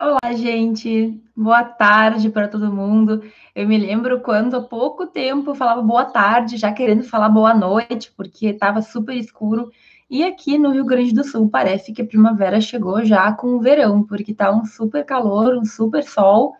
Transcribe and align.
Olá, 0.00 0.32
gente. 0.32 1.22
Boa 1.36 1.62
tarde 1.62 2.30
para 2.30 2.48
todo 2.48 2.72
mundo. 2.72 3.22
Eu 3.54 3.68
me 3.68 3.76
lembro 3.76 4.18
quando 4.22 4.56
há 4.56 4.62
pouco 4.62 5.06
tempo 5.06 5.50
eu 5.50 5.54
falava 5.54 5.82
boa 5.82 6.06
tarde, 6.06 6.56
já 6.56 6.72
querendo 6.72 7.02
falar 7.02 7.28
boa 7.28 7.52
noite, 7.52 8.10
porque 8.16 8.46
estava 8.46 8.80
super 8.80 9.14
escuro. 9.14 9.70
E 10.08 10.24
aqui 10.24 10.56
no 10.56 10.70
Rio 10.70 10.86
Grande 10.86 11.12
do 11.12 11.22
Sul 11.22 11.50
parece 11.50 11.92
que 11.92 12.00
a 12.00 12.06
primavera 12.06 12.62
chegou 12.62 13.04
já 13.04 13.30
com 13.30 13.48
o 13.48 13.60
verão, 13.60 14.02
porque 14.02 14.32
está 14.32 14.50
um 14.50 14.64
super 14.64 15.04
calor, 15.04 15.54
um 15.54 15.66
super 15.66 16.02
sol. 16.02 16.54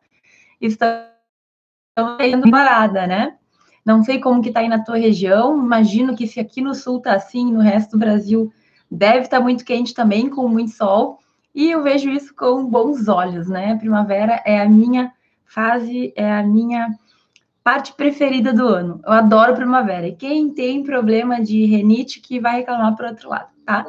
Estamos 0.60 1.08
indo 2.20 2.50
parada, 2.50 3.06
né? 3.06 3.38
Não 3.86 4.04
sei 4.04 4.20
como 4.20 4.42
que 4.42 4.52
tá 4.52 4.60
aí 4.60 4.68
na 4.68 4.84
tua 4.84 4.98
região. 4.98 5.56
Imagino 5.56 6.14
que 6.14 6.26
se 6.26 6.38
aqui 6.38 6.60
no 6.60 6.74
sul 6.74 7.00
tá 7.00 7.14
assim, 7.14 7.50
no 7.50 7.60
resto 7.60 7.92
do 7.92 7.98
Brasil 7.98 8.52
deve 8.90 9.20
estar 9.20 9.38
tá 9.38 9.42
muito 9.42 9.64
quente 9.64 9.94
também, 9.94 10.28
com 10.28 10.46
muito 10.46 10.72
sol. 10.72 11.19
E 11.54 11.70
eu 11.70 11.82
vejo 11.82 12.10
isso 12.10 12.34
com 12.34 12.64
bons 12.64 13.08
olhos, 13.08 13.48
né? 13.48 13.76
Primavera 13.76 14.42
é 14.44 14.60
a 14.60 14.68
minha 14.68 15.12
fase, 15.44 16.12
é 16.16 16.32
a 16.32 16.42
minha 16.42 16.88
parte 17.62 17.92
preferida 17.94 18.52
do 18.52 18.66
ano. 18.66 19.00
Eu 19.04 19.12
adoro 19.12 19.54
primavera. 19.54 20.06
E 20.08 20.14
quem 20.14 20.52
tem 20.52 20.82
problema 20.82 21.40
de 21.40 21.64
renite 21.66 22.20
que 22.20 22.40
vai 22.40 22.58
reclamar 22.58 22.96
para 22.96 23.10
outro 23.10 23.28
lado, 23.28 23.48
tá? 23.66 23.86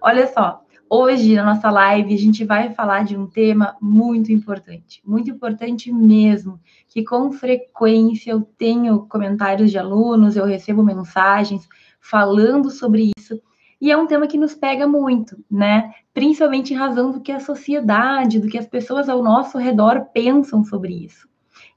Olha 0.00 0.26
só, 0.28 0.62
hoje 0.88 1.34
na 1.34 1.44
nossa 1.44 1.70
live 1.70 2.14
a 2.14 2.18
gente 2.18 2.44
vai 2.44 2.72
falar 2.74 3.04
de 3.04 3.16
um 3.16 3.26
tema 3.26 3.76
muito 3.80 4.32
importante, 4.32 5.02
muito 5.04 5.30
importante 5.30 5.92
mesmo, 5.92 6.60
que 6.88 7.04
com 7.04 7.30
frequência 7.30 8.30
eu 8.30 8.42
tenho 8.56 9.06
comentários 9.06 9.70
de 9.70 9.78
alunos, 9.78 10.36
eu 10.36 10.44
recebo 10.44 10.82
mensagens 10.82 11.68
falando 12.00 12.70
sobre 12.70 13.12
isso 13.16 13.40
e 13.80 13.90
é 13.90 13.96
um 13.96 14.06
tema 14.06 14.26
que 14.26 14.36
nos 14.36 14.54
pega 14.54 14.86
muito, 14.86 15.42
né? 15.50 15.94
Principalmente 16.12 16.74
em 16.74 16.76
razão 16.76 17.10
do 17.10 17.20
que 17.20 17.32
a 17.32 17.40
sociedade, 17.40 18.38
do 18.38 18.48
que 18.48 18.58
as 18.58 18.66
pessoas 18.66 19.08
ao 19.08 19.22
nosso 19.22 19.56
redor 19.56 20.06
pensam 20.12 20.62
sobre 20.64 20.92
isso. 20.92 21.26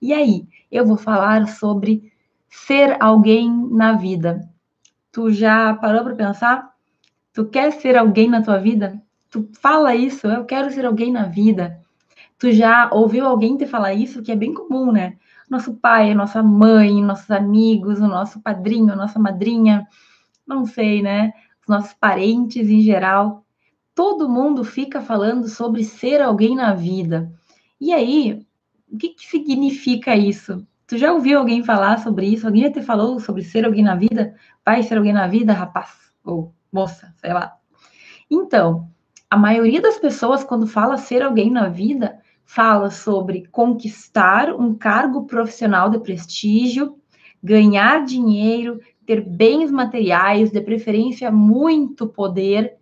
E 0.02 0.14
aí, 0.14 0.46
eu 0.70 0.86
vou 0.86 0.98
falar 0.98 1.48
sobre 1.48 2.12
ser 2.50 2.98
alguém 3.02 3.50
na 3.72 3.94
vida. 3.94 4.42
Tu 5.12 5.32
já 5.32 5.74
parou 5.76 6.04
para 6.04 6.16
pensar? 6.16 6.74
Tu 7.32 7.46
quer 7.46 7.72
ser 7.72 7.96
alguém 7.96 8.30
na 8.30 8.42
tua 8.42 8.58
vida? 8.58 9.02
Tu 9.30 9.48
fala 9.54 9.96
isso, 9.96 10.28
eu 10.28 10.44
quero 10.44 10.72
ser 10.72 10.86
alguém 10.86 11.12
na 11.12 11.24
vida. 11.24 11.80
Tu 12.38 12.52
já 12.52 12.90
ouviu 12.92 13.26
alguém 13.26 13.56
te 13.56 13.66
falar 13.66 13.94
isso, 13.94 14.22
que 14.22 14.32
é 14.32 14.36
bem 14.36 14.54
comum, 14.54 14.92
né? 14.92 15.16
Nosso 15.50 15.74
pai, 15.76 16.14
nossa 16.14 16.44
mãe, 16.44 17.02
nossos 17.02 17.32
amigos, 17.32 18.00
o 18.00 18.08
nosso 18.08 18.42
padrinho, 18.42 18.92
a 18.92 18.96
nossa 18.96 19.18
madrinha, 19.18 19.88
não 20.46 20.66
sei, 20.66 21.02
né? 21.02 21.32
Os 21.64 21.68
nossos 21.68 21.94
parentes 21.94 22.70
em 22.70 22.82
geral. 22.82 23.46
Todo 23.96 24.30
mundo 24.30 24.64
fica 24.64 25.02
falando 25.02 25.48
sobre 25.48 25.84
ser 25.84 26.22
alguém 26.22 26.56
na 26.56 26.74
vida. 26.74 27.32
E 27.80 27.94
aí, 27.94 28.46
o 28.92 28.98
que, 28.98 29.10
que 29.10 29.26
significa 29.26 30.16
isso? 30.16 30.66
Tu 30.86 30.98
já 30.98 31.12
ouviu 31.12 31.40
alguém 31.40 31.64
falar 31.64 32.00
sobre 32.00 32.28
isso? 32.28 32.46
Alguém 32.46 32.64
já 32.64 32.72
te 32.72 32.82
falou 32.82 33.20
sobre 33.20 33.44
ser 33.44 33.66
alguém 33.66 33.84
na 33.84 33.96
vida? 33.96 34.36
Vai 34.66 34.84
ser 34.84 34.98
alguém 34.98 35.14
na 35.14 35.28
vida, 35.28 35.54
rapaz? 35.54 35.90
Ou 36.24 36.54
moça, 36.72 37.14
sei 37.18 37.34
lá. 37.34 37.54
Então, 38.30 38.90
a 39.30 39.38
maioria 39.38 39.82
das 39.82 39.98
pessoas, 39.98 40.44
quando 40.44 40.68
fala 40.68 40.98
ser 40.98 41.24
alguém 41.24 41.50
na 41.50 41.70
vida, 41.70 42.20
fala 42.46 42.92
sobre 42.92 43.48
conquistar 43.48 44.54
um 44.54 44.76
cargo 44.76 45.26
profissional 45.26 45.90
de 45.90 46.00
prestígio, 46.00 46.98
ganhar 47.42 48.06
dinheiro, 48.06 48.80
ter 49.06 49.22
bens 49.22 49.72
materiais, 49.72 50.52
de 50.52 50.62
preferência 50.62 51.32
muito 51.32 52.08
poder. 52.08 52.76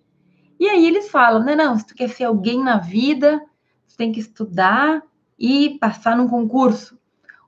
E 0.59 0.67
aí 0.67 0.85
eles 0.85 1.09
falam, 1.09 1.43
né, 1.43 1.55
não, 1.55 1.77
se 1.77 1.87
tu 1.87 1.95
quer 1.95 2.09
ser 2.09 2.25
alguém 2.25 2.63
na 2.63 2.77
vida, 2.77 3.41
tu 3.87 3.97
tem 3.97 4.11
que 4.11 4.19
estudar 4.19 5.01
e 5.37 5.77
passar 5.79 6.15
num 6.15 6.27
concurso. 6.27 6.99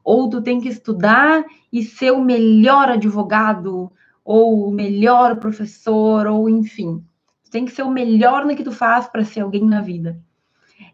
Ou 0.04 0.30
tu 0.30 0.42
tem 0.42 0.60
que 0.60 0.68
estudar 0.68 1.44
e 1.72 1.84
ser 1.84 2.12
o 2.12 2.24
melhor 2.24 2.90
advogado, 2.90 3.92
ou 4.26 4.68
o 4.68 4.72
melhor 4.72 5.38
professor, 5.38 6.28
ou 6.28 6.50
enfim. 6.50 7.04
Tu 7.46 7.52
tem 7.52 7.66
que 7.66 7.72
ser 7.72 7.84
o 7.84 7.92
melhor 7.92 8.46
no 8.46 8.56
que 8.56 8.64
tu 8.64 8.72
faz 8.72 9.08
para 9.08 9.24
ser 9.24 9.42
alguém 9.42 9.64
na 9.64 9.82
vida. 9.82 10.20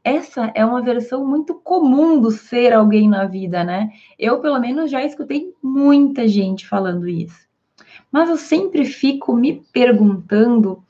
Essa 0.03 0.51
é 0.55 0.63
uma 0.63 0.81
versão 0.81 1.25
muito 1.25 1.55
comum 1.55 2.19
do 2.19 2.31
ser 2.31 2.73
alguém 2.73 3.09
na 3.09 3.25
vida, 3.25 3.63
né? 3.63 3.89
Eu, 4.17 4.39
pelo 4.39 4.59
menos, 4.59 4.91
já 4.91 5.03
escutei 5.03 5.53
muita 5.61 6.27
gente 6.27 6.67
falando 6.67 7.07
isso. 7.07 7.48
Mas 8.11 8.29
eu 8.29 8.37
sempre 8.37 8.85
fico 8.85 9.35
me 9.35 9.63
perguntando 9.71 10.83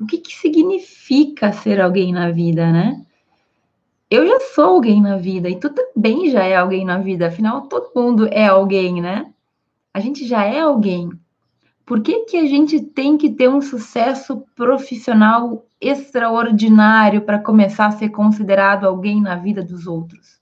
o 0.00 0.06
que, 0.06 0.18
que 0.18 0.34
significa 0.34 1.52
ser 1.52 1.80
alguém 1.80 2.12
na 2.12 2.30
vida, 2.30 2.70
né? 2.70 3.04
Eu 4.10 4.26
já 4.26 4.40
sou 4.40 4.64
alguém 4.64 5.02
na 5.02 5.16
vida 5.18 5.48
e 5.50 5.58
tu 5.58 5.68
também 5.70 6.30
já 6.30 6.42
é 6.44 6.56
alguém 6.56 6.84
na 6.84 6.98
vida, 6.98 7.26
afinal, 7.26 7.62
todo 7.62 7.92
mundo 7.94 8.26
é 8.28 8.46
alguém, 8.46 9.02
né? 9.02 9.32
A 9.92 10.00
gente 10.00 10.26
já 10.26 10.44
é 10.44 10.60
alguém. 10.60 11.10
Por 11.84 12.00
que, 12.02 12.20
que 12.26 12.36
a 12.36 12.46
gente 12.46 12.80
tem 12.80 13.16
que 13.16 13.30
ter 13.30 13.48
um 13.48 13.60
sucesso 13.60 14.44
profissional 14.54 15.66
extraordinário 15.80 17.22
para 17.22 17.38
começar 17.38 17.86
a 17.86 17.92
ser 17.92 18.10
considerado 18.10 18.86
alguém 18.86 19.20
na 19.20 19.36
vida 19.36 19.62
dos 19.62 19.86
outros? 19.86 20.38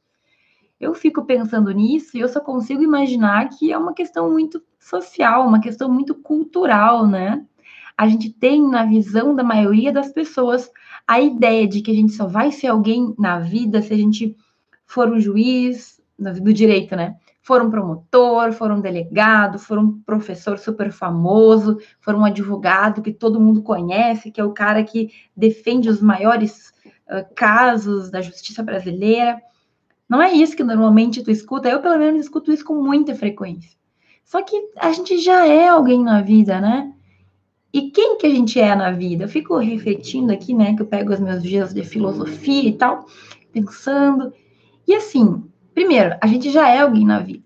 Eu 0.79 0.95
fico 0.95 1.25
pensando 1.25 1.71
nisso 1.71 2.17
e 2.17 2.21
eu 2.21 2.29
só 2.29 2.41
consigo 2.41 2.83
imaginar 2.83 3.49
que 3.49 3.73
é 3.73 3.79
uma 3.79 3.95
questão 3.95 4.31
muito 4.31 4.63
social, 4.87 5.47
uma 5.47 5.61
questão 5.61 5.91
muito 5.91 6.15
cultural, 6.15 7.07
né? 7.07 7.45
A 7.97 8.07
gente 8.07 8.31
tem 8.31 8.63
na 8.63 8.85
visão 8.85 9.35
da 9.35 9.43
maioria 9.43 9.93
das 9.93 10.13
pessoas 10.13 10.71
a 11.07 11.21
ideia 11.21 11.67
de 11.67 11.81
que 11.81 11.91
a 11.91 11.95
gente 11.95 12.13
só 12.13 12.27
vai 12.27 12.53
ser 12.53 12.69
alguém 12.69 13.15
na 13.19 13.39
vida 13.39 13.81
se 13.83 13.93
a 13.93 13.97
gente 13.97 14.37
for 14.87 15.09
um 15.09 15.19
juiz, 15.19 16.01
do 16.19 16.53
direito, 16.53 16.97
né? 16.97 17.17
For 17.43 17.63
um 17.63 17.71
promotor, 17.71 18.53
for 18.53 18.71
um 18.71 18.81
delegado, 18.81 19.59
for 19.59 19.79
um 19.79 20.01
professor 20.01 20.59
super 20.59 20.91
famoso, 20.91 21.79
for 22.01 22.15
um 22.15 22.25
advogado 22.25 23.03
que 23.03 23.13
todo 23.13 23.41
mundo 23.41 23.63
conhece, 23.63 24.31
que 24.31 24.41
é 24.41 24.45
o 24.45 24.53
cara 24.53 24.83
que 24.83 25.11
defende 25.37 25.89
os 25.89 26.01
maiores 26.01 26.73
uh, 27.09 27.25
casos 27.35 28.11
da 28.11 28.21
justiça 28.21 28.63
brasileira. 28.63 29.41
Não 30.09 30.23
é 30.23 30.33
isso 30.33 30.57
que 30.57 30.65
normalmente 30.65 31.23
tu 31.23 31.31
escuta. 31.31 31.69
Eu, 31.69 31.81
pelo 31.81 31.99
menos, 31.99 32.23
escuto 32.23 32.53
isso 32.53 32.65
com 32.65 32.83
muita 32.83 33.15
frequência. 33.15 33.77
Só 34.27 34.43
que 34.43 34.61
a 34.77 34.93
gente 34.93 35.19
já 35.21 35.47
é 35.47 35.69
alguém 35.69 36.03
na 36.03 36.21
vida, 36.21 36.61
né? 36.61 36.93
E 37.73 37.91
quem 37.93 38.19
que 38.19 38.27
a 38.27 38.31
gente 38.31 38.61
é 38.61 38.75
na 38.75 38.91
vida? 38.91 39.25
Eu 39.25 39.29
fico 39.29 39.57
refletindo 39.57 40.33
aqui, 40.33 40.53
né? 40.53 40.75
Que 40.75 40.83
eu 40.83 40.87
pego 40.87 41.13
os 41.13 41.21
meus 41.21 41.43
dias 41.43 41.73
de 41.73 41.85
filosofia 41.85 42.69
e 42.69 42.73
tal, 42.73 43.07
pensando. 43.53 44.33
E 44.87 44.95
assim, 44.95 45.45
primeiro, 45.73 46.17
a 46.21 46.27
gente 46.27 46.51
já 46.51 46.69
é 46.69 46.81
alguém 46.81 47.07
na 47.07 47.21
vida. 47.21 47.45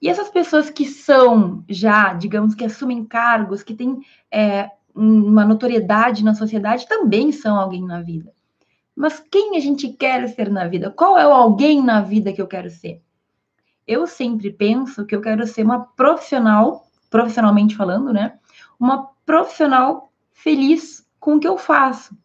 E 0.00 0.08
essas 0.08 0.28
pessoas 0.28 0.68
que 0.68 0.84
são 0.84 1.64
já, 1.66 2.12
digamos 2.12 2.54
que 2.54 2.66
assumem 2.66 3.02
cargos, 3.06 3.62
que 3.62 3.72
têm 3.72 4.00
é, 4.30 4.68
uma 4.94 5.46
notoriedade 5.46 6.22
na 6.22 6.34
sociedade, 6.34 6.86
também 6.86 7.32
são 7.32 7.58
alguém 7.58 7.82
na 7.82 8.02
vida. 8.02 8.30
Mas 8.94 9.20
quem 9.30 9.56
a 9.56 9.60
gente 9.60 9.88
quer 9.88 10.28
ser 10.28 10.50
na 10.50 10.68
vida? 10.68 10.90
Qual 10.90 11.16
é 11.16 11.26
o 11.26 11.32
alguém 11.32 11.82
na 11.82 12.02
vida 12.02 12.30
que 12.30 12.42
eu 12.42 12.46
quero 12.46 12.68
ser? 12.68 13.00
Eu 13.86 14.06
sempre 14.06 14.50
penso 14.50 15.04
que 15.04 15.14
eu 15.14 15.20
quero 15.20 15.46
ser 15.46 15.64
uma 15.64 15.80
profissional, 15.80 16.86
profissionalmente 17.10 17.76
falando, 17.76 18.12
né? 18.12 18.38
Uma 18.78 19.08
profissional 19.26 20.12
feliz 20.32 21.06
com 21.20 21.36
o 21.36 21.40
que 21.40 21.48
eu 21.48 21.58
faço. 21.58 22.16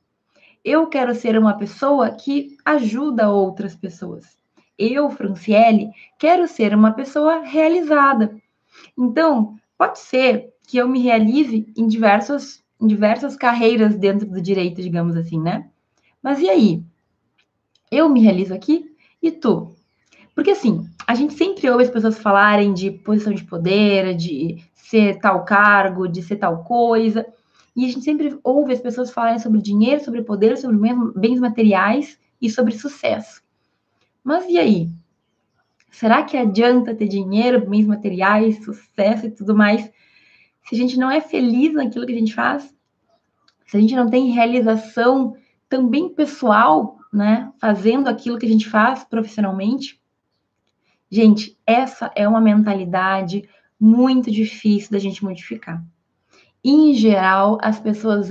Eu 0.63 0.87
quero 0.87 1.15
ser 1.15 1.37
uma 1.37 1.57
pessoa 1.57 2.11
que 2.11 2.57
ajuda 2.65 3.29
outras 3.29 3.75
pessoas. 3.75 4.37
Eu, 4.77 5.09
Franciele, 5.09 5.89
quero 6.17 6.47
ser 6.47 6.73
uma 6.73 6.91
pessoa 6.91 7.41
realizada. 7.41 8.35
Então, 8.97 9.57
pode 9.77 9.99
ser 9.99 10.53
que 10.67 10.77
eu 10.77 10.87
me 10.87 11.01
realize 11.01 11.71
em 11.75 11.87
diversas, 11.87 12.63
em 12.79 12.87
diversas 12.87 13.35
carreiras 13.35 13.95
dentro 13.95 14.29
do 14.29 14.41
direito, 14.41 14.81
digamos 14.81 15.15
assim, 15.17 15.39
né? 15.39 15.69
Mas 16.21 16.39
e 16.39 16.49
aí? 16.49 16.83
Eu 17.91 18.07
me 18.07 18.21
realizo 18.21 18.53
aqui 18.53 18.95
e 19.21 19.31
tu? 19.31 19.75
Porque 20.35 20.51
assim, 20.51 20.87
a 21.09 21.15
gente 21.15 21.33
sempre 21.33 21.67
ouve 21.67 21.85
as 21.85 21.89
pessoas 21.89 22.19
falarem 22.19 22.71
de 22.71 22.91
posição 22.91 23.33
de 23.33 23.43
poder, 23.43 24.15
de 24.15 24.63
ser 24.75 25.17
tal 25.17 25.43
cargo, 25.43 26.07
de 26.07 26.21
ser 26.21 26.35
tal 26.35 26.63
coisa. 26.63 27.25
E 27.75 27.83
a 27.83 27.87
gente 27.87 28.01
sempre 28.01 28.37
ouve 28.43 28.73
as 28.73 28.79
pessoas 28.79 29.09
falarem 29.09 29.39
sobre 29.39 29.59
dinheiro, 29.59 30.03
sobre 30.03 30.21
poder, 30.21 30.55
sobre 30.55 30.77
bens 31.15 31.39
materiais 31.39 32.19
e 32.39 32.47
sobre 32.47 32.77
sucesso. 32.77 33.41
Mas 34.23 34.45
e 34.47 34.59
aí? 34.59 34.87
Será 35.89 36.21
que 36.21 36.37
adianta 36.37 36.93
ter 36.93 37.07
dinheiro, 37.07 37.67
bens 37.67 37.87
materiais, 37.87 38.63
sucesso 38.63 39.25
e 39.25 39.31
tudo 39.31 39.55
mais, 39.55 39.91
se 40.65 40.75
a 40.75 40.77
gente 40.77 40.95
não 40.95 41.09
é 41.09 41.21
feliz 41.21 41.73
naquilo 41.73 42.05
que 42.05 42.13
a 42.13 42.19
gente 42.19 42.35
faz? 42.35 42.71
Se 43.65 43.77
a 43.77 43.79
gente 43.79 43.95
não 43.95 44.07
tem 44.07 44.29
realização 44.29 45.35
também 45.67 46.07
pessoal, 46.07 46.99
né, 47.11 47.51
fazendo 47.59 48.07
aquilo 48.07 48.37
que 48.37 48.45
a 48.45 48.49
gente 48.49 48.69
faz 48.69 49.03
profissionalmente. 49.03 49.98
Gente, 51.11 51.57
essa 51.65 52.11
é 52.15 52.27
uma 52.27 52.39
mentalidade 52.39 53.47
muito 53.79 54.29
difícil 54.29 54.91
da 54.91 54.99
gente 54.99 55.23
modificar. 55.23 55.83
Em 56.63 56.93
geral, 56.93 57.57
as 57.61 57.79
pessoas 57.79 58.29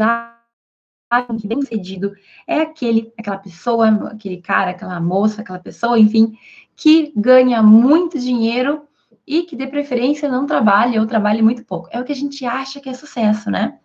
que 1.40 1.48
bem 1.48 1.62
sucedido 1.62 2.12
é 2.46 2.60
aquele, 2.60 3.12
aquela 3.18 3.38
pessoa, 3.38 3.88
aquele 4.12 4.36
cara, 4.38 4.70
aquela 4.70 5.00
moça, 5.00 5.40
aquela 5.40 5.58
pessoa, 5.58 5.98
enfim, 5.98 6.36
que 6.76 7.12
ganha 7.16 7.62
muito 7.62 8.18
dinheiro 8.18 8.82
e 9.26 9.42
que 9.42 9.56
de 9.56 9.66
preferência 9.66 10.28
não 10.28 10.46
trabalha 10.46 11.00
ou 11.00 11.06
trabalhe 11.06 11.42
muito 11.42 11.64
pouco. 11.64 11.88
É 11.90 12.00
o 12.00 12.04
que 12.04 12.12
a 12.12 12.16
gente 12.16 12.44
acha 12.44 12.80
que 12.80 12.88
é 12.88 12.94
sucesso, 12.94 13.50
né? 13.50 13.78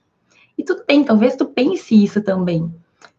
E 0.57 0.63
tu 0.63 0.75
tem, 0.85 1.03
talvez 1.03 1.35
tu 1.35 1.45
pense 1.45 2.01
isso 2.01 2.21
também. 2.21 2.73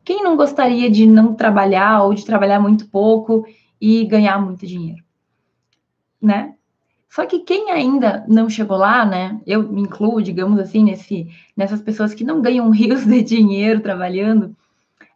Quem 0.04 0.22
não 0.22 0.36
gostaria 0.36 0.90
de 0.90 1.06
não 1.06 1.34
trabalhar 1.34 2.02
ou 2.02 2.14
de 2.14 2.24
trabalhar 2.24 2.60
muito 2.60 2.86
pouco 2.88 3.46
e 3.80 4.04
ganhar 4.04 4.38
muito 4.38 4.66
dinheiro? 4.66 5.03
Né? 6.24 6.54
Só 7.08 7.26
que 7.26 7.38
quem 7.40 7.70
ainda 7.70 8.24
não 8.26 8.50
chegou 8.50 8.76
lá, 8.76 9.04
né? 9.04 9.40
Eu 9.46 9.62
me 9.62 9.82
incluo, 9.82 10.20
digamos 10.20 10.58
assim, 10.58 10.82
nesse, 10.82 11.28
nessas 11.56 11.80
pessoas 11.80 12.12
que 12.12 12.24
não 12.24 12.42
ganham 12.42 12.68
rios 12.70 13.04
de 13.06 13.22
dinheiro 13.22 13.80
trabalhando, 13.80 14.56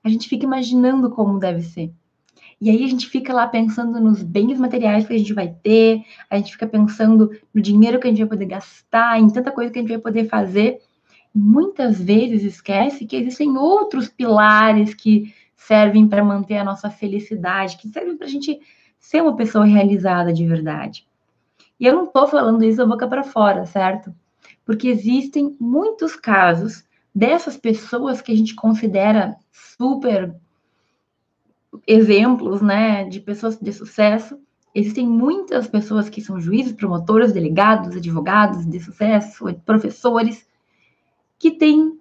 a 0.04 0.08
gente 0.08 0.28
fica 0.28 0.44
imaginando 0.44 1.10
como 1.10 1.40
deve 1.40 1.62
ser. 1.62 1.92
E 2.60 2.70
aí 2.70 2.84
a 2.84 2.88
gente 2.88 3.08
fica 3.08 3.32
lá 3.32 3.46
pensando 3.46 4.00
nos 4.00 4.22
bens 4.22 4.58
materiais 4.58 5.06
que 5.06 5.12
a 5.12 5.18
gente 5.18 5.32
vai 5.32 5.48
ter, 5.48 6.02
a 6.28 6.36
gente 6.36 6.52
fica 6.52 6.66
pensando 6.66 7.30
no 7.54 7.60
dinheiro 7.60 7.98
que 7.98 8.06
a 8.06 8.10
gente 8.10 8.20
vai 8.20 8.28
poder 8.28 8.46
gastar, 8.46 9.18
em 9.18 9.28
tanta 9.28 9.50
coisa 9.50 9.72
que 9.72 9.78
a 9.78 9.82
gente 9.82 9.90
vai 9.90 9.98
poder 9.98 10.28
fazer. 10.28 10.80
Muitas 11.34 12.00
vezes 12.00 12.42
esquece 12.42 13.06
que 13.06 13.16
existem 13.16 13.56
outros 13.56 14.08
pilares 14.08 14.94
que 14.94 15.34
servem 15.56 16.08
para 16.08 16.24
manter 16.24 16.58
a 16.58 16.64
nossa 16.64 16.90
felicidade, 16.90 17.76
que 17.76 17.88
servem 17.88 18.16
para 18.16 18.26
a 18.26 18.30
gente 18.30 18.58
ser 18.98 19.22
uma 19.22 19.36
pessoa 19.36 19.64
realizada 19.64 20.32
de 20.32 20.46
verdade. 20.46 21.06
E 21.78 21.86
eu 21.86 21.94
não 21.94 22.04
estou 22.04 22.26
falando 22.26 22.64
isso 22.64 22.78
da 22.78 22.86
boca 22.86 23.06
para 23.06 23.22
fora, 23.22 23.64
certo? 23.64 24.14
Porque 24.64 24.88
existem 24.88 25.56
muitos 25.60 26.16
casos 26.16 26.84
dessas 27.14 27.56
pessoas 27.56 28.20
que 28.20 28.32
a 28.32 28.36
gente 28.36 28.54
considera 28.54 29.36
super 29.52 30.34
exemplos, 31.86 32.60
né, 32.60 33.04
de 33.04 33.20
pessoas 33.20 33.56
de 33.56 33.72
sucesso. 33.72 34.38
Existem 34.74 35.06
muitas 35.06 35.66
pessoas 35.66 36.08
que 36.08 36.20
são 36.20 36.40
juízes, 36.40 36.72
promotores, 36.72 37.32
delegados, 37.32 37.96
advogados 37.96 38.66
de 38.66 38.80
sucesso, 38.80 39.44
professores, 39.64 40.46
que 41.38 41.52
têm 41.52 41.98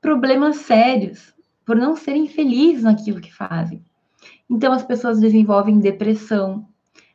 problemas 0.00 0.56
sérios 0.56 1.34
por 1.64 1.76
não 1.76 1.96
serem 1.96 2.28
felizes 2.28 2.82
naquilo 2.82 3.20
que 3.20 3.32
fazem. 3.32 3.82
Então, 4.48 4.72
as 4.72 4.82
pessoas 4.82 5.20
desenvolvem 5.20 5.78
depressão, 5.78 6.66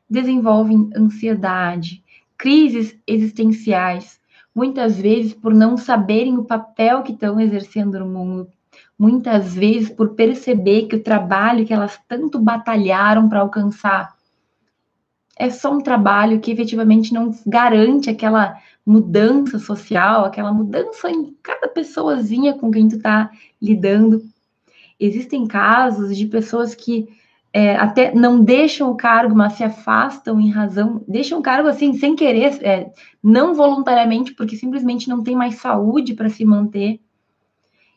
desenvolvem 0.10 0.90
ansiedade, 0.96 2.04
crises 2.38 2.98
existenciais, 3.06 4.20
muitas 4.54 4.98
vezes 4.98 5.34
por 5.34 5.54
não 5.54 5.78
saberem 5.78 6.38
o 6.38 6.46
papel 6.46 7.04
que 7.04 7.12
estão 7.12 7.40
exercendo 7.40 8.00
no 8.00 8.08
mundo, 8.08 8.48
muitas 8.98 9.54
vezes 9.54 9.90
por 9.90 10.16
perceber 10.16 10.88
que 10.88 10.96
o 10.96 11.04
trabalho 11.04 11.66
que 11.66 11.74
elas 11.74 12.00
tanto 12.08 12.40
batalharam 12.40 13.30
para 13.30 13.40
alcançar 13.40 14.18
é 15.40 15.50
só 15.50 15.72
um 15.72 15.80
trabalho 15.80 16.42
que 16.42 16.52
efetivamente 16.52 17.14
não 17.14 17.34
garante 17.48 18.10
aquela 18.10 18.58
mudança 18.86 19.58
social, 19.58 20.26
aquela 20.26 20.52
mudança 20.52 21.10
em 21.10 21.34
cada 21.42 21.70
pessoazinha 21.70 22.56
com 22.56 22.70
quem 22.70 22.90
tu 22.90 22.98
está 22.98 23.32
lidando. 23.62 24.22
Existem 25.00 25.48
casos 25.48 26.18
de 26.18 26.26
pessoas 26.26 26.76
que 26.76 27.08
é, 27.52 27.76
até 27.76 28.14
não 28.14 28.44
deixam 28.44 28.92
o 28.92 28.96
cargo, 28.96 29.36
mas 29.36 29.54
se 29.54 29.64
afastam 29.64 30.40
em 30.40 30.50
razão, 30.50 31.04
deixam 31.08 31.40
o 31.40 31.42
cargo 31.42 31.68
assim, 31.68 31.94
sem 31.94 32.16
querer, 32.16 32.64
é, 32.64 32.92
não 33.24 33.56
voluntariamente, 33.56 34.34
porque 34.34 34.56
simplesmente 34.56 35.10
não 35.10 35.24
tem 35.24 35.36
mais 35.36 35.56
saúde 35.56 36.14
para 36.14 36.30
se 36.30 36.46
manter. 36.46 37.00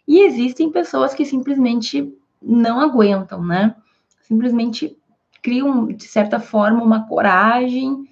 E 0.09 0.21
existem 0.21 0.71
pessoas 0.71 1.15
que 1.15 1.25
simplesmente 1.25 2.13
não 2.41 2.81
aguentam, 2.81 3.45
né? 3.45 3.75
Simplesmente 4.23 4.97
criam, 5.43 5.89
de 5.89 6.05
certa 6.05 6.41
forma, 6.41 6.83
uma 6.83 7.07
coragem 7.07 8.05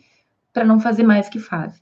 para 0.52 0.64
não 0.64 0.78
fazer 0.78 1.02
mais 1.02 1.28
o 1.28 1.30
que 1.30 1.38
fazem. 1.38 1.80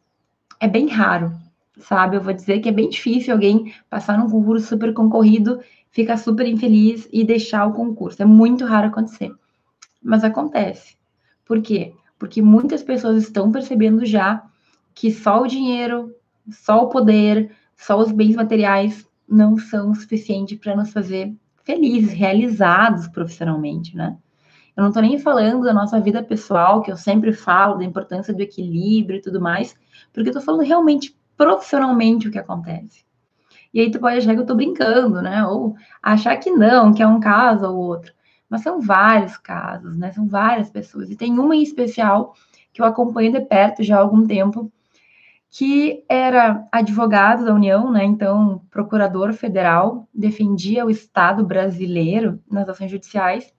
É 0.60 0.68
bem 0.68 0.86
raro, 0.88 1.32
sabe? 1.78 2.16
Eu 2.16 2.20
vou 2.20 2.32
dizer 2.32 2.60
que 2.60 2.68
é 2.68 2.72
bem 2.72 2.88
difícil 2.88 3.32
alguém 3.32 3.74
passar 3.90 4.18
num 4.18 4.30
concurso 4.30 4.66
super 4.66 4.92
concorrido, 4.92 5.60
ficar 5.90 6.16
super 6.16 6.46
infeliz 6.46 7.08
e 7.12 7.24
deixar 7.24 7.66
o 7.66 7.72
concurso. 7.72 8.22
É 8.22 8.26
muito 8.26 8.64
raro 8.64 8.88
acontecer 8.88 9.32
mas 10.02 10.24
acontece. 10.24 10.96
Por 11.44 11.60
quê? 11.60 11.94
Porque 12.18 12.42
muitas 12.42 12.82
pessoas 12.82 13.22
estão 13.22 13.50
percebendo 13.50 14.04
já 14.04 14.42
que 14.94 15.10
só 15.10 15.42
o 15.42 15.46
dinheiro, 15.46 16.14
só 16.50 16.84
o 16.84 16.88
poder, 16.88 17.54
só 17.76 17.98
os 17.98 18.10
bens 18.10 18.34
materiais 18.34 19.06
não 19.28 19.58
são 19.58 19.94
suficientes 19.94 20.58
para 20.58 20.74
nos 20.74 20.92
fazer 20.92 21.34
felizes, 21.62 22.12
realizados 22.12 23.06
profissionalmente, 23.08 23.94
né? 23.94 24.16
Eu 24.74 24.82
não 24.82 24.88
estou 24.88 25.02
nem 25.02 25.18
falando 25.18 25.64
da 25.64 25.74
nossa 25.74 26.00
vida 26.00 26.22
pessoal, 26.22 26.80
que 26.82 26.90
eu 26.90 26.96
sempre 26.96 27.32
falo 27.32 27.76
da 27.76 27.84
importância 27.84 28.32
do 28.32 28.40
equilíbrio 28.40 29.18
e 29.18 29.22
tudo 29.22 29.40
mais, 29.40 29.76
porque 30.12 30.28
eu 30.28 30.32
estou 30.32 30.42
falando 30.42 30.66
realmente 30.66 31.16
profissionalmente 31.36 32.28
o 32.28 32.30
que 32.30 32.38
acontece. 32.38 33.04
E 33.72 33.80
aí 33.80 33.90
tu 33.90 34.00
pode 34.00 34.18
achar 34.18 34.32
que 34.32 34.38
eu 34.38 34.42
estou 34.42 34.56
brincando, 34.56 35.20
né? 35.22 35.44
Ou 35.46 35.74
achar 36.02 36.36
que 36.36 36.50
não, 36.50 36.92
que 36.92 37.02
é 37.02 37.06
um 37.06 37.20
caso 37.20 37.66
ou 37.66 37.76
outro 37.76 38.12
mas 38.48 38.62
são 38.62 38.80
vários 38.80 39.36
casos, 39.36 39.96
né? 39.96 40.10
São 40.12 40.26
várias 40.26 40.70
pessoas. 40.70 41.10
E 41.10 41.16
tem 41.16 41.38
uma 41.38 41.54
em 41.54 41.62
especial 41.62 42.34
que 42.72 42.80
eu 42.80 42.86
acompanho 42.86 43.32
de 43.32 43.40
perto 43.40 43.82
já 43.82 43.96
há 43.96 44.00
algum 44.00 44.26
tempo, 44.26 44.72
que 45.50 46.04
era 46.08 46.66
advogado 46.72 47.44
da 47.44 47.54
União, 47.54 47.90
né? 47.90 48.04
Então, 48.04 48.62
procurador 48.70 49.32
federal, 49.32 50.08
defendia 50.14 50.84
o 50.84 50.90
Estado 50.90 51.44
brasileiro 51.44 52.40
nas 52.50 52.68
ações 52.68 52.90
judiciais. 52.90 53.52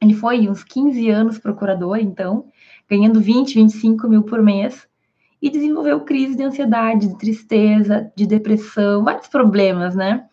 Ele 0.00 0.14
foi 0.14 0.48
uns 0.48 0.62
15 0.62 1.08
anos 1.10 1.38
procurador, 1.38 1.98
então, 1.98 2.46
ganhando 2.88 3.20
20, 3.20 3.54
25 3.54 4.08
mil 4.08 4.22
por 4.22 4.42
mês, 4.42 4.86
e 5.40 5.50
desenvolveu 5.50 6.00
crise 6.00 6.36
de 6.36 6.42
ansiedade, 6.42 7.08
de 7.08 7.18
tristeza, 7.18 8.10
de 8.16 8.26
depressão, 8.26 9.04
vários 9.04 9.28
problemas, 9.28 9.94
né? 9.94 10.26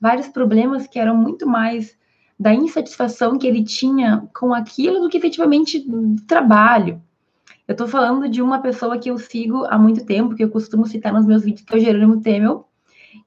Vários 0.00 0.28
problemas 0.28 0.86
que 0.86 0.98
eram 0.98 1.16
muito 1.16 1.46
mais 1.46 1.96
da 2.38 2.54
insatisfação 2.54 3.38
que 3.38 3.46
ele 3.46 3.62
tinha 3.62 4.28
com 4.34 4.52
aquilo 4.52 5.00
do 5.00 5.08
que 5.08 5.16
efetivamente 5.16 5.86
trabalho. 6.26 7.00
Eu 7.66 7.72
estou 7.72 7.86
falando 7.86 8.28
de 8.28 8.42
uma 8.42 8.60
pessoa 8.60 8.98
que 8.98 9.10
eu 9.10 9.18
sigo 9.18 9.64
há 9.66 9.78
muito 9.78 10.04
tempo, 10.04 10.34
que 10.34 10.42
eu 10.42 10.50
costumo 10.50 10.86
citar 10.86 11.12
nos 11.12 11.24
meus 11.24 11.44
vídeos, 11.44 11.64
que 11.64 11.74
é 11.74 11.78
o 11.78 11.80
Jerônimo 11.80 12.20
Temel, 12.20 12.68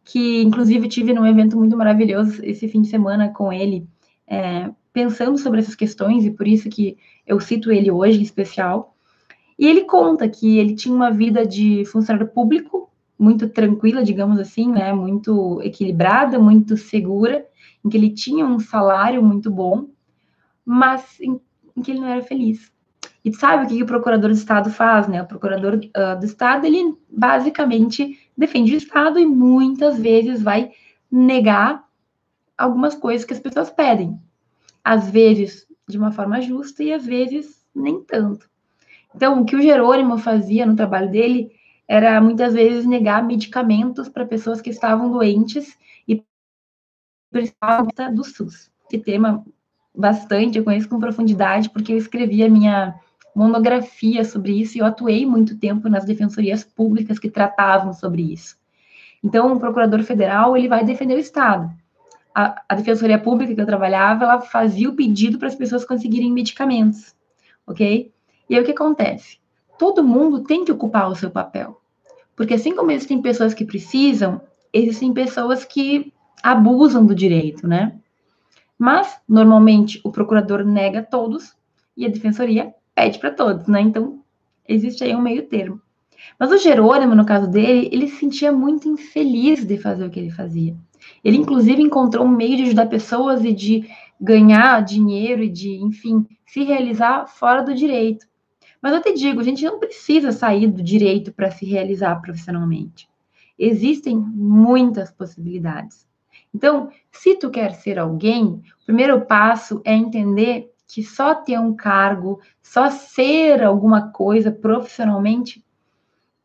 que 0.04 0.42
inclusive 0.42 0.88
tive 0.88 1.14
num 1.14 1.26
evento 1.26 1.58
muito 1.58 1.78
maravilhoso 1.78 2.44
esse 2.44 2.68
fim 2.68 2.82
de 2.82 2.90
semana 2.90 3.30
com 3.30 3.52
ele, 3.52 3.88
é, 4.27 4.70
pensando 4.92 5.38
sobre 5.38 5.60
essas 5.60 5.75
questões, 5.75 6.25
e 6.25 6.32
por 6.32 6.48
isso 6.48 6.70
que 6.70 6.98
eu 7.25 7.39
cito 7.39 7.72
ele 7.72 7.89
hoje 7.89 8.20
em 8.20 8.24
especial. 8.24 8.95
E 9.58 9.68
ele 9.68 9.82
conta 9.82 10.28
que 10.28 10.58
ele 10.58 10.76
tinha 10.76 10.94
uma 10.94 11.12
vida 11.12 11.46
de 11.46 11.86
funcionário 11.86 12.28
público 12.28 12.90
muito 13.18 13.48
tranquila, 13.48 14.04
digamos 14.04 14.40
assim, 14.40 14.70
né, 14.70 14.92
muito 14.94 15.62
equilibrada, 15.62 16.38
muito 16.38 16.76
segura, 16.76 17.46
em 17.84 17.90
que 17.90 17.96
ele 17.96 18.10
tinha 18.10 18.46
um 18.46 18.60
salário 18.60 19.24
muito 19.24 19.50
bom, 19.50 19.88
mas 20.66 21.20
em, 21.22 21.40
em 21.76 21.82
que 21.82 21.92
ele 21.92 22.02
não 22.02 22.08
era 22.10 22.22
feliz. 22.22 22.72
E 23.24 23.34
sabe 23.34 23.66
o 23.66 23.68
que, 23.68 23.78
que 23.78 23.84
o 23.84 23.88
procurador 23.88 24.30
do 24.30 24.36
Estado 24.36 24.70
faz, 24.70 25.08
né? 25.08 25.22
O 25.22 25.26
procurador 25.26 25.74
uh, 25.76 26.20
do 26.20 26.26
Estado, 26.26 26.66
ele 26.68 26.96
basicamente 27.10 28.20
defende 28.38 28.76
o 28.76 28.78
Estado 28.78 29.18
e 29.18 29.26
muitas 29.26 29.98
vezes 29.98 30.44
vai 30.44 30.72
negar 31.12 31.84
algumas 32.56 32.94
coisas 32.94 33.26
que 33.26 33.34
as 33.34 33.40
pessoas 33.40 33.72
pedem. 33.72 34.20
Às 34.84 35.10
vezes 35.10 35.66
de 35.88 35.98
uma 35.98 36.12
forma 36.12 36.42
justa 36.42 36.84
e 36.84 36.94
às 36.94 37.06
vezes 37.06 37.66
nem 37.74 38.04
tanto. 38.04 38.48
Então, 39.15 39.41
o 39.41 39.45
que 39.45 39.55
o 39.55 39.62
Jerônimo 39.62 40.17
fazia 40.17 40.65
no 40.65 40.75
trabalho 40.75 41.10
dele 41.10 41.51
era 41.88 42.19
muitas 42.19 42.53
vezes 42.53 42.86
negar 42.86 43.24
medicamentos 43.24 44.10
para 44.10 44.25
pessoas 44.25 44.62
que 44.62 44.69
estavam 44.69 45.12
doentes 45.12 45.77
principal 47.36 47.86
do 48.13 48.24
SUS. 48.24 48.72
Esse 48.88 49.03
tema 49.03 49.45
bastante, 49.93 50.57
eu 50.57 50.63
conheço 50.63 50.88
com 50.88 51.00
profundidade, 51.00 51.69
porque 51.69 51.91
eu 51.91 51.98
escrevi 51.98 52.43
a 52.43 52.50
minha 52.50 52.95
monografia 53.36 54.24
sobre 54.24 54.53
isso 54.53 54.77
e 54.77 54.79
eu 54.79 54.86
atuei 54.86 55.25
muito 55.25 55.57
tempo 55.57 55.89
nas 55.89 56.05
defensorias 56.05 56.63
públicas 56.63 57.19
que 57.19 57.29
tratavam 57.29 57.91
sobre 57.91 58.22
isso. 58.22 58.55
Então, 59.22 59.53
o 59.53 59.60
procurador 59.60 60.01
federal, 60.03 60.55
ele 60.55 60.69
vai 60.69 60.86
defender 60.86 61.15
o 61.15 61.19
Estado. 61.19 61.69
A, 62.34 62.63
a 62.69 62.75
defensoria 62.75 63.19
pública 63.19 63.53
que 63.53 63.62
eu 63.62 63.65
trabalhava, 63.65 64.24
ela 64.24 64.41
fazia 64.41 64.89
o 64.89 64.95
pedido 64.95 65.38
para 65.38 65.50
as 65.50 65.55
pessoas 65.55 65.84
conseguirem 65.84 66.31
medicamentos, 66.31 67.13
ok? 67.67 68.13
E 68.50 68.56
aí 68.56 68.62
o 68.62 68.66
que 68.66 68.72
acontece? 68.72 69.38
Todo 69.78 70.04
mundo 70.04 70.44
tem 70.44 70.64
que 70.64 70.72
ocupar 70.72 71.10
o 71.10 71.16
seu 71.16 71.30
papel. 71.30 71.82
Porque 72.36 72.54
assim 72.54 72.75
como 72.75 72.92
existem 72.92 73.22
pessoas 73.22 73.54
que 73.54 73.66
precisam, 73.66 74.42
existem 74.74 75.14
pessoas 75.14 75.64
que 75.66 76.14
abusam 76.44 77.06
do 77.06 77.16
direito, 77.16 77.68
né? 77.68 77.98
Mas, 78.78 79.18
normalmente, 79.28 80.02
o 80.04 80.12
procurador 80.12 80.64
nega 80.66 81.02
todos 81.02 81.56
e 81.96 82.06
a 82.06 82.10
defensoria 82.10 82.74
pede 82.94 83.20
para 83.20 83.32
todos, 83.32 83.68
né? 83.68 83.82
Então, 83.82 84.20
existe 84.68 85.04
aí 85.04 85.16
um 85.16 85.22
meio 85.22 85.48
termo. 85.48 85.82
Mas 86.40 86.52
o 86.52 86.58
Jerônimo, 86.58 87.16
no 87.16 87.25
caso 87.25 87.48
dele, 87.48 87.90
ele 87.92 88.08
se 88.08 88.18
sentia 88.18 88.52
muito 88.52 88.90
infeliz 88.90 89.66
de 89.66 89.78
fazer 89.78 90.06
o 90.06 90.10
que 90.10 90.20
ele 90.20 90.32
fazia. 90.32 90.75
Ele, 91.24 91.38
inclusive, 91.38 91.82
encontrou 91.82 92.25
um 92.25 92.30
meio 92.30 92.58
de 92.58 92.64
ajudar 92.64 92.88
pessoas 92.88 93.44
e 93.46 93.54
de 93.54 93.90
ganhar 94.20 94.84
dinheiro 94.84 95.44
e 95.44 95.50
de, 95.50 95.75
enfim, 95.75 96.25
se 96.46 96.64
realizar 96.64 97.28
fora 97.28 97.62
do 97.62 97.74
direito. 97.74 98.25
Mas 98.86 98.94
eu 98.94 99.01
te 99.01 99.13
digo, 99.13 99.39
a 99.39 99.44
gente 99.44 99.65
não 99.65 99.80
precisa 99.80 100.32
sair 100.32 100.68
do 100.68 100.84
direito 100.84 101.34
para 101.34 101.50
se 101.50 101.65
realizar 101.65 102.22
profissionalmente. 102.22 103.10
Existem 103.58 104.15
muitas 104.15 105.12
possibilidades. 105.12 106.08
Então, 106.54 106.92
se 107.12 107.34
tu 107.34 107.50
quer 107.50 107.74
ser 107.74 107.98
alguém, 107.98 108.62
o 108.84 108.86
primeiro 108.86 109.20
passo 109.22 109.82
é 109.84 109.92
entender 109.92 110.72
que 110.88 111.01
só 111.01 111.34
ter 111.34 111.60
um 111.60 111.75
cargo, 111.75 112.39
só 112.62 112.92
ser 112.92 113.63
alguma 113.63 114.12
coisa 114.12 114.51
profissionalmente 114.51 115.65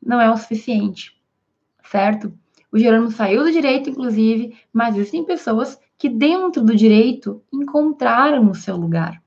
não 0.03 0.19
é 0.19 0.31
o 0.31 0.37
suficiente, 0.39 1.15
certo? 1.91 2.33
O 2.73 2.79
Gerônimo 2.79 3.11
saiu 3.11 3.45
do 3.45 3.53
direito, 3.53 3.91
inclusive, 3.91 4.57
mas 4.73 4.97
existem 4.97 5.27
pessoas 5.27 5.79
que 5.99 6.09
dentro 6.09 6.63
do 6.63 6.75
direito 6.75 7.43
encontraram 7.53 8.51
o 8.51 8.55
seu 8.55 8.79
lugar. 8.79 9.23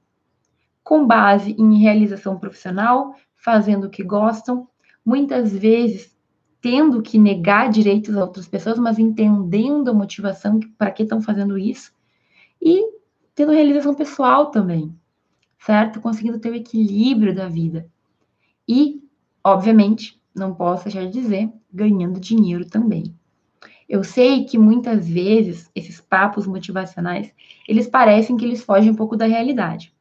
Com 0.84 1.08
base 1.08 1.56
em 1.58 1.78
realização 1.80 2.38
profissional, 2.38 3.16
fazendo 3.36 3.88
o 3.88 3.90
que 3.90 4.04
gostam, 4.04 4.68
muitas 5.06 5.52
vezes 5.52 6.14
tendo 6.62 7.02
que 7.02 7.18
negar 7.18 7.70
direitos 7.70 8.16
a 8.16 8.22
outras 8.24 8.48
pessoas, 8.48 8.80
mas 8.80 8.98
entendendo 8.98 9.90
a 9.90 9.94
motivação 9.94 10.60
para 10.78 10.92
que 10.92 11.04
estão 11.04 11.22
fazendo 11.22 11.58
isso 11.58 11.94
e 12.62 12.82
tendo 13.36 13.52
realização 13.52 13.94
pessoal 13.94 14.50
também, 14.50 14.96
certo? 15.60 16.00
Conseguindo 16.00 16.40
ter 16.40 16.52
o 16.52 16.56
equilíbrio 16.56 17.36
da 17.36 17.50
vida. 17.50 17.90
E, 18.68 19.04
obviamente, 19.44 20.22
não 20.34 20.56
posso 20.56 20.86
deixar 20.86 21.06
de 21.06 21.12
dizer, 21.12 21.52
ganhando 21.72 22.20
dinheiro 22.20 22.66
também. 22.66 23.14
Eu 23.90 24.04
sei 24.04 24.46
que 24.46 24.58
muitas 24.58 25.08
vezes 25.08 25.70
esses 25.76 26.00
papos 26.00 26.48
motivacionais, 26.48 27.34
eles 27.68 27.88
parecem 27.88 28.38
que 28.38 28.46
eles 28.46 28.64
fogem 28.64 28.92
um 28.92 28.96
pouco 28.96 29.18
da 29.18 29.26
realidade. 29.26 29.93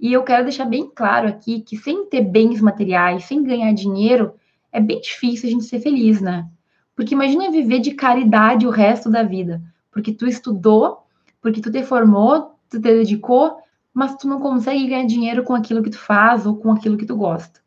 E 0.00 0.14
eu 0.14 0.22
quero 0.22 0.44
deixar 0.44 0.64
bem 0.64 0.90
claro 0.94 1.28
aqui 1.28 1.60
que 1.60 1.76
sem 1.76 2.06
ter 2.06 2.22
bens 2.22 2.60
materiais, 2.60 3.24
sem 3.24 3.42
ganhar 3.42 3.72
dinheiro, 3.74 4.32
é 4.72 4.80
bem 4.80 4.98
difícil 4.98 5.48
a 5.48 5.52
gente 5.52 5.64
ser 5.64 5.78
feliz, 5.80 6.22
né? 6.22 6.48
Porque 6.96 7.14
imagina 7.14 7.50
viver 7.50 7.80
de 7.80 7.92
caridade 7.92 8.66
o 8.66 8.70
resto 8.70 9.10
da 9.10 9.22
vida, 9.22 9.62
porque 9.90 10.12
tu 10.12 10.26
estudou, 10.26 11.04
porque 11.40 11.60
tu 11.60 11.70
te 11.70 11.82
formou, 11.82 12.54
tu 12.70 12.80
te 12.80 12.94
dedicou, 12.94 13.58
mas 13.92 14.16
tu 14.16 14.26
não 14.26 14.40
consegue 14.40 14.86
ganhar 14.86 15.04
dinheiro 15.06 15.42
com 15.42 15.54
aquilo 15.54 15.82
que 15.82 15.90
tu 15.90 15.98
faz 15.98 16.46
ou 16.46 16.56
com 16.56 16.72
aquilo 16.72 16.96
que 16.96 17.06
tu 17.06 17.16
gosta. 17.16 17.60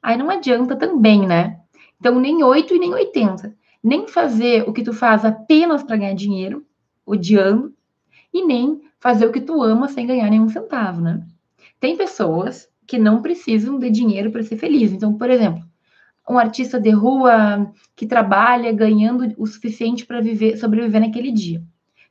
Aí 0.00 0.16
não 0.16 0.30
adianta 0.30 0.76
também, 0.76 1.26
né? 1.26 1.58
Então, 1.98 2.18
nem 2.20 2.44
8 2.44 2.74
e 2.74 2.78
nem 2.78 2.92
80. 2.92 3.54
Nem 3.82 4.06
fazer 4.06 4.68
o 4.68 4.72
que 4.72 4.84
tu 4.84 4.92
faz 4.92 5.24
apenas 5.24 5.82
para 5.82 5.96
ganhar 5.96 6.14
dinheiro, 6.14 6.64
odiando, 7.04 7.72
e 8.32 8.44
nem 8.44 8.82
fazer 9.00 9.26
o 9.26 9.32
que 9.32 9.40
tu 9.40 9.60
ama 9.62 9.88
sem 9.88 10.06
ganhar 10.06 10.30
nenhum 10.30 10.48
centavo, 10.48 11.00
né? 11.00 11.24
Tem 11.82 11.96
pessoas 11.96 12.68
que 12.86 12.96
não 12.96 13.20
precisam 13.20 13.76
de 13.76 13.90
dinheiro 13.90 14.30
para 14.30 14.44
ser 14.44 14.56
feliz. 14.56 14.92
Então, 14.92 15.18
por 15.18 15.28
exemplo, 15.28 15.64
um 16.30 16.38
artista 16.38 16.78
de 16.78 16.90
rua 16.90 17.72
que 17.96 18.06
trabalha 18.06 18.70
ganhando 18.70 19.34
o 19.36 19.44
suficiente 19.48 20.06
para 20.06 20.20
viver, 20.20 20.56
sobreviver 20.56 21.00
naquele 21.00 21.32
dia. 21.32 21.60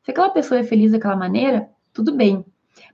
Se 0.03 0.11
aquela 0.11 0.29
pessoa 0.29 0.59
é 0.59 0.63
feliz 0.63 0.91
daquela 0.91 1.15
maneira, 1.15 1.69
tudo 1.93 2.13
bem. 2.13 2.43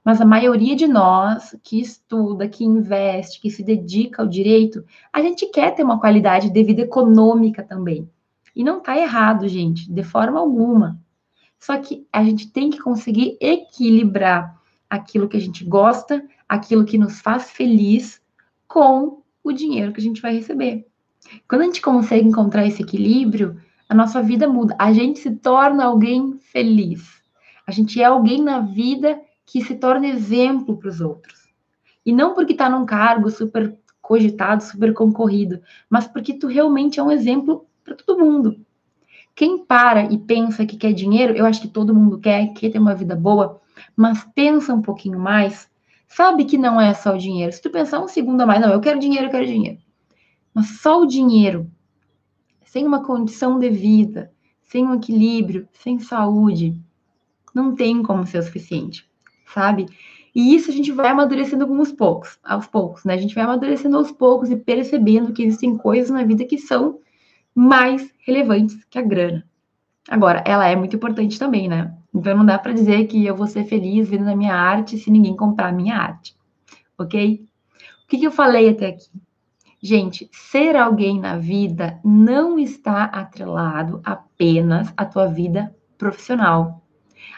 Mas 0.06 0.22
a 0.22 0.26
maioria 0.26 0.76
de 0.76 0.86
nós 0.86 1.58
que 1.64 1.82
estuda, 1.82 2.48
que 2.48 2.64
investe, 2.64 3.42
que 3.42 3.50
se 3.50 3.64
dedica 3.64 4.22
ao 4.22 4.28
direito, 4.28 4.86
a 5.12 5.20
gente 5.20 5.48
quer 5.48 5.74
ter 5.74 5.84
uma 5.84 6.00
qualidade 6.00 6.52
de 6.52 6.64
vida 6.64 6.84
econômica 6.84 7.64
também. 7.64 8.08
E 8.56 8.64
não 8.64 8.78
está 8.78 8.96
errado, 8.96 9.48
gente, 9.48 9.92
de 9.92 10.04
forma 10.04 10.40
alguma. 10.40 11.02
Só 11.58 11.76
que 11.80 12.06
a 12.14 12.24
gente 12.24 12.52
tem 12.52 12.70
que 12.70 12.78
conseguir 12.78 13.36
equilibrar 13.42 14.56
aquilo 14.88 15.28
que 15.28 15.38
a 15.38 15.42
gente 15.42 15.66
gosta, 15.66 16.24
aquilo 16.48 16.86
que 16.86 16.98
nos 16.98 17.20
faz 17.20 17.52
feliz, 17.52 18.22
com 18.68 19.22
o 19.44 19.52
dinheiro 19.52 19.94
que 19.94 20.00
a 20.00 20.04
gente 20.04 20.22
vai 20.22 20.34
receber. 20.34 20.86
Quando 21.48 21.62
a 21.62 21.66
gente 21.66 21.82
consegue 21.82 22.28
encontrar 22.28 22.66
esse 22.66 22.82
equilíbrio, 22.82 23.60
a 23.90 23.96
nossa 23.96 24.22
vida 24.22 24.48
muda. 24.48 24.76
A 24.78 24.92
gente 24.92 25.20
se 25.20 25.32
torna 25.32 25.86
alguém 25.86 26.38
feliz. 26.40 27.22
A 27.66 27.72
gente 27.72 28.02
é 28.02 28.06
alguém 28.06 28.42
na 28.42 28.60
vida 28.60 29.20
que 29.46 29.64
se 29.64 29.76
torna 29.76 30.08
exemplo 30.08 30.78
para 30.78 30.90
os 30.90 31.02
outros. 31.02 31.48
E 32.06 32.14
não 32.14 32.34
porque 32.34 32.54
está 32.54 32.70
num 32.70 32.86
cargo 32.86 33.30
super 33.30 33.78
cogitado, 34.02 34.64
super 34.64 34.94
concorrido, 34.94 35.62
mas 35.90 36.08
porque 36.08 36.34
tu 36.34 36.48
realmente 36.48 37.00
é 37.00 37.04
um 37.04 37.12
exemplo 37.12 37.66
para 37.84 37.96
todo 37.96 38.20
mundo. 38.20 38.58
Quem 39.36 39.58
para 39.58 40.06
e 40.06 40.18
pensa 40.18 40.66
que 40.66 40.78
quer 40.78 40.94
dinheiro, 40.94 41.34
eu 41.36 41.46
acho 41.46 41.62
que 41.62 41.68
todo 41.68 41.94
mundo 41.94 42.18
quer, 42.18 42.54
quer 42.54 42.70
ter 42.70 42.80
uma 42.80 42.96
vida 42.96 43.16
boa, 43.16 43.62
mas 43.96 44.26
pensa 44.34 44.74
um 44.74 44.82
pouquinho 44.82 45.20
mais, 45.20 45.70
sabe 46.08 46.46
que 46.46 46.58
não 46.58 46.80
é 46.80 46.94
só 46.94 47.16
o 47.16 47.18
dinheiro. 47.18 47.52
Se 47.52 47.62
tu 47.62 47.70
pensar 47.70 48.00
um 48.00 48.08
segundo 48.08 48.42
a 48.42 48.46
mais, 48.46 48.62
não, 48.62 48.72
eu 48.72 48.82
quero 48.82 49.00
dinheiro, 49.00 49.28
eu 49.28 49.32
quero 49.32 49.46
dinheiro. 49.46 49.78
Mas 50.54 50.80
só 50.80 51.02
o 51.02 51.06
dinheiro, 51.06 51.70
sem 52.66 52.86
uma 52.86 53.04
condição 53.04 53.60
de 53.60 53.70
vida, 53.70 54.32
sem 54.64 54.86
um 54.86 54.96
equilíbrio, 54.96 55.68
sem 55.74 56.00
saúde, 56.00 56.82
não 57.54 57.76
tem 57.76 58.02
como 58.04 58.26
ser 58.26 58.40
o 58.40 58.44
suficiente, 58.44 59.10
sabe? 59.54 59.88
E 60.34 60.56
isso 60.56 60.70
a 60.70 60.74
gente 60.74 60.92
vai 60.92 61.10
amadurecendo 61.10 61.64
alguns 61.64 61.92
poucos, 61.92 62.38
aos 62.44 62.68
poucos, 62.68 63.04
né? 63.04 63.16
A 63.16 63.18
gente 63.18 63.34
vai 63.34 63.44
amadurecendo 63.44 63.98
aos 63.98 64.12
poucos 64.12 64.52
e 64.52 64.56
percebendo 64.56 65.34
que 65.34 65.42
existem 65.42 65.76
coisas 65.76 66.12
na 66.12 66.24
vida 66.24 66.46
que 66.46 66.58
são 66.58 67.00
mais 67.56 68.14
relevantes 68.20 68.78
que 68.90 69.00
a 69.00 69.02
grana. 69.02 69.44
Agora, 70.08 70.44
ela 70.46 70.68
é 70.68 70.76
muito 70.76 70.96
importante 70.96 71.40
também, 71.40 71.68
né? 71.68 71.97
Então 72.14 72.38
não 72.38 72.46
dá 72.46 72.58
para 72.58 72.74
dizer 72.74 73.06
que 73.08 73.26
eu 73.26 73.36
vou 73.36 73.48
ser 73.48 73.66
feliz 73.66 74.10
vendo 74.10 74.30
a 74.30 74.36
minha 74.36 74.56
arte 74.56 74.98
se 74.98 75.12
ninguém 75.12 75.36
comprar 75.36 75.70
a 75.70 75.72
minha 75.72 75.98
arte, 75.98 76.36
ok? 76.98 77.46
O 78.04 78.08
que, 78.08 78.18
que 78.18 78.28
eu 78.28 78.32
falei 78.32 78.70
até 78.70 78.88
aqui? 78.88 79.10
Gente, 79.82 80.28
ser 80.32 80.76
alguém 80.76 81.20
na 81.20 81.38
vida 81.38 82.00
não 82.04 82.58
está 82.58 83.04
atrelado 83.04 84.02
apenas 84.04 84.92
à 84.98 85.06
tua 85.06 85.28
vida 85.28 85.76
profissional. 85.98 86.82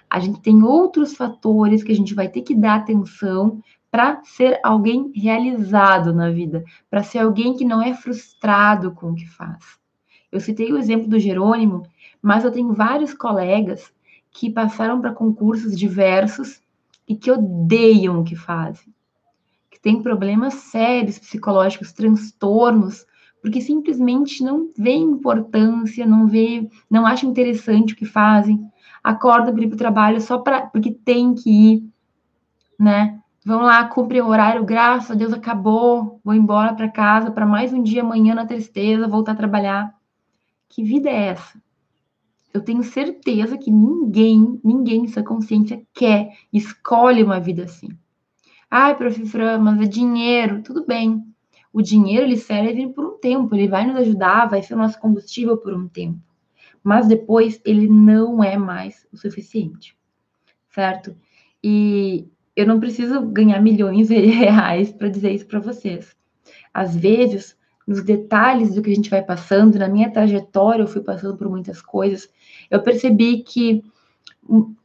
A 0.10 0.20
gente 0.20 0.40
tem 0.40 0.64
outros 0.64 1.16
fatores 1.16 1.84
que 1.84 1.92
a 1.92 1.96
gente 1.96 2.14
vai 2.14 2.30
ter 2.30 2.42
que 2.42 2.56
dar 2.56 2.76
atenção 2.76 3.62
para 3.92 4.22
ser 4.24 4.60
alguém 4.64 5.12
realizado 5.16 6.14
na 6.14 6.30
vida, 6.30 6.64
para 6.90 7.04
ser 7.04 7.20
alguém 7.20 7.56
que 7.56 7.66
não 7.66 7.82
é 7.82 7.94
frustrado 7.94 8.92
com 8.92 9.12
o 9.12 9.16
que 9.16 9.28
faz. 9.28 9.78
Eu 10.32 10.40
citei 10.40 10.72
o 10.72 10.78
exemplo 10.78 11.08
do 11.08 11.20
Jerônimo, 11.20 11.84
mas 12.22 12.46
eu 12.46 12.52
tenho 12.52 12.72
vários 12.74 13.14
colegas 13.14 13.92
que 14.32 14.50
passaram 14.50 15.02
para 15.02 15.14
concursos 15.14 15.78
diversos 15.78 16.62
e 17.08 17.16
que 17.16 17.32
odeiam 17.32 18.20
o 18.20 18.24
que 18.24 18.36
fazem 18.36 18.94
que 19.80 19.84
tem 19.84 20.04
problemas 20.04 20.56
sérios 20.56 21.18
psicológicos, 21.18 21.94
transtornos, 21.94 23.06
porque 23.42 23.62
simplesmente 23.62 24.44
não 24.44 24.70
vê 24.78 24.94
importância, 24.94 26.06
não 26.06 26.28
vê, 26.28 26.70
não 26.90 27.06
acha 27.06 27.26
interessante 27.26 27.94
o 27.94 27.96
que 27.96 28.06
fazem, 28.06 28.70
acordam 29.02 29.54
para 29.54 29.64
ir 29.64 29.68
para 29.68 29.76
o 29.76 29.78
trabalho 29.78 30.20
só 30.20 30.38
pra, 30.38 30.68
porque 30.68 30.92
tem 30.92 31.34
que 31.34 31.50
ir, 31.50 31.90
né? 32.78 33.18
Vão 33.46 33.62
lá, 33.62 33.86
cumprem 33.86 34.22
o 34.22 34.28
horário, 34.28 34.66
graças 34.66 35.12
a 35.12 35.16
Deus 35.16 35.32
acabou, 35.32 36.20
vou 36.24 36.34
embora 36.34 36.74
para 36.74 36.90
casa 36.90 37.32
para 37.32 37.46
mais 37.46 37.72
um 37.72 37.82
dia 37.82 38.02
amanhã 38.02 38.36
na 38.36 38.46
tristeza, 38.46 39.08
voltar 39.08 39.32
a 39.32 39.36
trabalhar. 39.36 39.96
Que 40.68 40.84
vida 40.84 41.10
é 41.10 41.28
essa? 41.28 41.58
Eu 42.54 42.62
tenho 42.62 42.84
certeza 42.84 43.58
que 43.58 43.70
ninguém, 43.70 44.60
ninguém 44.64 45.04
em 45.04 45.08
sua 45.08 45.24
consciência 45.24 45.82
quer, 45.94 46.36
escolhe 46.52 47.24
uma 47.24 47.40
vida 47.40 47.64
assim. 47.64 47.90
Ai, 48.70 48.96
professora, 48.98 49.58
mas 49.58 49.82
é 49.82 49.86
dinheiro. 49.86 50.62
Tudo 50.64 50.86
bem. 50.86 51.24
O 51.72 51.82
dinheiro 51.82 52.26
ele 52.26 52.38
serve 52.38 52.88
por 52.90 53.06
um 53.06 53.18
tempo, 53.20 53.56
ele 53.56 53.68
vai 53.68 53.86
nos 53.86 53.96
ajudar, 53.98 54.50
vai 54.50 54.64
ser 54.64 54.74
o 54.74 54.78
nosso 54.78 55.00
combustível 55.00 55.58
por 55.58 55.74
um 55.74 55.88
tempo. 55.88 56.20
Mas 56.84 57.08
depois 57.08 57.62
ele 57.64 57.88
não 57.88 58.44
é 58.44 58.58
mais 58.58 59.08
o 59.12 59.18
suficiente. 59.18 59.96
Certo? 60.70 61.16
E 61.64 62.28
eu 62.56 62.66
não 62.66 62.80
preciso 62.80 63.22
ganhar 63.28 63.62
milhões 63.62 64.08
de 64.08 64.16
reais 64.26 64.92
para 64.92 65.10
dizer 65.10 65.32
isso 65.32 65.46
para 65.46 65.60
vocês. 65.60 66.16
Às 66.74 66.96
vezes, 66.96 67.58
nos 67.90 68.04
detalhes 68.04 68.76
do 68.76 68.84
que 68.84 68.92
a 68.92 68.94
gente 68.94 69.10
vai 69.10 69.24
passando, 69.24 69.80
na 69.80 69.88
minha 69.88 70.12
trajetória, 70.12 70.84
eu 70.84 70.88
fui 70.88 71.02
passando 71.02 71.36
por 71.36 71.50
muitas 71.50 71.82
coisas, 71.82 72.30
eu 72.70 72.84
percebi 72.84 73.42
que 73.42 73.84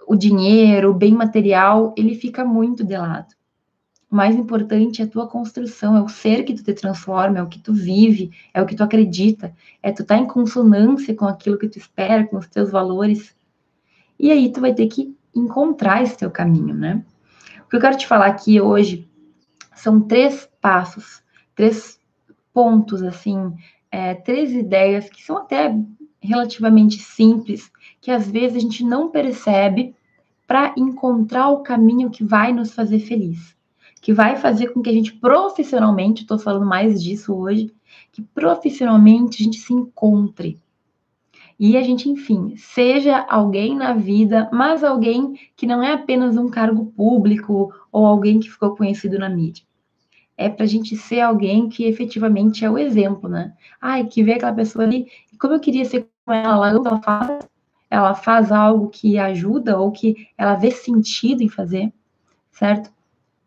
o 0.07 0.17
dinheiro, 0.17 0.91
o 0.91 0.95
bem 0.95 1.13
material, 1.13 1.95
ele 1.99 2.15
fica 2.15 2.47
muito 2.47 2.83
de 2.83 2.97
lado. 2.97 3.35
O 4.11 4.17
mais 4.17 4.35
importante 4.35 5.03
é 5.03 5.05
a 5.05 5.09
tua 5.09 5.29
construção, 5.29 5.95
é 5.95 6.01
o 6.01 6.09
ser 6.09 6.45
que 6.45 6.55
tu 6.55 6.65
te 6.65 6.73
transforma, 6.73 7.39
é 7.41 7.43
o 7.43 7.47
que 7.47 7.59
tu 7.59 7.75
vive, 7.75 8.31
é 8.55 8.63
o 8.63 8.67
que 8.67 8.75
tu 8.75 8.83
acredita, 8.83 9.55
é 9.83 9.93
tu 9.93 10.01
estar 10.01 10.17
tá 10.17 10.21
em 10.23 10.27
consonância 10.27 11.15
com 11.15 11.27
aquilo 11.27 11.59
que 11.59 11.69
tu 11.69 11.77
espera, 11.77 12.27
com 12.27 12.39
os 12.39 12.49
teus 12.49 12.71
valores. 12.71 13.37
E 14.19 14.31
aí 14.31 14.51
tu 14.51 14.63
vai 14.63 14.73
ter 14.73 14.87
que 14.87 15.15
encontrar 15.35 16.03
esse 16.03 16.17
teu 16.17 16.31
caminho, 16.31 16.75
né? 16.75 17.05
O 17.67 17.69
que 17.69 17.77
eu 17.77 17.81
quero 17.81 17.99
te 17.99 18.07
falar 18.07 18.29
aqui 18.29 18.59
hoje 18.63 19.07
são 19.75 20.01
três 20.01 20.49
passos, 20.63 21.23
três 21.55 21.99
pontos, 22.55 23.03
assim, 23.03 23.53
é, 23.91 24.15
três 24.15 24.53
ideias 24.53 25.11
que 25.11 25.23
são 25.23 25.39
até 25.39 25.77
relativamente 26.23 26.99
simples, 26.99 27.71
que 28.01 28.11
às 28.11 28.31
vezes 28.31 28.57
a 28.57 28.61
gente 28.61 28.85
não 28.85 29.11
percebe 29.11 29.95
para 30.47 30.73
encontrar 30.77 31.49
o 31.51 31.63
caminho 31.63 32.11
que 32.11 32.23
vai 32.23 32.53
nos 32.53 32.73
fazer 32.73 33.01
feliz, 33.01 33.57
que 34.01 34.13
vai 34.13 34.37
fazer 34.37 34.69
com 34.69 34.81
que 34.81 34.89
a 34.89 34.93
gente 34.93 35.13
profissionalmente, 35.15 36.23
estou 36.23 36.39
falando 36.39 36.65
mais 36.65 37.03
disso 37.03 37.35
hoje, 37.35 37.75
que 38.13 38.23
profissionalmente 38.23 39.43
a 39.43 39.45
gente 39.45 39.59
se 39.59 39.75
encontre. 39.75 40.59
E 41.59 41.77
a 41.77 41.83
gente, 41.83 42.09
enfim, 42.09 42.55
seja 42.57 43.19
alguém 43.29 43.77
na 43.77 43.95
vida, 43.95 44.49
mas 44.53 44.83
alguém 44.83 45.39
que 45.57 45.67
não 45.67 45.83
é 45.83 45.93
apenas 45.93 46.37
um 46.37 46.49
cargo 46.49 46.87
público 46.87 47.73
ou 47.93 48.07
alguém 48.07 48.41
que 48.41 48.51
ficou 48.51 48.77
conhecido 48.77 49.19
na 49.19 49.29
mídia 49.29 49.65
é 50.37 50.49
para 50.49 50.65
a 50.65 50.69
gente 50.69 50.97
ser 50.97 51.21
alguém 51.21 51.69
que 51.69 51.85
efetivamente 51.85 52.65
é 52.65 52.71
o 52.71 52.79
exemplo, 52.79 53.29
né? 53.29 53.55
Ai, 53.81 54.05
que 54.05 54.23
vê 54.23 54.35
aquela 54.35 54.53
pessoa 54.53 54.85
ali, 54.85 55.07
como 55.39 55.55
eu 55.55 55.61
queria 55.61 55.85
ser 55.85 56.07
como 56.25 56.37
ela, 56.37 56.69
ela 56.69 57.01
faz, 57.01 57.49
ela 57.91 58.15
faz 58.15 58.51
algo 58.51 58.89
que 58.89 59.19
ajuda 59.19 59.79
ou 59.79 59.93
que 59.93 60.29
ela 60.37 60.55
vê 60.55 60.71
sentido 60.71 61.43
em 61.43 61.49
fazer, 61.49 61.93
certo? 62.51 62.93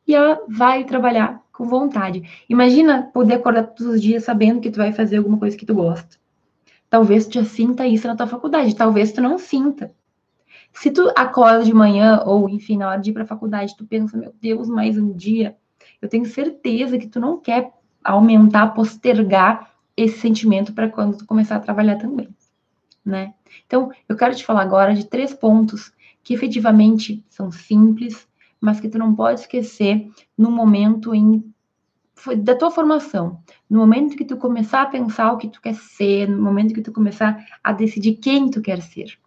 E 0.07 0.15
ela 0.15 0.41
vai 0.47 0.85
trabalhar 0.85 1.41
com 1.51 1.65
vontade. 1.65 2.23
Imagina 2.47 3.09
poder 3.13 3.35
acordar 3.35 3.63
todos 3.63 3.95
os 3.95 4.01
dias 4.01 4.23
sabendo 4.23 4.61
que 4.61 4.71
tu 4.71 4.77
vai 4.77 4.93
fazer 4.93 5.17
alguma 5.17 5.37
coisa 5.37 5.57
que 5.57 5.65
tu 5.65 5.73
gosta. 5.73 6.17
Talvez 6.89 7.27
tu 7.27 7.33
já 7.33 7.43
sinta 7.43 7.85
isso 7.85 8.07
na 8.07 8.15
tua 8.15 8.27
faculdade, 8.27 8.75
talvez 8.75 9.11
tu 9.11 9.21
não 9.21 9.37
sinta. 9.37 9.91
Se 10.71 10.91
tu 10.91 11.11
acorda 11.17 11.63
de 11.63 11.73
manhã 11.73 12.21
ou, 12.25 12.47
enfim, 12.47 12.77
na 12.77 12.89
hora 12.89 13.01
de 13.01 13.09
ir 13.09 13.13
para 13.13 13.23
a 13.23 13.27
faculdade, 13.27 13.75
tu 13.75 13.85
pensa, 13.85 14.15
meu 14.15 14.33
Deus, 14.39 14.69
mais 14.69 14.97
um 14.97 15.11
dia, 15.11 15.57
eu 16.01 16.09
tenho 16.09 16.25
certeza 16.25 16.97
que 16.97 17.07
tu 17.07 17.19
não 17.19 17.39
quer 17.39 17.71
aumentar, 18.03 18.73
postergar 18.73 19.71
esse 19.95 20.19
sentimento 20.19 20.73
para 20.73 20.89
quando 20.89 21.17
tu 21.17 21.25
começar 21.25 21.55
a 21.55 21.59
trabalhar 21.59 21.97
também, 21.97 22.29
né? 23.03 23.33
Então, 23.65 23.91
eu 24.07 24.15
quero 24.15 24.35
te 24.35 24.45
falar 24.45 24.61
agora 24.61 24.93
de 24.93 25.05
três 25.05 25.33
pontos 25.33 25.91
que 26.23 26.33
efetivamente 26.33 27.25
são 27.29 27.51
simples, 27.51 28.27
mas 28.59 28.79
que 28.79 28.89
tu 28.89 28.97
não 28.97 29.15
pode 29.15 29.41
esquecer 29.41 30.09
no 30.37 30.51
momento 30.51 31.13
em 31.13 31.43
da 32.43 32.55
tua 32.55 32.71
formação, 32.71 33.39
no 33.69 33.79
momento 33.79 34.17
que 34.17 34.25
tu 34.25 34.37
começar 34.37 34.81
a 34.81 34.87
pensar 34.87 35.31
o 35.31 35.37
que 35.37 35.47
tu 35.47 35.61
quer 35.61 35.75
ser, 35.75 36.27
no 36.27 36.41
momento 36.41 36.73
que 36.73 36.81
tu 36.81 36.91
começar 36.91 37.45
a 37.63 37.71
decidir 37.71 38.15
quem 38.15 38.49
tu 38.49 38.59
quer 38.59 38.81
ser. 38.81 39.19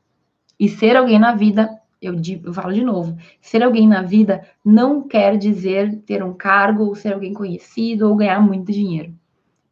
E 0.59 0.69
ser 0.69 0.97
alguém 0.97 1.19
na 1.19 1.35
vida 1.35 1.80
eu, 2.01 2.15
digo, 2.15 2.49
eu 2.49 2.55
falo 2.55 2.73
de 2.73 2.83
novo, 2.83 3.17
ser 3.41 3.63
alguém 3.63 3.87
na 3.87 4.03
vida 4.03 4.47
não 4.65 5.07
quer 5.07 5.37
dizer 5.37 6.01
ter 6.07 6.23
um 6.23 6.33
cargo, 6.33 6.85
ou 6.85 6.95
ser 6.95 7.13
alguém 7.13 7.35
conhecido, 7.35 8.09
ou 8.09 8.17
ganhar 8.17 8.41
muito 8.41 8.73
dinheiro. 8.73 9.15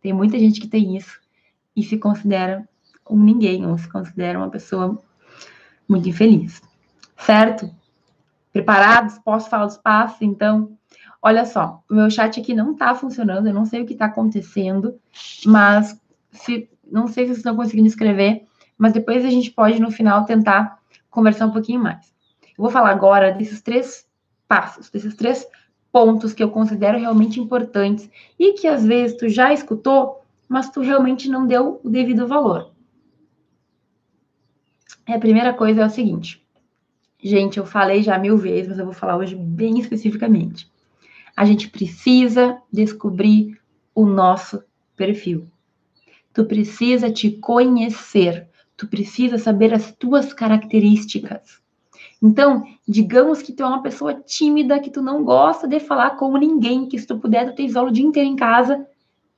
Tem 0.01 0.13
muita 0.13 0.39
gente 0.39 0.61
que 0.61 0.69
tem 0.69 0.97
isso 0.97 1.19
e 1.75 1.83
se 1.83 1.97
considera 1.97 2.69
um 3.09 3.23
ninguém, 3.23 3.67
ou 3.67 3.79
se 3.79 3.89
considera 3.89 4.39
uma 4.39 4.51
pessoa 4.51 4.99
muito 5.89 6.09
infeliz. 6.09 6.61
Certo? 7.17 7.71
Preparados? 8.53 9.19
Posso 9.19 9.49
falar 9.49 9.67
os 9.67 9.79
passos, 9.79 10.21
então? 10.21 10.77
Olha 11.23 11.45
só, 11.45 11.83
o 11.91 11.95
meu 11.95 12.11
chat 12.11 12.39
aqui 12.39 12.55
não 12.55 12.77
tá 12.77 12.95
funcionando, 12.95 13.49
eu 13.49 13.55
não 13.55 13.65
sei 13.65 13.83
o 13.83 13.87
que 13.87 13.95
tá 13.95 14.05
acontecendo, 14.07 14.99
mas 15.45 16.01
se, 16.31 16.69
não 16.91 17.09
sei 17.09 17.25
se 17.25 17.31
vocês 17.31 17.39
estão 17.39 17.57
conseguindo 17.57 17.89
escrever, 17.89 18.45
mas 18.77 18.93
depois 18.93 19.25
a 19.25 19.31
gente 19.31 19.51
pode, 19.51 19.81
no 19.81 19.91
final, 19.91 20.25
tentar 20.25 20.79
conversar 21.11 21.47
um 21.47 21.53
pouquinho 21.53 21.83
mais. 21.83 22.15
Eu 22.59 22.63
vou 22.63 22.71
falar 22.71 22.91
agora 22.91 23.31
desses 23.31 23.63
três 23.63 24.05
passos, 24.49 24.91
desses 24.91 25.15
três 25.15 25.47
pontos 25.93 26.35
que 26.35 26.43
eu 26.43 26.51
considero 26.51 26.99
realmente 26.99 27.39
importantes 27.39 28.11
e 28.37 28.55
que 28.55 28.67
às 28.67 28.85
vezes 28.85 29.17
tu 29.17 29.29
já 29.29 29.53
escutou, 29.53 30.23
mas 30.49 30.69
tu 30.69 30.81
realmente 30.81 31.29
não 31.29 31.47
deu 31.47 31.81
o 31.85 31.89
devido 31.89 32.27
valor. 32.27 32.73
A 35.07 35.19
primeira 35.19 35.55
coisa 35.55 35.83
é 35.83 35.87
o 35.87 35.91
seguinte. 35.91 36.45
Gente, 37.23 37.59
eu 37.59 37.65
falei 37.65 38.03
já 38.03 38.19
mil 38.19 38.37
vezes, 38.37 38.69
mas 38.69 38.79
eu 38.79 38.85
vou 38.85 38.95
falar 38.95 39.17
hoje 39.17 39.37
bem 39.37 39.79
especificamente. 39.79 40.69
A 41.37 41.45
gente 41.45 41.69
precisa 41.69 42.61
descobrir 42.73 43.57
o 43.95 44.05
nosso 44.05 44.63
perfil. 44.97 45.49
Tu 46.33 46.45
precisa 46.45 47.11
te 47.11 47.31
conhecer. 47.31 48.49
Tu 48.77 48.87
precisa 48.89 49.39
saber 49.39 49.73
as 49.73 49.93
tuas 49.93 50.33
características. 50.33 51.61
Então, 52.21 52.65
digamos 52.87 53.43
que 53.43 53.53
tu 53.53 53.63
é 53.63 53.67
uma 53.67 53.83
pessoa 53.83 54.13
tímida, 54.13 54.81
que 54.81 54.91
tu 54.91 55.01
não 55.01 55.25
gosta 55.25 55.69
de 55.69 55.79
falar 55.79 56.11
com 56.17 56.37
ninguém, 56.37 56.89
que 56.89 56.99
se 56.99 57.07
tu 57.07 57.19
puder, 57.19 57.47
tu 57.47 57.55
te 57.55 57.63
isola 57.63 57.89
o 57.89 57.93
dia 57.93 58.05
inteiro 58.05 58.29
em 58.29 58.37
casa 58.37 58.87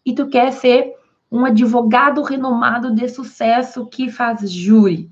e 0.04 0.14
tu 0.14 0.28
quer 0.28 0.50
ser 0.52 0.94
um 1.30 1.44
advogado 1.44 2.22
renomado 2.22 2.92
de 2.94 3.08
sucesso 3.08 3.86
que 3.86 4.10
faz 4.10 4.50
júri. 4.50 5.10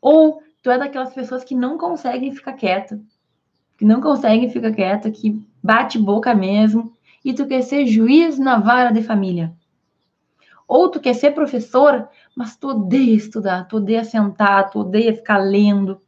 Ou 0.00 0.40
tu 0.62 0.70
é 0.70 0.78
daquelas 0.78 1.12
pessoas 1.12 1.42
que 1.42 1.54
não 1.54 1.76
conseguem 1.76 2.32
ficar 2.32 2.52
quieta, 2.52 3.00
que 3.76 3.84
não 3.84 4.00
conseguem 4.00 4.48
ficar 4.48 4.72
quieta, 4.72 5.10
que 5.10 5.44
bate 5.62 5.98
boca 5.98 6.34
mesmo, 6.34 6.92
e 7.24 7.34
tu 7.34 7.44
quer 7.46 7.62
ser 7.62 7.86
juiz 7.86 8.38
na 8.38 8.58
vara 8.58 8.92
de 8.92 9.02
família. 9.02 9.52
Ou 10.68 10.88
tu 10.88 11.00
quer 11.00 11.14
ser 11.14 11.32
professor, 11.32 12.08
mas 12.34 12.56
tu 12.56 12.68
odeia 12.68 13.14
estudar, 13.14 13.66
tu 13.66 13.76
odeia 13.76 14.04
sentar, 14.04 14.70
tu 14.70 14.80
odeia 14.80 15.14
ficar 15.14 15.38
lendo, 15.38 16.00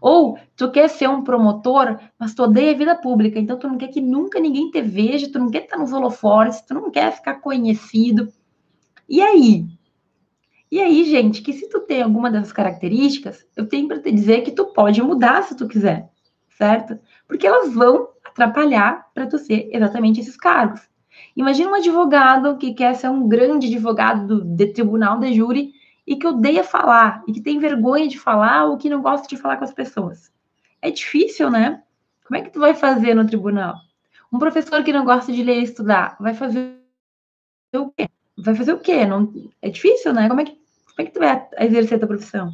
ou 0.00 0.38
tu 0.56 0.70
quer 0.70 0.88
ser 0.88 1.08
um 1.08 1.22
promotor, 1.22 1.98
mas 2.18 2.34
tu 2.34 2.42
odeia 2.42 2.72
a 2.72 2.76
vida 2.76 2.94
pública, 2.96 3.38
então 3.38 3.58
tu 3.58 3.68
não 3.68 3.76
quer 3.78 3.88
que 3.88 4.00
nunca 4.00 4.38
ninguém 4.40 4.70
te 4.70 4.80
veja, 4.80 5.30
tu 5.30 5.38
não 5.38 5.50
quer 5.50 5.64
estar 5.64 5.78
nos 5.78 5.92
holofotes, 5.92 6.60
tu 6.62 6.74
não 6.74 6.90
quer 6.90 7.12
ficar 7.12 7.34
conhecido. 7.36 8.32
E 9.08 9.20
aí? 9.20 9.66
E 10.70 10.80
aí, 10.80 11.04
gente, 11.04 11.42
que 11.42 11.52
se 11.52 11.68
tu 11.68 11.80
tem 11.80 12.02
alguma 12.02 12.30
dessas 12.30 12.52
características, 12.52 13.46
eu 13.56 13.68
tenho 13.68 13.86
para 13.86 14.00
te 14.00 14.10
dizer 14.10 14.42
que 14.42 14.50
tu 14.50 14.66
pode 14.66 15.00
mudar 15.00 15.42
se 15.44 15.56
tu 15.56 15.68
quiser, 15.68 16.10
certo? 16.58 16.98
Porque 17.28 17.46
elas 17.46 17.72
vão 17.72 18.08
atrapalhar 18.24 19.06
para 19.14 19.26
tu 19.26 19.38
ser 19.38 19.70
exatamente 19.72 20.20
esses 20.20 20.36
cargos. 20.36 20.80
Imagina 21.36 21.70
um 21.70 21.74
advogado 21.74 22.56
que 22.58 22.74
quer 22.74 22.94
ser 22.94 23.08
um 23.08 23.28
grande 23.28 23.68
advogado 23.68 24.26
do, 24.26 24.44
de 24.44 24.66
tribunal 24.66 25.18
de 25.18 25.32
júri 25.32 25.72
e 26.06 26.16
que 26.16 26.26
odeia 26.26 26.62
falar, 26.62 27.22
e 27.26 27.32
que 27.32 27.40
tem 27.40 27.58
vergonha 27.58 28.06
de 28.06 28.18
falar 28.18 28.64
ou 28.64 28.76
que 28.76 28.88
não 28.88 29.02
gosta 29.02 29.26
de 29.26 29.36
falar 29.36 29.56
com 29.56 29.64
as 29.64 29.72
pessoas. 29.72 30.30
É 30.80 30.90
difícil, 30.90 31.50
né? 31.50 31.82
Como 32.24 32.38
é 32.38 32.42
que 32.42 32.50
tu 32.50 32.60
vai 32.60 32.74
fazer 32.74 33.14
no 33.14 33.26
tribunal? 33.26 33.74
Um 34.32 34.38
professor 34.38 34.82
que 34.84 34.92
não 34.92 35.04
gosta 35.04 35.32
de 35.32 35.42
ler 35.42 35.60
e 35.60 35.64
estudar, 35.64 36.16
vai 36.20 36.34
fazer 36.34 36.76
o 37.74 37.90
quê? 37.90 38.08
Vai 38.36 38.54
fazer 38.54 38.72
o 38.72 38.78
quê? 38.78 39.06
Não, 39.06 39.32
é 39.62 39.68
difícil, 39.68 40.12
né? 40.12 40.28
Como 40.28 40.40
é, 40.40 40.44
que, 40.44 40.52
como 40.52 40.98
é 40.98 41.04
que 41.04 41.10
tu 41.12 41.20
vai 41.20 41.48
exercer 41.58 41.96
a 41.96 41.98
tua 41.98 42.08
profissão? 42.08 42.52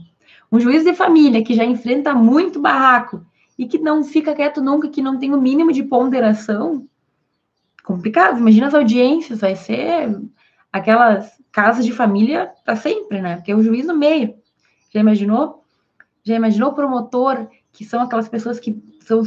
Um 0.50 0.60
juiz 0.60 0.84
de 0.84 0.94
família 0.94 1.42
que 1.42 1.54
já 1.54 1.64
enfrenta 1.64 2.14
muito 2.14 2.60
barraco 2.60 3.24
e 3.58 3.66
que 3.66 3.78
não 3.78 4.04
fica 4.04 4.34
quieto 4.34 4.60
nunca, 4.60 4.88
que 4.88 5.02
não 5.02 5.18
tem 5.18 5.34
o 5.34 5.40
mínimo 5.40 5.72
de 5.72 5.82
ponderação, 5.82 6.86
complicado. 7.82 8.38
Imagina 8.38 8.68
as 8.68 8.74
audiências, 8.74 9.40
vai 9.40 9.56
ser 9.56 10.20
aquelas 10.72 11.41
casas 11.52 11.84
de 11.84 11.92
família 11.92 12.50
para 12.64 12.74
sempre, 12.74 13.20
né? 13.20 13.36
Porque 13.36 13.52
é 13.52 13.54
o 13.54 13.62
juiz 13.62 13.86
no 13.86 13.96
meio. 13.96 14.34
Já 14.90 15.00
imaginou? 15.00 15.62
Já 16.24 16.34
imaginou 16.34 16.70
o 16.70 16.74
promotor, 16.74 17.46
que 17.70 17.84
são 17.84 18.02
aquelas 18.02 18.28
pessoas 18.28 18.58
que 18.58 18.82
são, 19.00 19.22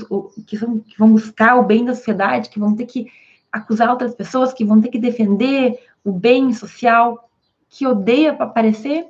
que 0.45 0.57
são 0.57 0.79
que 0.79 0.97
vão 0.97 1.11
buscar 1.11 1.57
o 1.57 1.63
bem 1.63 1.85
da 1.85 1.93
sociedade, 1.93 2.49
que 2.49 2.59
vão 2.59 2.75
ter 2.75 2.85
que 2.85 3.07
acusar 3.51 3.89
outras 3.89 4.13
pessoas, 4.13 4.53
que 4.53 4.65
vão 4.65 4.81
ter 4.81 4.89
que 4.89 4.99
defender 4.99 5.79
o 6.03 6.11
bem 6.11 6.51
social, 6.51 7.29
que 7.69 7.87
odeia 7.87 8.33
para 8.33 8.45
aparecer? 8.45 9.07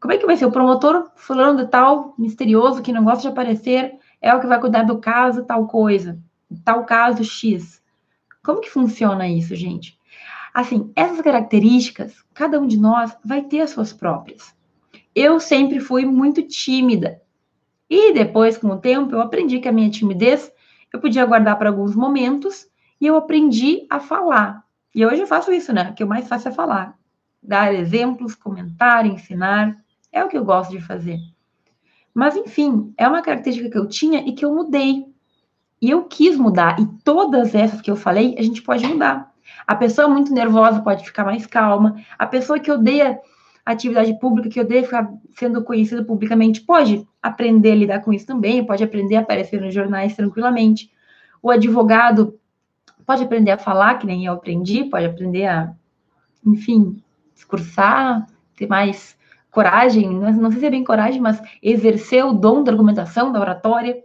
Como 0.00 0.12
é 0.12 0.18
que 0.18 0.26
vai 0.26 0.36
ser? 0.36 0.46
O 0.46 0.52
promotor 0.52 1.10
fulano 1.16 1.64
de 1.64 1.70
tal, 1.70 2.14
misterioso, 2.16 2.82
que 2.82 2.92
não 2.92 3.04
gosta 3.04 3.22
de 3.22 3.28
aparecer, 3.28 3.96
é 4.20 4.32
o 4.34 4.40
que 4.40 4.46
vai 4.46 4.60
cuidar 4.60 4.84
do 4.84 4.98
caso, 4.98 5.44
tal 5.44 5.66
coisa, 5.66 6.18
tal 6.64 6.84
caso 6.84 7.24
X. 7.24 7.82
Como 8.44 8.60
que 8.60 8.70
funciona 8.70 9.28
isso, 9.28 9.54
gente? 9.54 9.97
Assim, 10.52 10.92
essas 10.96 11.20
características, 11.20 12.14
cada 12.34 12.60
um 12.60 12.66
de 12.66 12.78
nós 12.78 13.16
vai 13.24 13.42
ter 13.42 13.60
as 13.60 13.70
suas 13.70 13.92
próprias. 13.92 14.54
Eu 15.14 15.40
sempre 15.40 15.80
fui 15.80 16.04
muito 16.04 16.42
tímida. 16.42 17.20
E 17.88 18.12
depois, 18.12 18.58
com 18.58 18.68
o 18.68 18.78
tempo, 18.78 19.14
eu 19.14 19.20
aprendi 19.20 19.60
que 19.60 19.68
a 19.68 19.72
minha 19.72 19.90
timidez 19.90 20.52
eu 20.92 21.00
podia 21.00 21.24
guardar 21.24 21.58
para 21.58 21.68
alguns 21.68 21.94
momentos 21.94 22.66
e 23.00 23.06
eu 23.06 23.16
aprendi 23.16 23.86
a 23.88 24.00
falar. 24.00 24.64
E 24.94 25.04
hoje 25.04 25.22
eu 25.22 25.26
faço 25.26 25.52
isso, 25.52 25.72
né? 25.72 25.90
O 25.90 25.94
que 25.94 26.02
eu 26.02 26.06
mais 26.06 26.28
faço 26.28 26.48
é 26.48 26.52
falar. 26.52 26.98
Dar 27.42 27.72
exemplos, 27.74 28.34
comentar, 28.34 29.06
ensinar. 29.06 29.76
É 30.10 30.24
o 30.24 30.28
que 30.28 30.36
eu 30.36 30.44
gosto 30.44 30.70
de 30.70 30.80
fazer. 30.80 31.18
Mas, 32.12 32.36
enfim, 32.36 32.92
é 32.96 33.06
uma 33.06 33.22
característica 33.22 33.70
que 33.70 33.78
eu 33.78 33.86
tinha 33.86 34.20
e 34.26 34.32
que 34.32 34.44
eu 34.44 34.54
mudei. 34.54 35.06
E 35.80 35.90
eu 35.90 36.04
quis 36.04 36.36
mudar. 36.36 36.80
E 36.80 36.86
todas 37.04 37.54
essas 37.54 37.80
que 37.80 37.90
eu 37.90 37.96
falei, 37.96 38.34
a 38.38 38.42
gente 38.42 38.62
pode 38.62 38.86
mudar. 38.86 39.32
A 39.66 39.74
pessoa 39.74 40.08
muito 40.08 40.32
nervosa 40.32 40.80
pode 40.80 41.04
ficar 41.04 41.24
mais 41.24 41.46
calma. 41.46 41.96
A 42.18 42.26
pessoa 42.26 42.58
que 42.58 42.70
odeia 42.70 43.20
atividade 43.64 44.18
pública, 44.18 44.48
que 44.48 44.60
odeia 44.60 44.82
ficar 44.82 45.12
sendo 45.36 45.62
conhecida 45.62 46.02
publicamente, 46.02 46.62
pode 46.62 47.06
aprender 47.22 47.72
a 47.72 47.76
lidar 47.76 48.00
com 48.00 48.12
isso 48.12 48.26
também, 48.26 48.64
pode 48.64 48.82
aprender 48.82 49.16
a 49.16 49.20
aparecer 49.20 49.60
nos 49.60 49.74
jornais 49.74 50.16
tranquilamente. 50.16 50.90
O 51.42 51.50
advogado 51.50 52.38
pode 53.04 53.22
aprender 53.22 53.50
a 53.50 53.58
falar, 53.58 53.98
que 53.98 54.06
nem 54.06 54.24
eu 54.24 54.32
aprendi, 54.32 54.84
pode 54.84 55.04
aprender 55.04 55.46
a, 55.46 55.72
enfim, 56.44 57.02
discursar, 57.34 58.26
ter 58.56 58.66
mais 58.66 59.16
coragem, 59.50 60.08
não 60.10 60.50
sei 60.50 60.60
se 60.60 60.66
é 60.66 60.70
bem 60.70 60.84
coragem, 60.84 61.20
mas 61.20 61.40
exercer 61.62 62.24
o 62.24 62.32
dom 62.32 62.62
da 62.62 62.70
argumentação, 62.70 63.32
da 63.32 63.40
oratória, 63.40 63.96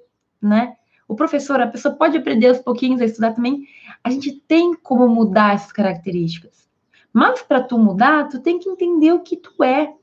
né? 0.42 0.74
O 1.08 1.16
professor, 1.16 1.60
a 1.62 1.68
pessoa 1.68 1.96
pode 1.96 2.18
aprender 2.18 2.48
aos 2.48 2.60
pouquinhos 2.60 3.02
a 3.02 3.06
estudar 3.06 3.34
também. 3.34 3.68
A 4.04 4.10
gente 4.10 4.32
tem 4.48 4.74
como 4.74 5.08
mudar 5.08 5.56
essas 5.56 5.72
características. 5.72 6.70
Mas 7.12 7.42
para 7.42 7.62
tu 7.62 7.78
mudar, 7.78 8.28
tu 8.28 8.40
tem 8.40 8.58
que 8.58 8.70
entender 8.70 9.12
o 9.12 9.20
que 9.20 9.38
tu 9.38 9.64
é. 9.64 9.94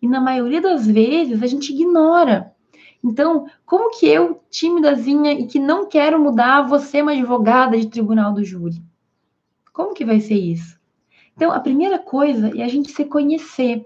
E 0.00 0.06
na 0.06 0.20
maioria 0.20 0.60
das 0.60 0.86
vezes 0.86 1.42
a 1.42 1.46
gente 1.46 1.72
ignora. 1.72 2.52
Então, 3.02 3.46
como 3.66 3.90
que 3.98 4.06
eu, 4.06 4.40
timidazinha 4.48 5.32
e 5.32 5.46
que 5.46 5.58
não 5.58 5.88
quero 5.88 6.22
mudar, 6.22 6.62
você 6.62 7.02
uma 7.02 7.12
advogada 7.12 7.76
de 7.76 7.88
tribunal 7.88 8.32
do 8.32 8.44
júri? 8.44 8.80
Como 9.72 9.94
que 9.94 10.04
vai 10.04 10.20
ser 10.20 10.36
isso? 10.36 10.78
Então, 11.34 11.50
a 11.50 11.58
primeira 11.58 11.98
coisa 11.98 12.56
é 12.56 12.62
a 12.62 12.68
gente 12.68 12.92
se 12.92 13.04
conhecer. 13.04 13.84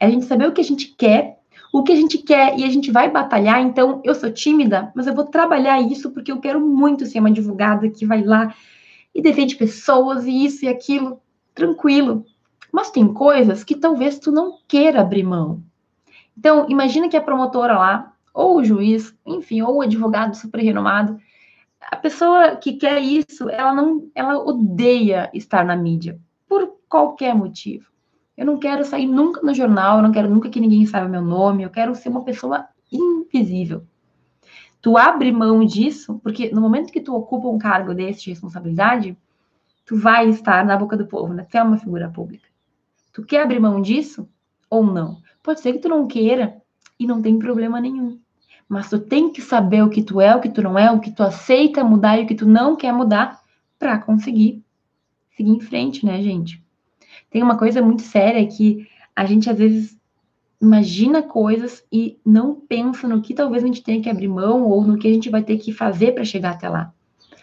É 0.00 0.06
a 0.06 0.10
gente 0.10 0.24
saber 0.24 0.48
o 0.48 0.52
que 0.52 0.60
a 0.60 0.64
gente 0.64 0.94
quer, 0.96 1.37
o 1.72 1.82
que 1.82 1.92
a 1.92 1.96
gente 1.96 2.18
quer 2.18 2.58
e 2.58 2.64
a 2.64 2.68
gente 2.68 2.90
vai 2.90 3.10
batalhar. 3.10 3.60
Então, 3.60 4.00
eu 4.04 4.14
sou 4.14 4.30
tímida, 4.30 4.90
mas 4.94 5.06
eu 5.06 5.14
vou 5.14 5.24
trabalhar 5.24 5.80
isso 5.80 6.10
porque 6.10 6.32
eu 6.32 6.40
quero 6.40 6.60
muito 6.60 7.06
ser 7.06 7.20
uma 7.20 7.28
advogada 7.28 7.88
que 7.88 8.06
vai 8.06 8.22
lá 8.22 8.54
e 9.14 9.20
defende 9.20 9.56
pessoas 9.56 10.26
e 10.26 10.44
isso 10.44 10.64
e 10.64 10.68
aquilo. 10.68 11.20
Tranquilo. 11.54 12.24
Mas 12.72 12.90
tem 12.90 13.12
coisas 13.12 13.64
que 13.64 13.74
talvez 13.74 14.18
tu 14.18 14.30
não 14.30 14.58
queira 14.66 15.00
abrir 15.00 15.22
mão. 15.22 15.62
Então, 16.36 16.66
imagina 16.68 17.08
que 17.08 17.16
a 17.16 17.20
promotora 17.20 17.76
lá, 17.76 18.12
ou 18.32 18.58
o 18.58 18.64
juiz, 18.64 19.14
enfim, 19.26 19.62
ou 19.62 19.76
o 19.76 19.82
advogado 19.82 20.36
super 20.36 20.60
renomado, 20.60 21.18
a 21.80 21.96
pessoa 21.96 22.56
que 22.56 22.74
quer 22.74 23.00
isso, 23.00 23.48
ela 23.48 23.74
não, 23.74 24.08
ela 24.14 24.38
odeia 24.38 25.30
estar 25.32 25.64
na 25.64 25.74
mídia 25.74 26.18
por 26.46 26.74
qualquer 26.88 27.34
motivo. 27.34 27.86
Eu 28.38 28.46
não 28.46 28.56
quero 28.56 28.84
sair 28.84 29.08
nunca 29.08 29.42
no 29.42 29.52
jornal, 29.52 29.96
eu 29.96 30.02
não 30.04 30.12
quero 30.12 30.30
nunca 30.30 30.48
que 30.48 30.60
ninguém 30.60 30.86
saiba 30.86 31.08
meu 31.08 31.20
nome, 31.20 31.64
eu 31.64 31.70
quero 31.70 31.92
ser 31.96 32.08
uma 32.08 32.22
pessoa 32.22 32.68
invisível. 32.90 33.82
Tu 34.80 34.96
abre 34.96 35.32
mão 35.32 35.64
disso, 35.64 36.20
porque 36.22 36.48
no 36.50 36.60
momento 36.60 36.92
que 36.92 37.00
tu 37.00 37.16
ocupa 37.16 37.48
um 37.48 37.58
cargo 37.58 37.92
desse 37.92 38.22
de 38.22 38.30
responsabilidade, 38.30 39.18
tu 39.84 39.96
vai 39.96 40.28
estar 40.28 40.64
na 40.64 40.76
boca 40.76 40.96
do 40.96 41.08
povo, 41.08 41.34
né? 41.34 41.48
Tu 41.50 41.56
é 41.56 41.62
uma 41.64 41.78
figura 41.78 42.08
pública. 42.08 42.48
Tu 43.12 43.24
quer 43.24 43.42
abrir 43.42 43.58
mão 43.58 43.82
disso 43.82 44.28
ou 44.70 44.84
não? 44.84 45.20
Pode 45.42 45.60
ser 45.60 45.72
que 45.72 45.80
tu 45.80 45.88
não 45.88 46.06
queira 46.06 46.62
e 46.96 47.08
não 47.08 47.20
tem 47.20 47.40
problema 47.40 47.80
nenhum. 47.80 48.20
Mas 48.68 48.88
tu 48.88 49.00
tem 49.00 49.32
que 49.32 49.42
saber 49.42 49.82
o 49.82 49.90
que 49.90 50.00
tu 50.00 50.20
é, 50.20 50.36
o 50.36 50.40
que 50.40 50.48
tu 50.48 50.62
não 50.62 50.78
é, 50.78 50.88
o 50.92 51.00
que 51.00 51.10
tu 51.10 51.24
aceita 51.24 51.82
mudar 51.82 52.16
e 52.20 52.22
o 52.22 52.26
que 52.28 52.36
tu 52.36 52.46
não 52.46 52.76
quer 52.76 52.92
mudar 52.92 53.40
para 53.80 53.98
conseguir 53.98 54.62
seguir 55.36 55.50
em 55.50 55.60
frente, 55.60 56.06
né, 56.06 56.22
gente? 56.22 56.62
Tem 57.30 57.42
uma 57.42 57.58
coisa 57.58 57.82
muito 57.82 58.02
séria 58.02 58.46
que 58.46 58.86
a 59.14 59.24
gente 59.24 59.50
às 59.50 59.58
vezes 59.58 59.98
imagina 60.60 61.22
coisas 61.22 61.84
e 61.92 62.18
não 62.24 62.54
pensa 62.54 63.06
no 63.06 63.20
que 63.20 63.34
talvez 63.34 63.62
a 63.62 63.66
gente 63.66 63.82
tenha 63.82 64.02
que 64.02 64.10
abrir 64.10 64.28
mão 64.28 64.64
ou 64.64 64.82
no 64.84 64.98
que 64.98 65.06
a 65.06 65.12
gente 65.12 65.30
vai 65.30 65.42
ter 65.42 65.56
que 65.58 65.72
fazer 65.72 66.12
para 66.12 66.24
chegar 66.24 66.52
até 66.52 66.68
lá. 66.68 66.92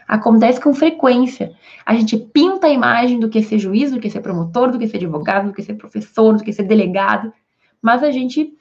Acontece 0.07 0.61
com 0.61 0.73
frequência. 0.73 1.53
A 1.85 1.95
gente 1.95 2.17
pinta 2.17 2.67
a 2.67 2.69
imagem 2.69 3.19
do 3.19 3.29
que 3.29 3.39
é 3.39 3.41
ser 3.41 3.57
juiz, 3.57 3.91
do 3.91 3.99
que 3.99 4.07
é 4.07 4.11
ser 4.11 4.21
promotor, 4.21 4.71
do 4.71 4.77
que 4.77 4.85
é 4.85 4.87
ser 4.87 4.97
advogado, 4.97 5.47
do 5.47 5.53
que 5.53 5.63
ser 5.63 5.75
professor, 5.75 6.37
do 6.37 6.43
que 6.43 6.53
ser 6.53 6.63
delegado, 6.63 7.33
mas 7.81 8.03
a 8.03 8.11
gente 8.11 8.53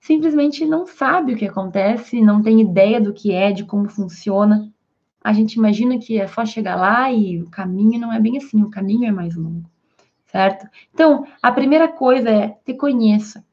simplesmente 0.00 0.64
não 0.64 0.86
sabe 0.86 1.34
o 1.34 1.36
que 1.36 1.46
acontece, 1.46 2.20
não 2.20 2.42
tem 2.42 2.60
ideia 2.60 3.00
do 3.00 3.12
que 3.12 3.32
é, 3.32 3.52
de 3.52 3.64
como 3.64 3.88
funciona. 3.88 4.72
A 5.22 5.32
gente 5.32 5.54
imagina 5.54 5.98
que 5.98 6.18
é 6.18 6.26
só 6.26 6.46
chegar 6.46 6.76
lá 6.76 7.12
e 7.12 7.42
o 7.42 7.50
caminho 7.50 8.00
não 8.00 8.12
é 8.12 8.20
bem 8.20 8.38
assim, 8.38 8.62
o 8.62 8.70
caminho 8.70 9.06
é 9.06 9.10
mais 9.10 9.34
longo, 9.34 9.68
certo? 10.30 10.68
Então, 10.92 11.26
a 11.42 11.50
primeira 11.50 11.88
coisa 11.88 12.30
é 12.30 12.56
te 12.64 12.74
conheça. 12.74 13.44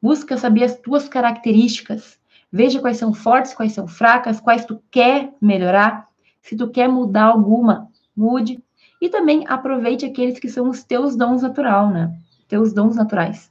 Busca 0.00 0.36
saber 0.36 0.64
as 0.64 0.76
tuas 0.76 1.08
características. 1.08 2.18
Veja 2.52 2.80
quais 2.80 2.96
são 2.96 3.12
fortes, 3.12 3.54
quais 3.54 3.72
são 3.72 3.86
fracas, 3.86 4.40
quais 4.40 4.64
tu 4.64 4.82
quer 4.90 5.32
melhorar. 5.40 6.08
Se 6.42 6.56
tu 6.56 6.68
quer 6.68 6.88
mudar 6.88 7.24
alguma, 7.24 7.88
mude. 8.16 8.62
E 9.00 9.08
também 9.08 9.44
aproveite 9.46 10.04
aqueles 10.04 10.38
que 10.38 10.48
são 10.48 10.68
os 10.68 10.84
teus 10.84 11.16
dons 11.16 11.42
natural, 11.42 11.90
né? 11.90 12.14
Teus 12.48 12.72
dons 12.72 12.96
naturais. 12.96 13.50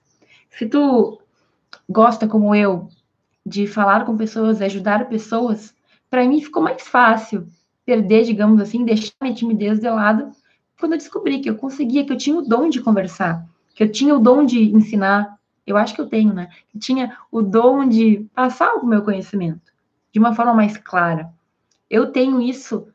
Se 0.49 0.65
tu 0.65 1.19
gosta, 1.89 2.27
como 2.27 2.53
eu, 2.53 2.88
de 3.45 3.65
falar 3.67 4.05
com 4.05 4.17
pessoas, 4.17 4.62
ajudar 4.62 5.08
pessoas, 5.08 5.73
para 6.10 6.27
mim 6.27 6.41
ficou 6.41 6.62
mais 6.62 6.88
fácil 6.88 7.47
perder, 7.86 8.23
digamos 8.23 8.62
assim, 8.62 8.86
deixar 8.86 9.13
minha 9.21 9.34
timidez 9.34 9.79
de 9.79 9.89
lado 9.89 10.32
quando 10.79 10.93
eu 10.93 10.97
descobri 10.97 11.39
que 11.39 11.49
eu 11.49 11.55
conseguia, 11.55 12.05
que 12.05 12.13
eu 12.13 12.17
tinha 12.17 12.37
o 12.37 12.41
dom 12.41 12.69
de 12.69 12.81
conversar, 12.81 13.45
que 13.75 13.83
eu 13.83 13.91
tinha 13.91 14.15
o 14.15 14.19
dom 14.19 14.45
de 14.45 14.73
ensinar. 14.73 15.37
Eu 15.67 15.77
acho 15.77 15.93
que 15.93 16.01
eu 16.01 16.07
tenho, 16.07 16.33
né? 16.33 16.49
Que 16.69 16.79
tinha 16.79 17.15
o 17.31 17.41
dom 17.41 17.87
de 17.87 18.25
passar 18.33 18.73
o 18.75 18.85
meu 18.85 19.03
conhecimento 19.03 19.71
de 20.11 20.19
uma 20.19 20.33
forma 20.33 20.53
mais 20.53 20.77
clara. 20.77 21.29
Eu 21.89 22.11
tenho 22.11 22.41
isso, 22.41 22.87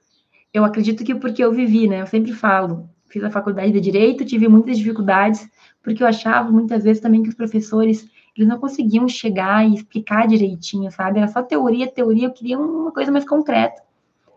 eu 0.53 0.65
acredito 0.65 1.05
que 1.05 1.15
porque 1.15 1.45
eu 1.45 1.53
vivi, 1.53 1.87
né? 1.87 2.01
Eu 2.01 2.07
sempre 2.07 2.33
falo, 2.33 2.89
fiz 3.07 3.23
a 3.23 3.31
faculdade 3.31 3.71
de 3.71 3.81
direito, 3.81 4.25
tive 4.25 4.49
muitas 4.49 4.77
dificuldades, 4.79 5.49
porque 5.83 6.03
eu 6.03 6.07
achava 6.07 6.51
muitas 6.51 6.83
vezes 6.83 7.01
também 7.01 7.23
que 7.23 7.29
os 7.29 7.35
professores 7.35 8.09
eles 8.37 8.49
não 8.49 8.59
conseguiam 8.59 9.07
chegar 9.07 9.65
e 9.65 9.75
explicar 9.75 10.27
direitinho, 10.27 10.91
sabe? 10.91 11.19
Era 11.19 11.29
só 11.29 11.41
teoria, 11.41 11.87
teoria, 11.87 12.27
eu 12.27 12.33
queria 12.33 12.59
uma 12.59 12.91
coisa 12.91 13.13
mais 13.13 13.25
concreta. 13.25 13.81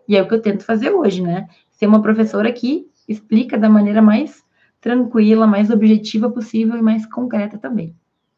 E 0.08 0.16
é 0.16 0.22
o 0.22 0.28
que 0.28 0.36
eu 0.36 0.42
tento 0.42 0.64
fazer 0.64 0.92
hoje, 0.92 1.22
né? 1.22 1.50
Ser 1.72 1.88
uma 1.88 2.02
professora 2.02 2.52
que 2.52 2.88
explica 3.08 3.58
da 3.58 3.70
maneira 3.70 4.02
mais 4.02 4.44
tranquila, 4.82 5.48
mais 5.48 5.70
objetiva 5.70 6.30
possível 6.30 6.78
e 6.78 6.82
mais 6.82 7.06
concreta 7.06 7.58
também. 7.58 7.96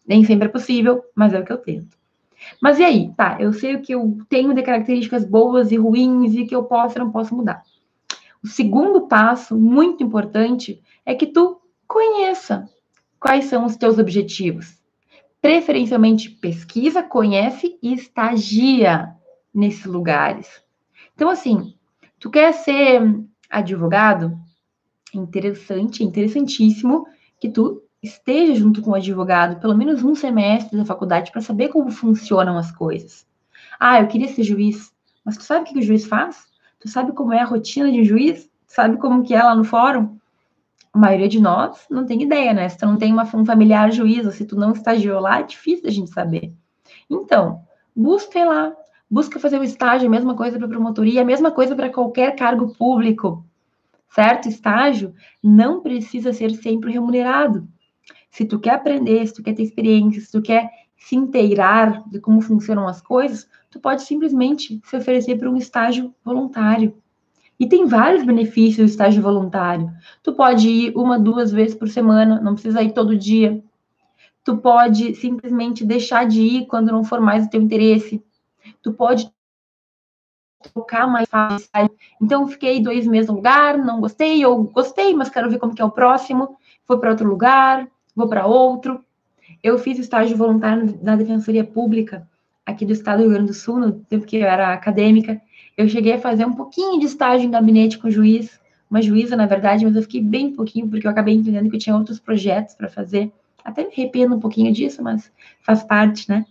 Nem 0.07 0.23
sempre 0.23 0.47
é 0.47 0.51
possível, 0.51 1.03
mas 1.15 1.33
é 1.33 1.39
o 1.39 1.45
que 1.45 1.51
eu 1.51 1.57
tento. 1.57 1.97
Mas 2.61 2.79
e 2.79 2.83
aí? 2.83 3.11
Tá, 3.15 3.37
eu 3.39 3.51
sei 3.51 3.75
o 3.75 3.81
que 3.81 3.93
eu 3.93 4.17
tenho 4.29 4.53
de 4.53 4.61
características 4.61 5.25
boas 5.25 5.71
e 5.71 5.77
ruins 5.77 6.33
e 6.35 6.45
que 6.45 6.55
eu 6.55 6.63
posso 6.63 6.97
e 6.97 6.99
não 6.99 7.11
posso 7.11 7.35
mudar. 7.35 7.63
O 8.43 8.47
segundo 8.47 9.07
passo, 9.07 9.57
muito 9.57 10.03
importante, 10.03 10.81
é 11.05 11.13
que 11.13 11.27
tu 11.27 11.59
conheça 11.87 12.69
quais 13.19 13.45
são 13.45 13.65
os 13.65 13.75
teus 13.75 13.97
objetivos 13.97 14.79
preferencialmente 15.41 16.29
pesquisa, 16.29 17.01
conhece 17.01 17.77
e 17.81 17.93
estagia 17.93 19.15
nesses 19.53 19.85
lugares. 19.85 20.61
Então, 21.15 21.29
assim, 21.29 21.75
tu 22.19 22.29
quer 22.29 22.53
ser 22.53 23.01
advogado? 23.49 24.37
Interessante, 25.13 26.03
interessantíssimo 26.03 27.07
que 27.39 27.49
tu 27.49 27.81
esteja 28.01 28.55
junto 28.55 28.81
com 28.81 28.91
o 28.91 28.95
advogado 28.95 29.59
pelo 29.59 29.75
menos 29.75 30.03
um 30.03 30.15
semestre 30.15 30.77
da 30.77 30.85
faculdade 30.85 31.31
para 31.31 31.41
saber 31.41 31.69
como 31.69 31.91
funcionam 31.91 32.57
as 32.57 32.71
coisas. 32.71 33.25
Ah, 33.79 34.01
eu 34.01 34.07
queria 34.07 34.27
ser 34.27 34.43
juiz, 34.43 34.91
mas 35.25 35.37
tu 35.37 35.43
sabe 35.43 35.69
o 35.69 35.73
que 35.73 35.79
o 35.79 35.81
juiz 35.81 36.05
faz? 36.05 36.47
Tu 36.79 36.87
sabe 36.87 37.11
como 37.11 37.33
é 37.33 37.39
a 37.39 37.45
rotina 37.45 37.91
de 37.91 38.01
um 38.01 38.05
juiz? 38.05 38.49
Sabe 38.67 38.97
como 38.97 39.23
que 39.23 39.33
é 39.33 39.41
lá 39.41 39.55
no 39.55 39.63
fórum? 39.63 40.19
a 40.93 40.97
maioria 40.97 41.27
de 41.27 41.39
nós 41.39 41.85
não 41.89 42.05
tem 42.05 42.21
ideia, 42.21 42.53
né? 42.53 42.67
Se 42.67 42.77
tu 42.77 42.85
não 42.85 42.97
tem 42.97 43.13
uma, 43.13 43.23
um 43.35 43.45
familiar 43.45 43.91
juiz, 43.91 44.25
ou 44.25 44.31
se 44.31 44.45
tu 44.45 44.55
não 44.55 44.71
estagiou 44.71 45.19
lá, 45.19 45.39
é 45.39 45.43
difícil 45.43 45.87
a 45.87 45.91
gente 45.91 46.09
saber. 46.09 46.53
Então, 47.09 47.61
busca 47.95 48.43
lá, 48.43 48.73
busca 49.09 49.39
fazer 49.39 49.59
o 49.59 49.63
estágio, 49.63 50.07
a 50.07 50.11
mesma 50.11 50.35
coisa 50.35 50.57
para 50.57 50.67
promotoria, 50.67 51.21
a 51.21 51.25
mesma 51.25 51.51
coisa 51.51 51.75
para 51.75 51.89
qualquer 51.89 52.35
cargo 52.35 52.73
público, 52.75 53.45
certo? 54.09 54.49
Estágio 54.49 55.13
não 55.41 55.81
precisa 55.81 56.33
ser 56.33 56.51
sempre 56.51 56.91
remunerado. 56.91 57.67
Se 58.29 58.45
tu 58.45 58.59
quer 58.59 58.75
aprender, 58.75 59.25
se 59.27 59.33
tu 59.33 59.43
quer 59.43 59.53
ter 59.53 59.63
experiência, 59.63 60.21
se 60.21 60.31
tu 60.31 60.41
quer 60.41 60.69
se 60.97 61.15
inteirar 61.15 62.07
de 62.09 62.19
como 62.19 62.41
funcionam 62.41 62.87
as 62.87 63.01
coisas, 63.01 63.47
tu 63.69 63.79
pode 63.79 64.03
simplesmente 64.03 64.81
se 64.83 64.97
oferecer 64.97 65.37
para 65.37 65.49
um 65.49 65.57
estágio 65.57 66.13
voluntário. 66.23 66.95
E 67.59 67.67
tem 67.67 67.85
vários 67.85 68.23
benefícios 68.23 68.77
do 68.77 68.91
estágio 68.91 69.21
voluntário. 69.21 69.91
Tu 70.23 70.33
pode 70.33 70.69
ir 70.69 70.93
uma, 70.95 71.19
duas 71.19 71.51
vezes 71.51 71.75
por 71.75 71.89
semana, 71.89 72.39
não 72.39 72.53
precisa 72.53 72.81
ir 72.81 72.93
todo 72.93 73.17
dia. 73.17 73.61
Tu 74.43 74.57
pode 74.57 75.15
simplesmente 75.15 75.85
deixar 75.85 76.25
de 76.25 76.41
ir 76.41 76.67
quando 76.67 76.91
não 76.91 77.03
for 77.03 77.19
mais 77.19 77.45
o 77.45 77.49
teu 77.49 77.61
interesse. 77.61 78.23
Tu 78.81 78.93
pode 78.93 79.29
trocar 80.73 81.07
mais 81.07 81.27
fácil. 81.29 81.69
Então, 82.21 82.47
fiquei 82.47 82.81
dois 82.81 83.07
meses 83.07 83.29
no 83.29 83.35
lugar, 83.35 83.77
não 83.77 84.01
gostei, 84.01 84.45
ou 84.45 84.63
gostei, 84.63 85.13
mas 85.13 85.29
quero 85.29 85.49
ver 85.49 85.59
como 85.59 85.73
que 85.73 85.81
é 85.81 85.85
o 85.85 85.91
próximo. 85.91 86.57
Vou 86.87 86.99
para 86.99 87.11
outro 87.11 87.27
lugar, 87.27 87.87
vou 88.15 88.27
para 88.27 88.45
outro. 88.45 89.03
Eu 89.63 89.77
fiz 89.77 89.97
estágio 89.99 90.37
voluntário 90.37 90.99
na 91.01 91.15
Defensoria 91.15 91.63
Pública 91.63 92.27
aqui 92.69 92.85
do 92.85 92.93
Estado 92.93 93.17
do 93.17 93.23
Rio 93.23 93.31
Grande 93.31 93.47
do 93.47 93.53
Sul, 93.53 93.79
no 93.79 93.91
tempo 93.91 94.25
que 94.25 94.37
eu 94.37 94.45
era 94.45 94.73
acadêmica, 94.73 95.41
eu 95.79 95.87
cheguei 95.87 96.13
a 96.13 96.19
fazer 96.19 96.45
um 96.45 96.53
pouquinho 96.53 96.99
de 96.99 97.05
estágio 97.05 97.47
em 97.47 97.51
gabinete 97.51 97.97
com 97.97 98.09
juiz, 98.09 98.59
uma 98.89 99.01
juíza, 99.01 99.35
na 99.35 99.45
verdade, 99.45 99.85
mas 99.85 99.95
eu 99.95 100.01
fiquei 100.01 100.21
bem 100.21 100.53
pouquinho, 100.53 100.89
porque 100.89 101.07
eu 101.07 101.11
acabei 101.11 101.33
entendendo 101.33 101.69
que 101.69 101.75
eu 101.75 101.79
tinha 101.79 101.95
outros 101.95 102.19
projetos 102.19 102.75
para 102.75 102.89
fazer. 102.89 103.31
Até 103.63 103.83
me 103.83 103.93
arrependo 103.93 104.35
um 104.35 104.39
pouquinho 104.39 104.73
disso, 104.73 105.01
mas 105.03 105.31
faz 105.61 105.83
parte, 105.83 106.27
né? 106.29 106.45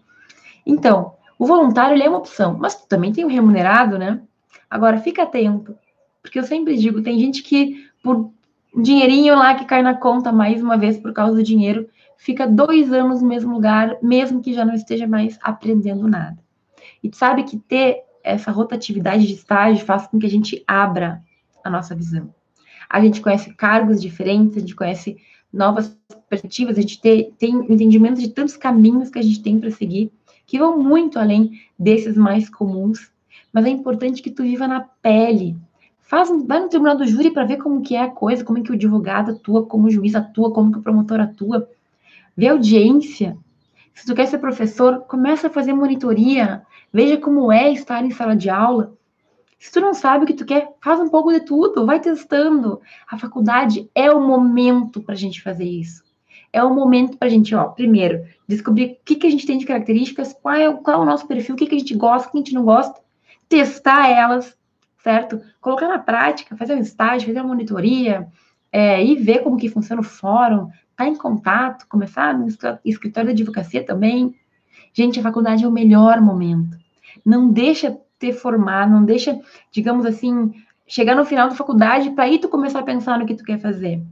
Então, 0.64 1.14
o 1.38 1.46
voluntário, 1.46 1.94
ele 1.94 2.02
é 2.02 2.08
uma 2.08 2.18
opção, 2.18 2.56
mas 2.58 2.74
também 2.86 3.12
tem 3.12 3.24
o 3.24 3.28
remunerado, 3.28 3.98
né? 3.98 4.20
Agora, 4.68 4.98
fica 4.98 5.22
atento, 5.22 5.76
porque 6.20 6.38
eu 6.38 6.44
sempre 6.44 6.76
digo, 6.76 7.02
tem 7.02 7.18
gente 7.18 7.42
que, 7.42 7.86
por 8.02 8.30
um 8.74 8.82
dinheirinho 8.82 9.34
lá 9.34 9.54
que 9.54 9.64
cai 9.64 9.82
na 9.82 9.94
conta 9.94 10.32
mais 10.32 10.62
uma 10.62 10.76
vez 10.76 10.98
por 10.98 11.12
causa 11.12 11.36
do 11.36 11.42
dinheiro, 11.42 11.88
fica 12.16 12.46
dois 12.46 12.92
anos 12.92 13.22
no 13.22 13.28
mesmo 13.28 13.52
lugar, 13.52 13.96
mesmo 14.02 14.42
que 14.42 14.52
já 14.52 14.64
não 14.64 14.74
esteja 14.74 15.06
mais 15.06 15.38
aprendendo 15.40 16.06
nada. 16.08 16.38
E 17.02 17.14
sabe 17.14 17.44
que 17.44 17.56
ter 17.56 18.02
essa 18.22 18.50
rotatividade 18.50 19.26
de 19.26 19.34
estágio 19.34 19.86
faz 19.86 20.06
com 20.06 20.18
que 20.18 20.26
a 20.26 20.30
gente 20.30 20.62
abra 20.66 21.22
a 21.64 21.70
nossa 21.70 21.94
visão. 21.94 22.34
A 22.90 23.00
gente 23.00 23.20
conhece 23.20 23.54
cargos 23.54 24.02
diferentes, 24.02 24.56
a 24.56 24.60
gente 24.60 24.74
conhece 24.74 25.16
novas 25.52 25.96
perspectivas, 26.28 26.76
a 26.76 26.80
gente 26.80 27.00
tem, 27.00 27.32
tem 27.38 27.54
entendimento 27.72 28.20
de 28.20 28.28
tantos 28.28 28.56
caminhos 28.56 29.10
que 29.10 29.18
a 29.18 29.22
gente 29.22 29.42
tem 29.42 29.58
para 29.58 29.70
seguir, 29.70 30.12
que 30.48 30.58
vão 30.58 30.82
muito 30.82 31.18
além 31.18 31.60
desses 31.78 32.16
mais 32.16 32.48
comuns, 32.48 33.12
mas 33.52 33.66
é 33.66 33.68
importante 33.68 34.22
que 34.22 34.30
tu 34.30 34.42
viva 34.42 34.66
na 34.66 34.80
pele. 34.80 35.54
Faz, 36.00 36.30
vai 36.46 36.58
no 36.58 36.70
tribunal 36.70 36.96
do 36.96 37.06
júri 37.06 37.30
para 37.30 37.44
ver 37.44 37.58
como 37.58 37.82
que 37.82 37.94
é 37.94 38.00
a 38.00 38.10
coisa, 38.10 38.42
como 38.42 38.58
é 38.58 38.62
que 38.62 38.70
o 38.70 38.74
advogado 38.74 39.32
atua, 39.32 39.66
como 39.66 39.88
o 39.88 39.90
juiz 39.90 40.14
atua, 40.14 40.50
como 40.50 40.72
que 40.72 40.78
o 40.78 40.82
promotor 40.82 41.20
atua. 41.20 41.68
Vê 42.34 42.48
audiência. 42.48 43.36
Se 43.94 44.06
tu 44.06 44.14
quer 44.14 44.26
ser 44.26 44.38
professor, 44.38 45.00
começa 45.00 45.48
a 45.48 45.50
fazer 45.50 45.74
monitoria. 45.74 46.62
Veja 46.90 47.18
como 47.18 47.52
é 47.52 47.70
estar 47.70 48.02
em 48.02 48.10
sala 48.10 48.34
de 48.34 48.48
aula. 48.48 48.96
Se 49.58 49.70
tu 49.70 49.82
não 49.82 49.92
sabe 49.92 50.24
o 50.24 50.26
que 50.26 50.32
tu 50.32 50.46
quer, 50.46 50.66
faz 50.80 50.98
um 50.98 51.10
pouco 51.10 51.30
de 51.30 51.40
tudo, 51.40 51.84
vai 51.84 52.00
testando. 52.00 52.80
A 53.06 53.18
faculdade 53.18 53.90
é 53.94 54.10
o 54.10 54.18
momento 54.18 55.02
para 55.02 55.12
a 55.12 55.18
gente 55.18 55.42
fazer 55.42 55.64
isso. 55.64 56.07
É 56.58 56.64
o 56.64 56.74
momento 56.74 57.16
para 57.16 57.28
a 57.28 57.30
gente, 57.30 57.54
ó, 57.54 57.64
primeiro, 57.68 58.24
descobrir 58.48 58.98
o 59.00 59.04
que, 59.04 59.14
que 59.14 59.26
a 59.26 59.30
gente 59.30 59.46
tem 59.46 59.58
de 59.58 59.66
características, 59.66 60.32
qual 60.32 60.54
é, 60.54 60.72
qual 60.72 60.98
é 60.98 61.02
o 61.02 61.06
nosso 61.06 61.26
perfil, 61.26 61.54
o 61.54 61.58
que, 61.58 61.66
que 61.66 61.76
a 61.76 61.78
gente 61.78 61.94
gosta, 61.94 62.28
o 62.28 62.32
que 62.32 62.38
a 62.38 62.40
gente 62.40 62.54
não 62.54 62.64
gosta, 62.64 63.00
testar 63.48 64.10
elas, 64.10 64.56
certo? 65.02 65.40
Colocar 65.60 65.88
na 65.88 65.98
prática, 65.98 66.56
fazer 66.56 66.74
um 66.74 66.80
estágio, 66.80 67.28
fazer 67.28 67.40
uma 67.40 67.54
monitoria, 67.54 68.26
é, 68.72 69.04
e 69.04 69.14
ver 69.14 69.42
como 69.42 69.56
que 69.56 69.68
funciona 69.68 70.00
o 70.00 70.04
fórum, 70.04 70.66
estar 70.66 70.80
tá 70.96 71.08
em 71.08 71.14
contato, 71.14 71.86
começar 71.88 72.36
no 72.36 72.46
escritório 72.84 73.28
da 73.28 73.32
advocacia 73.32 73.84
também. 73.84 74.34
Gente, 74.92 75.20
a 75.20 75.22
faculdade 75.22 75.64
é 75.64 75.68
o 75.68 75.72
melhor 75.72 76.20
momento. 76.20 76.76
Não 77.24 77.50
deixa 77.50 77.96
ter 78.18 78.32
formar, 78.32 78.90
não 78.90 79.04
deixa, 79.04 79.38
digamos 79.70 80.04
assim, 80.04 80.52
chegar 80.86 81.14
no 81.14 81.24
final 81.24 81.48
da 81.48 81.54
faculdade 81.54 82.10
para 82.10 82.24
aí 82.24 82.38
tu 82.38 82.48
começar 82.48 82.80
a 82.80 82.84
pensar 82.84 83.18
no 83.18 83.26
que 83.26 83.34
tu 83.34 83.44
quer 83.44 83.60
fazer. 83.60 84.02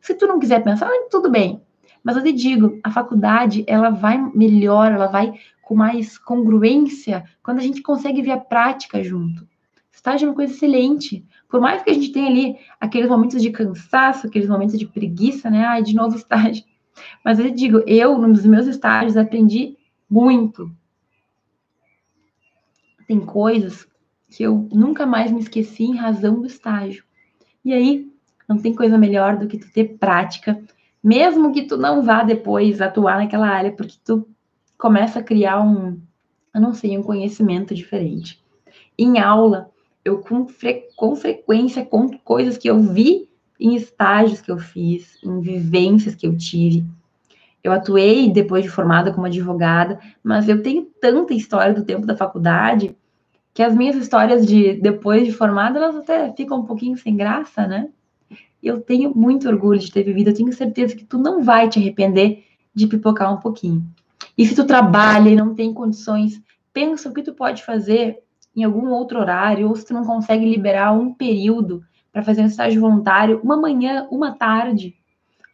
Se 0.00 0.12
tu 0.14 0.26
não 0.26 0.38
quiser 0.38 0.62
pensar, 0.62 0.90
tudo 1.10 1.30
bem. 1.30 1.63
Mas 2.04 2.16
eu 2.16 2.22
te 2.22 2.32
digo, 2.32 2.78
a 2.84 2.90
faculdade, 2.90 3.64
ela 3.66 3.90
vai 3.90 4.18
melhor, 4.34 4.92
ela 4.92 5.06
vai 5.06 5.32
com 5.62 5.74
mais 5.74 6.18
congruência 6.18 7.24
quando 7.42 7.58
a 7.58 7.62
gente 7.62 7.82
consegue 7.82 8.20
ver 8.20 8.32
a 8.32 8.38
prática 8.38 9.02
junto. 9.02 9.48
Estágio 9.90 10.26
é 10.26 10.28
uma 10.28 10.34
coisa 10.34 10.52
excelente. 10.52 11.24
Por 11.48 11.60
mais 11.60 11.82
que 11.82 11.90
a 11.90 11.94
gente 11.94 12.12
tenha 12.12 12.28
ali 12.28 12.56
aqueles 12.78 13.08
momentos 13.08 13.40
de 13.40 13.50
cansaço, 13.50 14.26
aqueles 14.26 14.48
momentos 14.48 14.78
de 14.78 14.86
preguiça, 14.86 15.48
né? 15.48 15.64
Ai, 15.64 15.82
de 15.82 15.94
novo 15.94 16.14
estágio. 16.16 16.62
Mas 17.24 17.38
eu 17.38 17.50
digo, 17.50 17.82
eu, 17.86 18.18
nos 18.18 18.44
meus 18.44 18.66
estágios, 18.66 19.16
aprendi 19.16 19.78
muito 20.08 20.70
tem 23.06 23.20
coisas 23.20 23.86
que 24.28 24.42
eu 24.42 24.68
nunca 24.72 25.06
mais 25.06 25.30
me 25.30 25.40
esqueci 25.40 25.84
em 25.84 25.96
razão 25.96 26.40
do 26.40 26.46
estágio. 26.46 27.04
E 27.64 27.72
aí, 27.72 28.10
não 28.48 28.58
tem 28.58 28.74
coisa 28.74 28.98
melhor 28.98 29.36
do 29.36 29.46
que 29.46 29.58
tu 29.58 29.70
ter 29.72 29.96
prática, 29.98 30.60
mesmo 31.04 31.52
que 31.52 31.64
tu 31.64 31.76
não 31.76 32.02
vá 32.02 32.22
depois 32.22 32.80
atuar 32.80 33.18
naquela 33.18 33.46
área, 33.46 33.70
porque 33.70 33.96
tu 34.02 34.26
começa 34.78 35.18
a 35.18 35.22
criar 35.22 35.60
um, 35.60 36.00
eu 36.54 36.60
não 36.62 36.72
sei, 36.72 36.96
um 36.96 37.02
conhecimento 37.02 37.74
diferente. 37.74 38.42
Em 38.98 39.18
aula, 39.18 39.70
eu 40.02 40.20
com, 40.20 40.48
fre 40.48 40.88
com 40.96 41.14
frequência 41.14 41.84
conto 41.84 42.18
coisas 42.24 42.56
que 42.56 42.70
eu 42.70 42.80
vi 42.80 43.28
em 43.60 43.74
estágios 43.74 44.40
que 44.40 44.50
eu 44.50 44.56
fiz, 44.56 45.22
em 45.22 45.40
vivências 45.40 46.14
que 46.14 46.26
eu 46.26 46.38
tive. 46.38 46.86
Eu 47.62 47.72
atuei 47.72 48.30
depois 48.30 48.64
de 48.64 48.70
formada 48.70 49.12
como 49.12 49.26
advogada, 49.26 50.00
mas 50.22 50.48
eu 50.48 50.62
tenho 50.62 50.86
tanta 51.00 51.34
história 51.34 51.74
do 51.74 51.84
tempo 51.84 52.06
da 52.06 52.16
faculdade 52.16 52.96
que 53.52 53.62
as 53.62 53.74
minhas 53.74 53.96
histórias 53.96 54.46
de 54.46 54.74
depois 54.74 55.26
de 55.26 55.32
formada, 55.32 55.78
elas 55.78 55.96
até 55.96 56.32
ficam 56.32 56.60
um 56.60 56.64
pouquinho 56.64 56.96
sem 56.96 57.14
graça, 57.14 57.66
né? 57.66 57.88
Eu 58.64 58.80
tenho 58.80 59.14
muito 59.14 59.46
orgulho 59.46 59.78
de 59.78 59.92
ter 59.92 60.02
vivido, 60.02 60.30
eu 60.30 60.34
tenho 60.34 60.52
certeza 60.52 60.96
que 60.96 61.04
tu 61.04 61.18
não 61.18 61.42
vai 61.42 61.68
te 61.68 61.78
arrepender 61.78 62.44
de 62.74 62.86
pipocar 62.86 63.32
um 63.32 63.36
pouquinho. 63.36 63.86
E 64.36 64.46
se 64.46 64.54
tu 64.54 64.64
trabalha 64.64 65.28
e 65.28 65.36
não 65.36 65.54
tem 65.54 65.72
condições, 65.74 66.42
pensa 66.72 67.10
o 67.10 67.12
que 67.12 67.22
tu 67.22 67.34
pode 67.34 67.62
fazer 67.62 68.20
em 68.56 68.64
algum 68.64 68.88
outro 68.88 69.18
horário, 69.20 69.68
ou 69.68 69.76
se 69.76 69.84
tu 69.84 69.92
não 69.92 70.04
consegue 70.04 70.48
liberar 70.48 70.92
um 70.92 71.12
período 71.12 71.84
para 72.10 72.22
fazer 72.22 72.42
um 72.42 72.46
estágio 72.46 72.80
voluntário, 72.80 73.40
uma 73.42 73.56
manhã, 73.56 74.08
uma 74.10 74.32
tarde, 74.32 74.94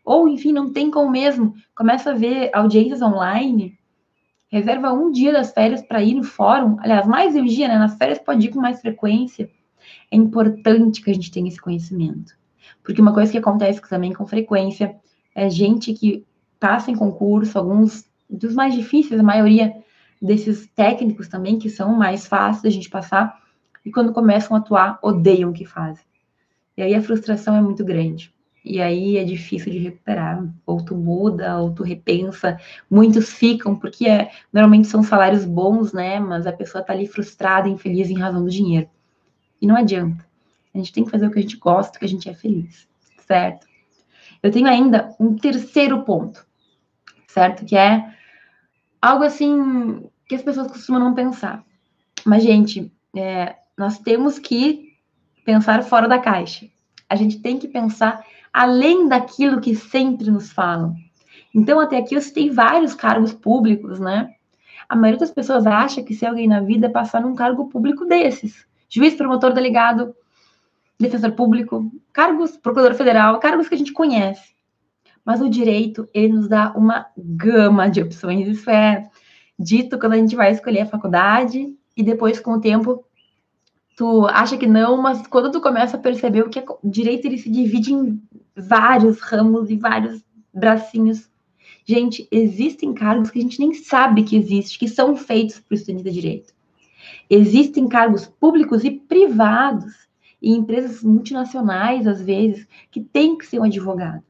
ou, 0.05 0.29
enfim, 0.29 0.53
não 0.53 0.73
tem 0.73 0.91
como 0.91 1.11
mesmo, 1.11 1.55
começa 1.75 2.11
a 2.11 2.15
ver 2.15 2.51
audiências 2.53 3.03
online, 3.03 3.79
reserva 4.51 4.93
um 4.93 5.11
dia 5.11 5.33
das 5.33 5.53
férias 5.53 5.83
para 5.83 6.03
ir 6.03 6.15
no 6.15 6.25
fórum. 6.25 6.77
Aliás, 6.81 7.07
mais 7.07 7.35
um 7.35 7.45
dia, 7.45 7.69
né? 7.69 7.79
Nas 7.79 7.97
férias 7.97 8.19
pode 8.19 8.47
ir 8.47 8.51
com 8.51 8.61
mais 8.61 8.81
frequência. 8.81 9.51
É 10.11 10.17
importante 10.17 11.03
que 11.03 11.11
a 11.11 11.15
gente 11.15 11.31
tenha 11.31 11.49
esse 11.49 11.61
conhecimento. 11.61 12.40
Porque 12.83 13.01
uma 13.01 13.15
coisa 13.15 13.31
que 13.31 13.39
acontece 13.39 13.81
também 13.89 14.13
com 14.13 14.27
frequência 14.27 14.97
é 15.35 15.49
gente 15.49 15.93
que 15.93 16.27
passa 16.59 16.91
em 16.91 16.97
concurso, 16.97 17.59
alguns 17.59 18.05
dos 18.29 18.55
mais 18.55 18.75
difíceis, 18.75 19.19
a 19.19 19.25
maioria 19.25 19.75
desses 20.21 20.67
técnicos 20.75 21.29
também, 21.29 21.59
que 21.59 21.71
são 21.71 21.95
mais 21.95 22.27
fáceis 22.27 22.63
da 22.63 22.71
gente 22.71 22.91
passar, 22.91 23.41
e 23.85 23.91
quando 23.91 24.13
começam 24.13 24.57
a 24.57 24.61
atuar, 24.61 24.99
odeiam 25.03 25.51
o 25.51 25.55
que 25.55 25.65
fazem. 25.65 26.05
E 26.77 26.83
aí 26.83 26.95
a 26.95 27.03
frustração 27.03 27.57
é 27.57 27.61
muito 27.61 27.85
grande. 27.85 28.33
E 28.63 28.81
aí 28.81 29.17
é 29.17 29.25
difícil 29.25 29.73
de 29.73 29.79
recuperar. 29.79 30.47
Ou 30.67 30.85
tu 30.85 30.95
muda, 30.95 31.59
ou 31.59 31.73
tu 31.73 31.83
repensa. 31.83 32.59
Muitos 32.91 33.33
ficam, 33.33 33.75
porque 33.75 34.07
é, 34.07 34.31
normalmente 34.53 34.89
são 34.89 35.03
salários 35.03 35.47
bons, 35.47 35.93
né? 35.93 36.21
Mas 36.21 36.47
a 36.47 36.53
pessoa 36.53 36.85
tá 36.85 36.93
ali 36.93 37.07
frustrada, 37.07 37.69
infeliz 37.69 38.11
em 38.11 38.19
razão 38.19 38.45
do 38.45 38.51
dinheiro. 38.51 38.89
E 39.61 39.67
não 39.67 39.77
adianta. 39.77 40.30
A 40.75 40.79
gente 40.79 40.93
tem 40.93 41.05
que 41.05 41.11
fazer 41.11 41.27
o 41.27 41.31
que 41.31 41.39
a 41.39 41.43
gente 41.43 41.57
gosta, 41.57 41.99
que 41.99 42.05
a 42.05 42.09
gente 42.09 42.29
é 42.29 42.35
feliz, 42.35 42.89
certo? 43.27 43.67
Eu 44.43 44.51
tenho 44.51 44.67
ainda 44.67 45.15
um 45.19 45.37
terceiro 45.37 46.03
ponto, 46.03 46.47
certo? 47.27 47.65
Que 47.65 47.77
é 47.77 48.15
algo 49.01 49.25
assim 49.25 50.09
que 50.29 50.35
as 50.35 50.43
pessoas 50.43 50.69
costumam 50.69 51.01
não 51.01 51.15
pensar. 51.15 51.65
Mas, 52.25 52.43
gente, 52.43 52.93
é, 53.17 53.57
nós 53.77 53.99
temos 53.99 54.39
que 54.39 54.97
pensar 55.45 55.83
fora 55.83 56.07
da 56.07 56.19
caixa. 56.19 56.67
A 57.09 57.17
gente 57.17 57.41
tem 57.41 57.59
que 57.59 57.67
pensar 57.67 58.25
além 58.53 59.09
daquilo 59.09 59.61
que 59.61 59.75
sempre 59.75 60.31
nos 60.31 60.53
falam. 60.53 60.95
Então, 61.55 61.81
até 61.81 61.99
aqui 61.99 62.15
eu 62.15 62.21
citei 62.21 62.51
vários 62.51 62.95
cargos 62.95 63.33
públicos, 63.33 63.99
né? 63.99 64.35
A 64.89 64.97
maioria 64.97 65.21
das 65.21 65.31
pessoas 65.31 65.67
acha 65.67 66.03
que 66.03 66.15
ser 66.15 66.27
alguém 66.27 66.49
na 66.49 66.61
vida 66.61 66.87
é 66.87 66.91
passar 66.91 67.21
num 67.21 67.35
cargo 67.35 67.69
público 67.69 68.05
desses. 68.05 68.67
Juiz, 68.89 69.15
promotor, 69.15 69.53
delegado, 69.53 70.15
defensor 71.01 71.33
público, 71.33 71.91
cargos, 72.13 72.57
procurador 72.57 72.95
federal, 72.95 73.41
cargos 73.41 73.69
que 73.69 73.75
a 73.75 73.79
gente 73.79 73.93
conhece. 73.93 74.55
Mas 75.25 75.41
o 75.41 75.49
direito, 75.49 76.09
ele 76.13 76.33
nos 76.33 76.49
dá 76.49 76.73
uma 76.77 77.07
gama 77.17 77.89
de 77.89 78.03
opções. 78.03 78.47
Isso 78.47 78.69
é 78.71 79.09
dito 79.59 79.99
quando 79.99 80.15
a 80.15 80.17
gente 80.17 80.37
vai 80.37 80.53
escolher 80.53 80.81
a 80.81 80.87
faculdade 80.87 81.75
e 81.97 82.03
depois, 82.03 82.41
com 82.41 82.53
o 82.53 82.61
tempo, 82.61 83.05
tu 83.97 84.27
acha 84.27 84.57
que 84.57 84.67
não, 84.67 84.97
mas 84.97 85.27
quando 85.27 85.51
tu 85.51 85.61
começa 85.61 85.97
a 85.97 86.01
perceber 86.01 86.43
o 86.43 86.49
que 86.49 86.59
é 86.59 86.65
direito, 86.83 87.27
ele 87.27 87.39
se 87.39 87.51
divide 87.51 87.93
em 87.93 88.23
vários 88.57 89.21
ramos 89.21 89.71
e 89.71 89.77
vários 89.77 90.23
bracinhos. 90.53 91.29
Gente, 91.85 92.27
existem 92.31 92.93
cargos 92.93 93.31
que 93.31 93.39
a 93.39 93.43
gente 93.43 93.61
nem 93.61 93.75
sabe 93.75 94.23
que 94.23 94.37
existe, 94.37 94.79
que 94.79 94.89
são 94.89 95.17
feitos 95.17 95.61
para 95.61 95.75
o 95.75 95.79
estudante 95.79 96.05
de 96.05 96.11
direito. 96.11 96.55
Existem 97.29 97.89
cargos 97.89 98.27
públicos 98.27 98.85
e 98.85 98.91
privados, 98.91 99.93
e 100.41 100.53
empresas 100.53 101.03
multinacionais, 101.03 102.07
às 102.07 102.21
vezes, 102.21 102.67
que 102.91 103.01
tem 103.01 103.37
que 103.37 103.47
ser 103.47 103.61
um 103.61 103.65
advogado. 103.65 104.23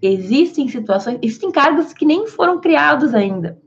Existem 0.00 0.68
situações, 0.68 1.18
existem 1.22 1.50
cargos 1.50 1.92
que 1.92 2.04
nem 2.04 2.26
foram 2.26 2.60
criados 2.60 3.14
ainda, 3.14 3.60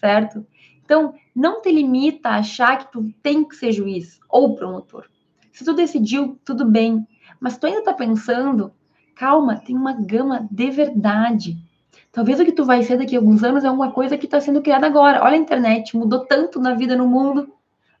certo? 0.00 0.44
Então, 0.84 1.14
não 1.34 1.60
te 1.60 1.70
limita 1.70 2.28
a 2.28 2.38
achar 2.38 2.78
que 2.78 2.92
tu 2.92 3.12
tem 3.22 3.44
que 3.44 3.56
ser 3.56 3.72
juiz 3.72 4.20
ou 4.28 4.54
promotor. 4.54 5.06
Se 5.52 5.64
tu 5.64 5.74
decidiu, 5.74 6.38
tudo 6.44 6.64
bem. 6.64 7.06
Mas 7.40 7.58
tu 7.58 7.66
ainda 7.66 7.82
tá 7.82 7.92
pensando, 7.92 8.72
calma, 9.14 9.56
tem 9.56 9.76
uma 9.76 9.92
gama 9.92 10.46
de 10.50 10.70
verdade. 10.70 11.56
Talvez 12.12 12.38
o 12.40 12.44
que 12.44 12.52
tu 12.52 12.64
vai 12.64 12.82
ser 12.82 12.98
daqui 12.98 13.16
a 13.16 13.18
alguns 13.18 13.42
anos 13.42 13.64
é 13.64 13.70
uma 13.70 13.90
coisa 13.90 14.16
que 14.16 14.26
está 14.26 14.40
sendo 14.40 14.62
criada 14.62 14.86
agora. 14.86 15.22
Olha 15.22 15.34
a 15.34 15.40
internet, 15.40 15.96
mudou 15.96 16.20
tanto 16.20 16.60
na 16.60 16.74
vida 16.74 16.96
no 16.96 17.06
mundo. 17.06 17.52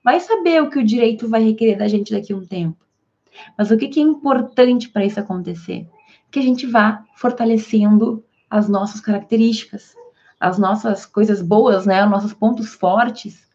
Vai 0.02 0.20
saber 0.20 0.62
o 0.62 0.70
que 0.70 0.78
o 0.78 0.84
direito 0.84 1.28
vai 1.28 1.42
requerer 1.42 1.76
da 1.76 1.88
gente 1.88 2.12
daqui 2.12 2.32
a 2.32 2.36
um 2.36 2.46
tempo. 2.46 2.85
Mas 3.56 3.70
o 3.70 3.76
que, 3.76 3.88
que 3.88 4.00
é 4.00 4.02
importante 4.02 4.88
para 4.88 5.04
isso 5.04 5.20
acontecer? 5.20 5.88
Que 6.30 6.38
a 6.38 6.42
gente 6.42 6.66
vá 6.66 7.04
fortalecendo 7.16 8.24
as 8.50 8.68
nossas 8.68 9.00
características, 9.00 9.94
as 10.38 10.58
nossas 10.58 11.06
coisas 11.06 11.42
boas, 11.42 11.86
né, 11.86 12.04
os 12.04 12.10
nossos 12.10 12.32
pontos 12.32 12.74
fortes. 12.74 13.46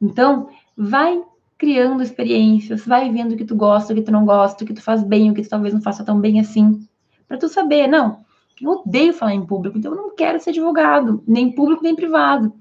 Então, 0.00 0.48
vai 0.76 1.22
criando 1.56 2.02
experiências, 2.02 2.86
vai 2.86 3.10
vendo 3.12 3.32
o 3.32 3.36
que 3.36 3.44
tu 3.44 3.54
gosta, 3.54 3.92
o 3.92 3.96
que 3.96 4.02
tu 4.02 4.10
não 4.10 4.24
gosta, 4.24 4.64
o 4.64 4.66
que 4.66 4.72
tu 4.72 4.82
faz 4.82 5.02
bem, 5.02 5.30
o 5.30 5.34
que 5.34 5.42
tu 5.42 5.48
talvez 5.48 5.74
não 5.74 5.82
faça 5.82 6.02
tão 6.02 6.18
bem 6.18 6.40
assim, 6.40 6.88
para 7.28 7.36
tu 7.36 7.48
saber, 7.48 7.86
não, 7.86 8.24
eu 8.60 8.70
odeio 8.70 9.12
falar 9.12 9.34
em 9.34 9.44
público, 9.44 9.78
então 9.78 9.92
eu 9.92 9.96
não 9.96 10.16
quero 10.16 10.40
ser 10.40 10.50
advogado, 10.50 11.22
nem 11.26 11.54
público 11.54 11.82
nem 11.82 11.94
privado, 11.94 12.52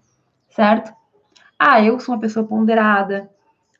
certo? 0.49 0.93
Ah, 1.57 1.81
eu 1.81 1.99
sou 1.99 2.13
uma 2.13 2.21
pessoa 2.21 2.45
ponderada, 2.45 3.29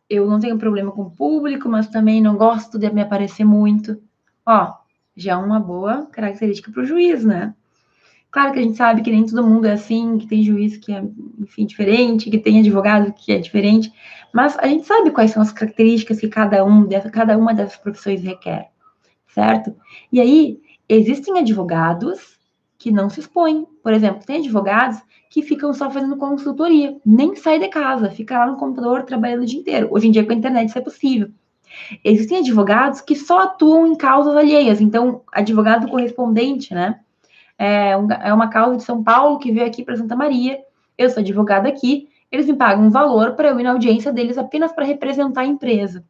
eu 0.10 0.28
não 0.28 0.40
tenho 0.40 0.58
problema 0.58 0.92
com 0.92 1.04
o 1.04 1.12
público, 1.12 1.70
mas 1.70 1.88
também 1.88 2.22
não 2.22 2.36
gosto 2.36 2.80
de 2.80 2.90
me 2.92 3.02
aparecer 3.02 3.46
muito. 3.46 4.02
Ó, 4.46 4.74
já 5.16 5.34
é 5.34 5.36
uma 5.36 5.60
boa 5.60 6.08
característica 6.08 6.72
para 6.72 6.82
o 6.82 6.86
juiz, 6.86 7.24
né? 7.24 7.54
Claro 8.32 8.54
que 8.54 8.60
a 8.60 8.62
gente 8.62 8.78
sabe 8.78 9.02
que 9.02 9.12
nem 9.12 9.26
todo 9.26 9.44
mundo 9.46 9.66
é 9.66 9.74
assim, 9.74 10.18
que 10.18 10.28
tem 10.28 10.44
juiz 10.44 10.78
que 10.78 10.94
é, 10.94 11.04
enfim, 11.40 11.66
diferente, 11.66 12.30
que 12.30 12.38
tem 12.38 12.60
advogado 12.60 13.14
que 13.14 13.32
é 13.32 13.40
diferente, 13.40 13.92
mas 14.34 14.58
a 14.60 14.68
gente 14.68 14.86
sabe 14.86 15.12
quais 15.12 15.32
são 15.32 15.42
as 15.42 15.52
características 15.52 16.20
que 16.20 16.28
cada, 16.28 16.64
um 16.64 16.86
dessa, 16.86 17.10
cada 17.10 17.38
uma 17.38 17.54
dessas 17.54 17.78
profissões 17.78 18.22
requer, 18.22 18.70
certo? 19.34 19.76
E 20.12 20.22
aí, 20.22 20.62
existem 20.88 21.40
advogados 21.40 22.39
que 22.80 22.92
não 22.92 23.12
se 23.12 23.20
expõem. 23.20 23.68
Por 23.84 23.94
exemplo, 23.94 24.26
tem 24.26 24.38
advogados 24.38 25.00
que 25.30 25.44
ficam 25.44 25.72
só 25.72 25.92
fazendo 25.92 26.18
consultoria, 26.18 26.98
nem 27.06 27.36
sai 27.36 27.60
de 27.60 27.68
casa, 27.68 28.10
fica 28.10 28.40
lá 28.40 28.48
no 28.48 28.58
computador 28.58 29.04
trabalhando 29.04 29.44
o 29.44 29.46
dia 29.46 29.60
inteiro. 29.60 29.90
Hoje 29.92 30.08
em 30.08 30.12
dia, 30.12 30.26
com 30.26 30.32
a 30.32 30.36
internet, 30.36 30.70
isso 30.70 30.80
é 30.80 30.82
possível. 30.82 31.30
Existem 32.04 32.40
advogados 32.40 33.02
que 33.02 33.16
só 33.16 33.42
atuam 33.42 33.86
em 33.86 33.96
causas 33.96 34.36
alheias, 34.36 34.82
então, 34.82 35.22
advogado 35.32 35.88
correspondente, 35.88 36.74
né? 36.74 37.00
é, 37.60 37.92
é 37.92 38.34
uma 38.34 38.48
causa 38.48 38.78
de 38.78 38.84
São 38.84 39.04
Paulo 39.04 39.38
que 39.38 39.52
veio 39.52 39.68
aqui 39.68 39.84
para 39.84 39.98
Santa 39.98 40.16
Maria. 40.16 40.60
Eu 40.98 41.10
sou 41.10 41.20
advogada 41.20 41.68
aqui, 41.68 42.08
eles 42.32 42.48
me 42.48 42.56
pagam 42.56 42.86
um 42.86 42.90
valor 42.90 43.34
para 43.34 43.50
eu 43.50 43.60
ir 43.60 43.64
na 43.64 43.72
audiência 43.72 44.14
deles 44.14 44.38
apenas 44.38 44.72
para 44.72 44.86
representar 44.86 45.42
a 45.42 45.46
empresa. 45.46 46.06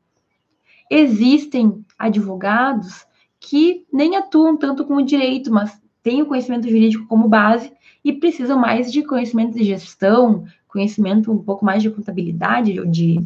Existem 0.89 1.83
advogados 1.97 3.07
que 3.39 3.85
nem 3.91 4.15
atuam 4.15 4.55
tanto 4.57 4.85
com 4.85 4.95
o 4.95 5.05
direito, 5.05 5.51
mas 5.51 5.81
têm 6.09 6.23
o 6.23 6.25
conhecimento 6.25 6.67
jurídico 6.67 7.05
como 7.05 7.29
base 7.29 7.71
e 8.03 8.11
precisam 8.11 8.57
mais 8.57 8.91
de 8.91 9.03
conhecimento 9.03 9.55
de 9.55 9.63
gestão, 9.63 10.43
conhecimento 10.67 11.31
um 11.31 11.37
pouco 11.37 11.63
mais 11.63 11.83
de 11.83 11.91
contabilidade 11.91 12.79
ou 12.79 12.85
de 12.87 13.19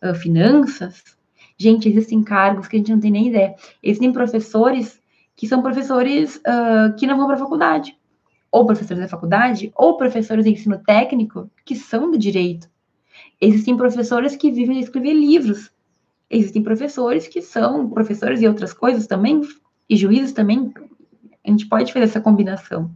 uh, 0.00 0.14
finanças. 0.14 1.02
Gente, 1.56 1.88
existem 1.88 2.22
cargos 2.22 2.68
que 2.68 2.76
a 2.76 2.78
gente 2.78 2.92
não 2.92 3.00
tem 3.00 3.10
nem 3.10 3.26
ideia. 3.26 3.56
Existem 3.82 4.12
professores 4.12 5.00
que 5.34 5.48
são 5.48 5.62
professores 5.62 6.36
uh, 6.36 6.94
que 6.96 7.08
não 7.08 7.16
vão 7.16 7.26
para 7.26 7.34
a 7.34 7.40
faculdade, 7.40 7.98
ou 8.52 8.64
professores 8.64 9.02
da 9.02 9.08
faculdade, 9.08 9.72
ou 9.74 9.96
professores 9.96 10.44
de 10.44 10.52
ensino 10.52 10.78
técnico 10.78 11.50
que 11.64 11.74
são 11.74 12.08
do 12.08 12.16
direito. 12.16 12.70
Existem 13.40 13.76
professores 13.76 14.36
que 14.36 14.52
vivem 14.52 14.78
de 14.78 14.84
escrever 14.84 15.12
livros. 15.12 15.72
Existem 16.30 16.62
professores 16.62 17.26
que 17.26 17.42
são 17.42 17.90
professores 17.90 18.40
e 18.40 18.46
outras 18.46 18.72
coisas 18.72 19.08
também, 19.08 19.40
e 19.90 19.96
juízes 19.96 20.32
também. 20.32 20.72
A 21.44 21.50
gente 21.50 21.66
pode 21.66 21.92
fazer 21.92 22.04
essa 22.04 22.20
combinação. 22.20 22.90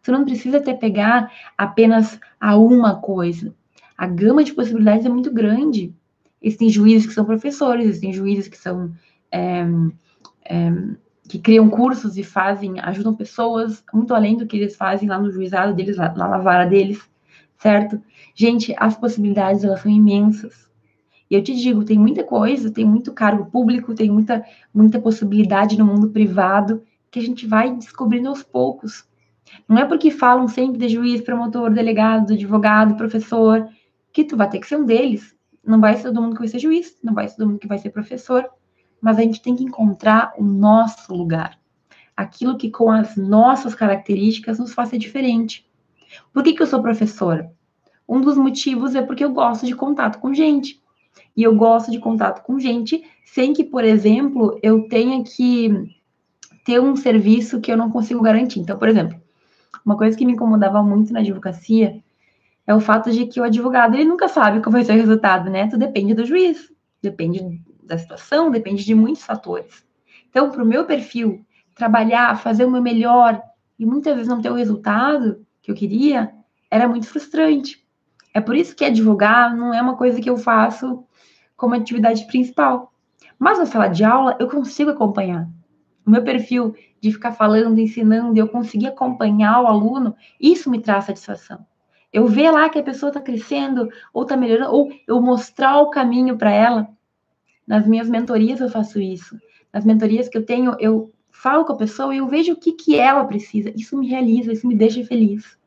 Você 0.00 0.10
não 0.10 0.24
precisa 0.24 0.58
até 0.58 0.74
pegar 0.74 1.30
apenas 1.56 2.18
a 2.40 2.56
uma 2.56 2.96
coisa. 2.96 3.54
A 3.96 4.06
gama 4.06 4.42
de 4.42 4.52
possibilidades 4.52 5.06
é 5.06 5.08
muito 5.08 5.32
grande. 5.32 5.94
Existem 6.42 6.68
juízes 6.68 7.06
que 7.06 7.14
são 7.14 7.24
professores, 7.24 7.86
existem 7.86 8.12
juízes 8.12 8.48
que 8.48 8.56
são 8.56 8.92
é, 9.30 9.64
é, 10.44 10.72
que 11.28 11.38
criam 11.38 11.70
cursos 11.70 12.16
e 12.18 12.22
fazem, 12.22 12.78
ajudam 12.80 13.14
pessoas 13.14 13.82
muito 13.92 14.14
além 14.14 14.36
do 14.36 14.46
que 14.46 14.56
eles 14.56 14.76
fazem 14.76 15.08
lá 15.08 15.18
no 15.18 15.30
juizado 15.30 15.74
deles, 15.74 15.96
lá 15.96 16.12
na 16.12 16.38
vara 16.38 16.66
deles, 16.66 17.00
certo? 17.56 18.00
Gente, 18.34 18.74
as 18.78 18.96
possibilidades 18.96 19.64
elas 19.64 19.80
são 19.80 19.90
imensas. 19.90 20.68
E 21.30 21.34
eu 21.34 21.42
te 21.42 21.54
digo, 21.54 21.84
tem 21.84 21.98
muita 21.98 22.22
coisa, 22.22 22.70
tem 22.70 22.84
muito 22.84 23.12
cargo 23.12 23.46
público, 23.46 23.94
tem 23.94 24.10
muita 24.10 24.44
muita 24.72 25.00
possibilidade 25.00 25.78
no 25.78 25.86
mundo 25.86 26.10
privado 26.10 26.82
que 27.14 27.20
a 27.20 27.22
gente 27.22 27.46
vai 27.46 27.74
descobrindo 27.74 28.28
aos 28.28 28.42
poucos. 28.42 29.08
Não 29.68 29.78
é 29.78 29.84
porque 29.84 30.10
falam 30.10 30.48
sempre 30.48 30.78
de 30.78 30.88
juiz, 30.88 31.20
promotor, 31.20 31.70
delegado, 31.72 32.34
advogado, 32.34 32.96
professor, 32.96 33.68
que 34.12 34.24
tu 34.24 34.36
vai 34.36 34.50
ter 34.50 34.58
que 34.58 34.66
ser 34.66 34.76
um 34.76 34.84
deles. 34.84 35.34
Não 35.64 35.80
vai 35.80 35.96
ser 35.96 36.04
todo 36.04 36.20
mundo 36.20 36.34
que 36.34 36.40
vai 36.40 36.48
ser 36.48 36.58
juiz, 36.58 36.98
não 37.02 37.14
vai 37.14 37.28
ser 37.28 37.36
todo 37.36 37.48
mundo 37.48 37.58
que 37.58 37.68
vai 37.68 37.78
ser 37.78 37.90
professor 37.90 38.48
mas 39.04 39.18
a 39.18 39.20
gente 39.20 39.42
tem 39.42 39.54
que 39.54 39.62
encontrar 39.62 40.32
o 40.38 40.42
nosso 40.42 41.14
lugar, 41.14 41.58
aquilo 42.16 42.56
que 42.56 42.70
com 42.70 42.90
as 42.90 43.18
nossas 43.18 43.74
características 43.74 44.58
nos 44.58 44.72
faça 44.72 44.98
diferente. 44.98 45.68
Por 46.32 46.42
que, 46.42 46.54
que 46.54 46.62
eu 46.62 46.66
sou 46.66 46.80
professora? 46.80 47.52
Um 48.08 48.22
dos 48.22 48.34
motivos 48.34 48.94
é 48.94 49.02
porque 49.02 49.22
eu 49.22 49.30
gosto 49.30 49.66
de 49.66 49.76
contato 49.76 50.18
com 50.20 50.32
gente. 50.32 50.82
E 51.36 51.42
eu 51.42 51.54
gosto 51.54 51.90
de 51.90 51.98
contato 51.98 52.42
com 52.44 52.58
gente 52.58 53.04
sem 53.26 53.52
que, 53.52 53.62
por 53.62 53.84
exemplo, 53.84 54.58
eu 54.62 54.88
tenha 54.88 55.22
que 55.22 55.94
ter 56.64 56.80
um 56.80 56.96
serviço 56.96 57.60
que 57.60 57.70
eu 57.70 57.76
não 57.76 57.90
consigo 57.90 58.22
garantir. 58.22 58.60
Então, 58.60 58.78
por 58.78 58.88
exemplo, 58.88 59.20
uma 59.84 59.96
coisa 59.96 60.16
que 60.16 60.24
me 60.24 60.32
incomodava 60.32 60.82
muito 60.82 61.12
na 61.12 61.20
advocacia 61.20 62.02
é 62.66 62.74
o 62.74 62.80
fato 62.80 63.10
de 63.12 63.26
que 63.26 63.38
o 63.38 63.44
advogado 63.44 63.94
ele 63.94 64.06
nunca 64.06 64.26
sabe 64.26 64.60
qual 64.60 64.72
vai 64.72 64.82
ser 64.82 64.92
o 64.92 64.96
resultado, 64.96 65.50
né? 65.50 65.68
Tudo 65.68 65.80
depende 65.80 66.14
do 66.14 66.24
juiz, 66.24 66.72
depende 67.02 67.60
da 67.82 67.98
situação, 67.98 68.50
depende 68.50 68.84
de 68.84 68.94
muitos 68.94 69.22
fatores. 69.22 69.84
Então, 70.30 70.50
para 70.50 70.62
o 70.62 70.66
meu 70.66 70.86
perfil, 70.86 71.44
trabalhar, 71.74 72.38
fazer 72.40 72.64
o 72.64 72.70
meu 72.70 72.80
melhor 72.80 73.40
e 73.78 73.84
muitas 73.84 74.14
vezes 74.14 74.28
não 74.28 74.40
ter 74.40 74.50
o 74.50 74.54
resultado 74.54 75.44
que 75.60 75.70
eu 75.70 75.74
queria, 75.74 76.32
era 76.70 76.88
muito 76.88 77.06
frustrante. 77.06 77.84
É 78.32 78.40
por 78.40 78.56
isso 78.56 78.74
que 78.74 78.84
advogar 78.84 79.54
não 79.54 79.74
é 79.74 79.82
uma 79.82 79.96
coisa 79.96 80.20
que 80.20 80.30
eu 80.30 80.36
faço 80.36 81.04
como 81.56 81.74
atividade 81.74 82.26
principal. 82.26 82.92
Mas 83.38 83.58
na 83.58 83.66
sala 83.66 83.88
de 83.88 84.02
aula, 84.02 84.36
eu 84.40 84.48
consigo 84.48 84.90
acompanhar. 84.90 85.48
O 86.06 86.10
meu 86.10 86.22
perfil 86.22 86.74
de 87.00 87.12
ficar 87.12 87.32
falando, 87.32 87.78
ensinando, 87.78 88.38
eu 88.38 88.48
conseguir 88.48 88.88
acompanhar 88.88 89.62
o 89.62 89.66
aluno, 89.66 90.14
isso 90.40 90.70
me 90.70 90.80
traz 90.80 91.04
satisfação. 91.04 91.66
Eu 92.12 92.26
ver 92.26 92.50
lá 92.50 92.68
que 92.68 92.78
a 92.78 92.82
pessoa 92.82 93.10
está 93.10 93.20
crescendo, 93.20 93.90
ou 94.12 94.22
está 94.22 94.36
melhorando, 94.36 94.72
ou 94.72 94.92
eu 95.06 95.20
mostrar 95.20 95.80
o 95.80 95.90
caminho 95.90 96.36
para 96.36 96.50
ela, 96.50 96.88
nas 97.66 97.86
minhas 97.86 98.08
mentorias 98.08 98.60
eu 98.60 98.68
faço 98.68 99.00
isso. 99.00 99.38
Nas 99.72 99.84
mentorias 99.84 100.28
que 100.28 100.36
eu 100.36 100.44
tenho, 100.44 100.76
eu 100.78 101.12
falo 101.30 101.64
com 101.64 101.72
a 101.72 101.76
pessoa 101.76 102.14
e 102.14 102.18
eu 102.18 102.28
vejo 102.28 102.52
o 102.52 102.56
que, 102.56 102.72
que 102.72 102.96
ela 102.96 103.24
precisa. 103.24 103.72
Isso 103.74 103.98
me 103.98 104.08
realiza, 104.08 104.52
isso 104.52 104.66
me 104.66 104.74
deixa 104.74 105.04
feliz. 105.04 105.58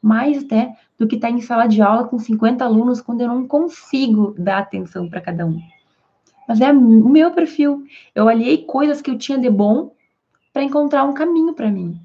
Mais 0.00 0.44
até 0.44 0.74
do 0.98 1.06
que 1.06 1.16
estar 1.16 1.30
em 1.30 1.40
sala 1.40 1.66
de 1.66 1.80
aula 1.80 2.08
com 2.08 2.18
50 2.18 2.64
alunos 2.64 3.00
quando 3.00 3.20
eu 3.20 3.28
não 3.28 3.46
consigo 3.46 4.34
dar 4.38 4.58
atenção 4.58 5.08
para 5.08 5.20
cada 5.20 5.46
um. 5.46 5.60
Mas 6.48 6.60
é 6.60 6.72
o 6.72 7.08
meu 7.08 7.30
perfil. 7.32 7.84
Eu 8.14 8.28
aliei 8.28 8.64
coisas 8.64 9.00
que 9.00 9.10
eu 9.10 9.18
tinha 9.18 9.38
de 9.38 9.48
bom 9.48 9.94
para 10.52 10.62
encontrar 10.62 11.04
um 11.04 11.14
caminho 11.14 11.54
para 11.54 11.70
mim. 11.70 11.98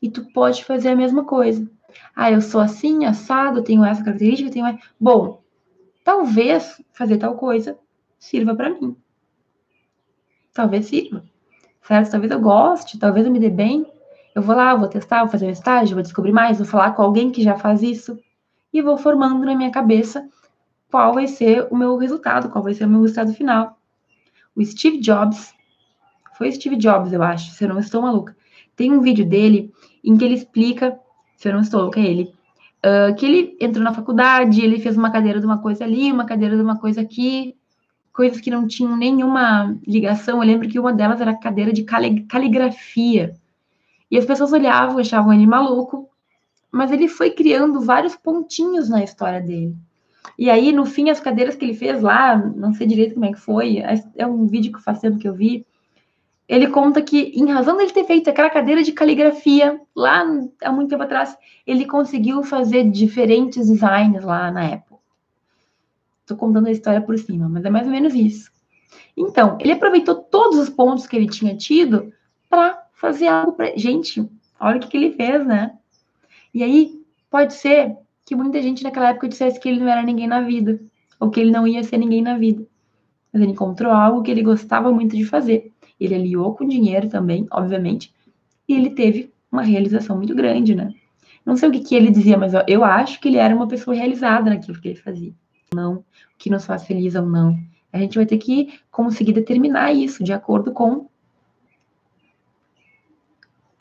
E 0.00 0.10
tu 0.10 0.24
pode 0.32 0.64
fazer 0.64 0.88
a 0.88 0.96
mesma 0.96 1.24
coisa. 1.24 1.68
Ah, 2.14 2.30
eu 2.30 2.40
sou 2.40 2.60
assim, 2.60 3.04
assado, 3.04 3.62
tenho 3.62 3.84
essa 3.84 4.02
característica, 4.02 4.50
tenho. 4.50 4.78
Bom, 4.98 5.42
talvez 6.04 6.82
fazer 6.92 7.18
tal 7.18 7.36
coisa 7.36 7.78
sirva 8.18 8.54
para 8.54 8.70
mim. 8.70 8.96
Talvez 10.54 10.86
sirva, 10.86 11.24
certo? 11.82 12.10
Talvez 12.10 12.32
eu 12.32 12.40
goste, 12.40 12.98
talvez 12.98 13.26
eu 13.26 13.32
me 13.32 13.40
dê 13.40 13.50
bem. 13.50 13.86
Eu 14.34 14.42
vou 14.42 14.56
lá, 14.56 14.74
vou 14.74 14.88
testar, 14.88 15.20
vou 15.20 15.28
fazer 15.28 15.46
um 15.46 15.50
estágio, 15.50 15.94
vou 15.94 16.02
descobrir 16.02 16.32
mais, 16.32 16.58
vou 16.58 16.66
falar 16.66 16.92
com 16.92 17.02
alguém 17.02 17.30
que 17.30 17.42
já 17.42 17.58
faz 17.58 17.82
isso 17.82 18.18
e 18.72 18.80
vou 18.80 18.96
formando 18.96 19.44
na 19.44 19.54
minha 19.54 19.70
cabeça 19.70 20.26
qual 20.92 21.14
vai 21.14 21.26
ser 21.26 21.66
o 21.70 21.76
meu 21.76 21.96
resultado, 21.96 22.50
qual 22.50 22.62
vai 22.62 22.74
ser 22.74 22.84
o 22.84 22.88
meu 22.88 23.00
resultado 23.00 23.32
final. 23.32 23.78
O 24.54 24.62
Steve 24.62 24.98
Jobs, 24.98 25.54
foi 26.36 26.52
Steve 26.52 26.76
Jobs, 26.76 27.14
eu 27.14 27.22
acho, 27.22 27.50
se 27.52 27.64
eu 27.64 27.68
não 27.70 27.78
estou 27.78 28.02
maluca. 28.02 28.36
Tem 28.76 28.92
um 28.92 29.00
vídeo 29.00 29.24
dele 29.24 29.72
em 30.04 30.18
que 30.18 30.24
ele 30.26 30.34
explica, 30.34 30.98
se 31.34 31.48
eu 31.48 31.54
não 31.54 31.62
estou 31.62 31.80
louca, 31.80 31.98
é 31.98 32.04
ele, 32.04 32.34
uh, 32.84 33.14
que 33.16 33.24
ele 33.24 33.56
entrou 33.58 33.82
na 33.82 33.94
faculdade, 33.94 34.60
ele 34.60 34.78
fez 34.80 34.94
uma 34.94 35.10
cadeira 35.10 35.40
de 35.40 35.46
uma 35.46 35.62
coisa 35.62 35.82
ali, 35.82 36.12
uma 36.12 36.26
cadeira 36.26 36.56
de 36.56 36.62
uma 36.62 36.78
coisa 36.78 37.00
aqui, 37.00 37.56
coisas 38.12 38.38
que 38.38 38.50
não 38.50 38.68
tinham 38.68 38.94
nenhuma 38.94 39.74
ligação. 39.86 40.42
Eu 40.42 40.46
lembro 40.46 40.68
que 40.68 40.78
uma 40.78 40.92
delas 40.92 41.22
era 41.22 41.34
cadeira 41.34 41.72
de 41.72 41.84
caligrafia. 41.84 43.34
E 44.10 44.18
as 44.18 44.26
pessoas 44.26 44.52
olhavam, 44.52 44.98
achavam 44.98 45.32
ele 45.32 45.46
maluco, 45.46 46.10
mas 46.70 46.92
ele 46.92 47.08
foi 47.08 47.30
criando 47.30 47.80
vários 47.80 48.14
pontinhos 48.14 48.90
na 48.90 49.02
história 49.02 49.40
dele. 49.40 49.74
E 50.38 50.50
aí, 50.50 50.72
no 50.72 50.86
fim, 50.86 51.10
as 51.10 51.20
cadeiras 51.20 51.54
que 51.54 51.64
ele 51.64 51.74
fez 51.74 52.02
lá, 52.02 52.36
não 52.36 52.72
sei 52.72 52.86
direito 52.86 53.14
como 53.14 53.26
é 53.26 53.32
que 53.32 53.40
foi, 53.40 53.78
é, 53.78 54.02
é 54.16 54.26
um 54.26 54.46
vídeo 54.46 54.72
que 54.72 54.82
faz 54.82 54.98
tempo 55.00 55.18
que 55.18 55.28
eu 55.28 55.34
vi, 55.34 55.66
ele 56.48 56.66
conta 56.66 57.00
que, 57.00 57.32
em 57.34 57.50
razão 57.50 57.76
dele 57.76 57.92
ter 57.92 58.04
feito 58.04 58.28
aquela 58.28 58.50
cadeira 58.50 58.82
de 58.82 58.92
caligrafia, 58.92 59.80
lá 59.94 60.24
há 60.62 60.72
muito 60.72 60.90
tempo 60.90 61.02
atrás, 61.02 61.36
ele 61.66 61.86
conseguiu 61.86 62.42
fazer 62.42 62.90
diferentes 62.90 63.68
designs 63.68 64.24
lá 64.24 64.50
na 64.50 64.64
época. 64.64 65.00
Estou 66.20 66.36
contando 66.36 66.66
a 66.66 66.70
história 66.70 67.00
por 67.00 67.16
cima, 67.18 67.48
mas 67.48 67.64
é 67.64 67.70
mais 67.70 67.86
ou 67.86 67.92
menos 67.92 68.14
isso. 68.14 68.50
Então, 69.16 69.56
ele 69.60 69.72
aproveitou 69.72 70.14
todos 70.14 70.58
os 70.58 70.68
pontos 70.68 71.06
que 71.06 71.16
ele 71.16 71.28
tinha 71.28 71.56
tido 71.56 72.12
para 72.48 72.82
fazer 72.92 73.28
algo 73.28 73.52
para. 73.52 73.76
Gente, 73.76 74.28
olha 74.60 74.76
o 74.76 74.80
que, 74.80 74.88
que 74.88 74.96
ele 74.96 75.12
fez, 75.12 75.46
né? 75.46 75.76
E 76.52 76.62
aí, 76.62 77.02
pode 77.30 77.54
ser 77.54 77.96
que 78.24 78.34
muita 78.34 78.62
gente 78.62 78.82
naquela 78.82 79.10
época 79.10 79.28
dissesse 79.28 79.58
que 79.58 79.68
ele 79.68 79.80
não 79.80 79.88
era 79.88 80.02
ninguém 80.02 80.26
na 80.26 80.40
vida, 80.40 80.80
ou 81.18 81.30
que 81.30 81.40
ele 81.40 81.50
não 81.50 81.66
ia 81.66 81.82
ser 81.82 81.98
ninguém 81.98 82.22
na 82.22 82.36
vida. 82.36 82.66
Mas 83.32 83.42
ele 83.42 83.52
encontrou 83.52 83.92
algo 83.92 84.22
que 84.22 84.30
ele 84.30 84.42
gostava 84.42 84.92
muito 84.92 85.16
de 85.16 85.24
fazer. 85.24 85.72
Ele 85.98 86.14
aliou 86.14 86.54
com 86.54 86.66
dinheiro 86.66 87.08
também, 87.08 87.46
obviamente, 87.50 88.12
e 88.68 88.74
ele 88.74 88.90
teve 88.90 89.32
uma 89.50 89.62
realização 89.62 90.16
muito 90.16 90.34
grande, 90.34 90.74
né? 90.74 90.92
Não 91.44 91.56
sei 91.56 91.68
o 91.68 91.72
que, 91.72 91.80
que 91.80 91.94
ele 91.94 92.10
dizia, 92.10 92.38
mas 92.38 92.54
eu, 92.54 92.62
eu 92.66 92.84
acho 92.84 93.20
que 93.20 93.28
ele 93.28 93.36
era 93.36 93.54
uma 93.54 93.66
pessoa 93.66 93.94
realizada 93.94 94.50
naquilo 94.50 94.80
que 94.80 94.88
ele 94.88 94.98
fazia. 94.98 95.32
Não, 95.74 95.96
o 95.96 96.04
que 96.38 96.50
nos 96.50 96.64
faz 96.64 96.84
feliz 96.84 97.14
ou 97.14 97.26
não. 97.26 97.58
A 97.92 97.98
gente 97.98 98.16
vai 98.16 98.24
ter 98.24 98.38
que 98.38 98.80
conseguir 98.90 99.32
determinar 99.32 99.92
isso 99.92 100.22
de 100.22 100.32
acordo 100.32 100.72
com. 100.72 101.08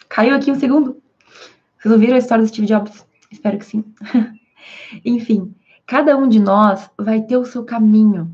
Caiu 0.10 0.36
aqui 0.36 0.52
um 0.52 0.60
segundo. 0.60 1.02
Vocês 1.78 1.92
ouviram 1.92 2.16
a 2.16 2.20
história 2.20 2.44
do 2.44 2.48
Steve 2.48 2.68
Jobs? 2.68 3.06
Espero 3.32 3.58
que 3.58 3.66
sim. 3.66 3.84
Enfim, 5.06 5.56
cada 5.86 6.18
um 6.18 6.28
de 6.28 6.40
nós 6.40 6.90
vai 6.98 7.22
ter 7.22 7.38
o 7.38 7.46
seu 7.46 7.64
caminho. 7.64 8.32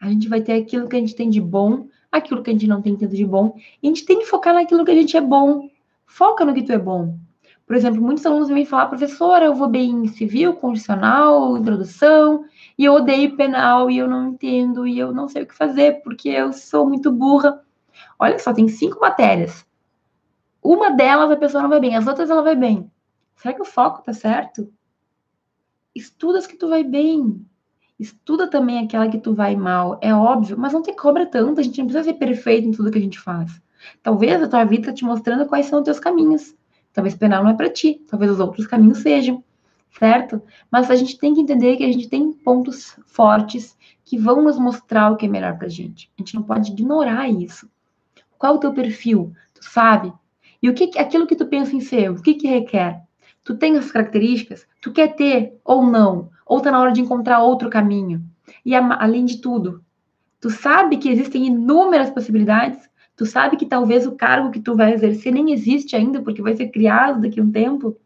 A 0.00 0.08
gente 0.08 0.28
vai 0.28 0.40
ter 0.40 0.52
aquilo 0.52 0.88
que 0.88 0.96
a 0.96 1.00
gente 1.00 1.16
tem 1.16 1.28
de 1.28 1.40
bom, 1.40 1.88
aquilo 2.12 2.42
que 2.42 2.50
a 2.50 2.52
gente 2.52 2.66
não 2.66 2.80
tem 2.80 2.96
tanto 2.96 3.16
de 3.16 3.24
bom. 3.24 3.56
E 3.82 3.86
a 3.86 3.90
gente 3.90 4.04
tem 4.04 4.18
que 4.18 4.26
focar 4.26 4.54
naquilo 4.54 4.84
que 4.84 4.90
a 4.90 4.94
gente 4.94 5.16
é 5.16 5.20
bom. 5.20 5.68
Foca 6.06 6.44
no 6.44 6.54
que 6.54 6.62
tu 6.62 6.72
é 6.72 6.78
bom. 6.78 7.18
Por 7.66 7.74
exemplo, 7.74 8.00
muitos 8.00 8.24
alunos 8.24 8.48
vêm 8.48 8.64
falar, 8.64 8.86
professora, 8.86 9.46
eu 9.46 9.54
vou 9.54 9.68
bem 9.68 9.90
em 9.90 10.06
civil, 10.06 10.54
condicional, 10.54 11.58
introdução, 11.58 12.44
e 12.78 12.84
eu 12.84 12.94
odeio 12.94 13.36
penal, 13.36 13.90
e 13.90 13.98
eu 13.98 14.08
não 14.08 14.28
entendo, 14.28 14.86
e 14.86 14.96
eu 14.96 15.12
não 15.12 15.28
sei 15.28 15.42
o 15.42 15.46
que 15.46 15.54
fazer, 15.54 16.00
porque 16.04 16.28
eu 16.28 16.52
sou 16.52 16.86
muito 16.86 17.10
burra. 17.10 17.60
Olha 18.20 18.38
só, 18.38 18.52
tem 18.52 18.68
cinco 18.68 19.00
matérias. 19.00 19.66
Uma 20.62 20.90
delas 20.90 21.30
a 21.30 21.36
pessoa 21.36 21.62
não 21.62 21.70
vai 21.70 21.80
bem, 21.80 21.96
as 21.96 22.06
outras 22.06 22.30
ela 22.30 22.42
vai 22.42 22.54
bem. 22.54 22.88
Será 23.36 23.54
que 23.54 23.62
o 23.62 23.66
foco 23.66 24.02
tá 24.02 24.12
certo? 24.12 24.72
Estuda 25.94 26.38
as 26.38 26.46
que 26.46 26.56
tu 26.56 26.68
vai 26.68 26.82
bem. 26.82 27.46
Estuda 27.98 28.48
também 28.48 28.78
aquela 28.78 29.08
que 29.08 29.18
tu 29.18 29.34
vai 29.34 29.56
mal. 29.56 29.98
É 30.02 30.14
óbvio, 30.14 30.58
mas 30.58 30.72
não 30.72 30.82
te 30.82 30.92
cobra 30.92 31.24
tanto. 31.24 31.60
A 31.60 31.62
gente 31.62 31.78
não 31.78 31.86
precisa 31.86 32.04
ser 32.04 32.14
perfeito 32.18 32.68
em 32.68 32.72
tudo 32.72 32.90
que 32.90 32.98
a 32.98 33.00
gente 33.00 33.18
faz. 33.18 33.60
Talvez 34.02 34.42
a 34.42 34.48
tua 34.48 34.64
vida 34.64 34.86
tá 34.88 34.92
te 34.92 35.04
mostrando 35.04 35.46
quais 35.46 35.66
são 35.66 35.78
os 35.78 35.84
teus 35.84 36.00
caminhos. 36.00 36.54
Talvez 36.92 37.14
penal 37.14 37.44
não 37.44 37.50
é 37.50 37.54
para 37.54 37.70
ti, 37.70 38.02
talvez 38.08 38.32
os 38.32 38.40
outros 38.40 38.66
caminhos 38.66 38.98
sejam, 38.98 39.44
certo? 39.98 40.42
Mas 40.70 40.90
a 40.90 40.96
gente 40.96 41.18
tem 41.18 41.34
que 41.34 41.40
entender 41.40 41.76
que 41.76 41.84
a 41.84 41.92
gente 41.92 42.08
tem 42.08 42.32
pontos 42.32 42.98
fortes 43.06 43.76
que 44.02 44.16
vão 44.16 44.40
nos 44.40 44.58
mostrar 44.58 45.10
o 45.10 45.16
que 45.16 45.26
é 45.26 45.28
melhor 45.28 45.58
para 45.58 45.66
a 45.66 45.70
gente. 45.70 46.10
A 46.16 46.22
gente 46.22 46.34
não 46.34 46.42
pode 46.42 46.72
ignorar 46.72 47.28
isso. 47.28 47.68
Qual 48.38 48.54
o 48.54 48.58
teu 48.58 48.72
perfil? 48.72 49.32
Tu 49.54 49.62
sabe? 49.64 50.12
E 50.62 50.70
o 50.70 50.74
que 50.74 50.98
aquilo 50.98 51.26
que 51.26 51.36
tu 51.36 51.46
pensa 51.46 51.76
em 51.76 51.80
ser, 51.80 52.10
o 52.10 52.22
que 52.22 52.34
que 52.34 52.46
requer? 52.46 53.05
Tu 53.46 53.56
tem 53.56 53.78
as 53.78 53.90
características? 53.90 54.66
Tu 54.82 54.92
quer 54.92 55.16
ter 55.16 55.58
ou 55.64 55.86
não? 55.86 56.28
Ou 56.44 56.60
tá 56.60 56.70
na 56.70 56.80
hora 56.80 56.92
de 56.92 57.00
encontrar 57.00 57.42
outro 57.42 57.70
caminho? 57.70 58.22
E 58.62 58.74
além 58.74 59.24
de 59.24 59.38
tudo, 59.38 59.82
tu 60.38 60.50
sabe 60.50 60.98
que 60.98 61.08
existem 61.08 61.46
inúmeras 61.46 62.10
possibilidades 62.10 62.86
Tu 63.16 63.24
sabe 63.24 63.56
que 63.56 63.64
talvez 63.64 64.06
o 64.06 64.12
cargo 64.12 64.50
que 64.50 64.60
tu 64.60 64.76
vai 64.76 64.92
exercer 64.92 65.32
nem 65.32 65.50
existe 65.50 65.96
ainda, 65.96 66.20
porque 66.20 66.42
vai 66.42 66.54
ser 66.54 66.68
criado 66.68 67.22
daqui 67.22 67.40
a 67.40 67.42
um 67.42 67.50
tempo. 67.50 67.96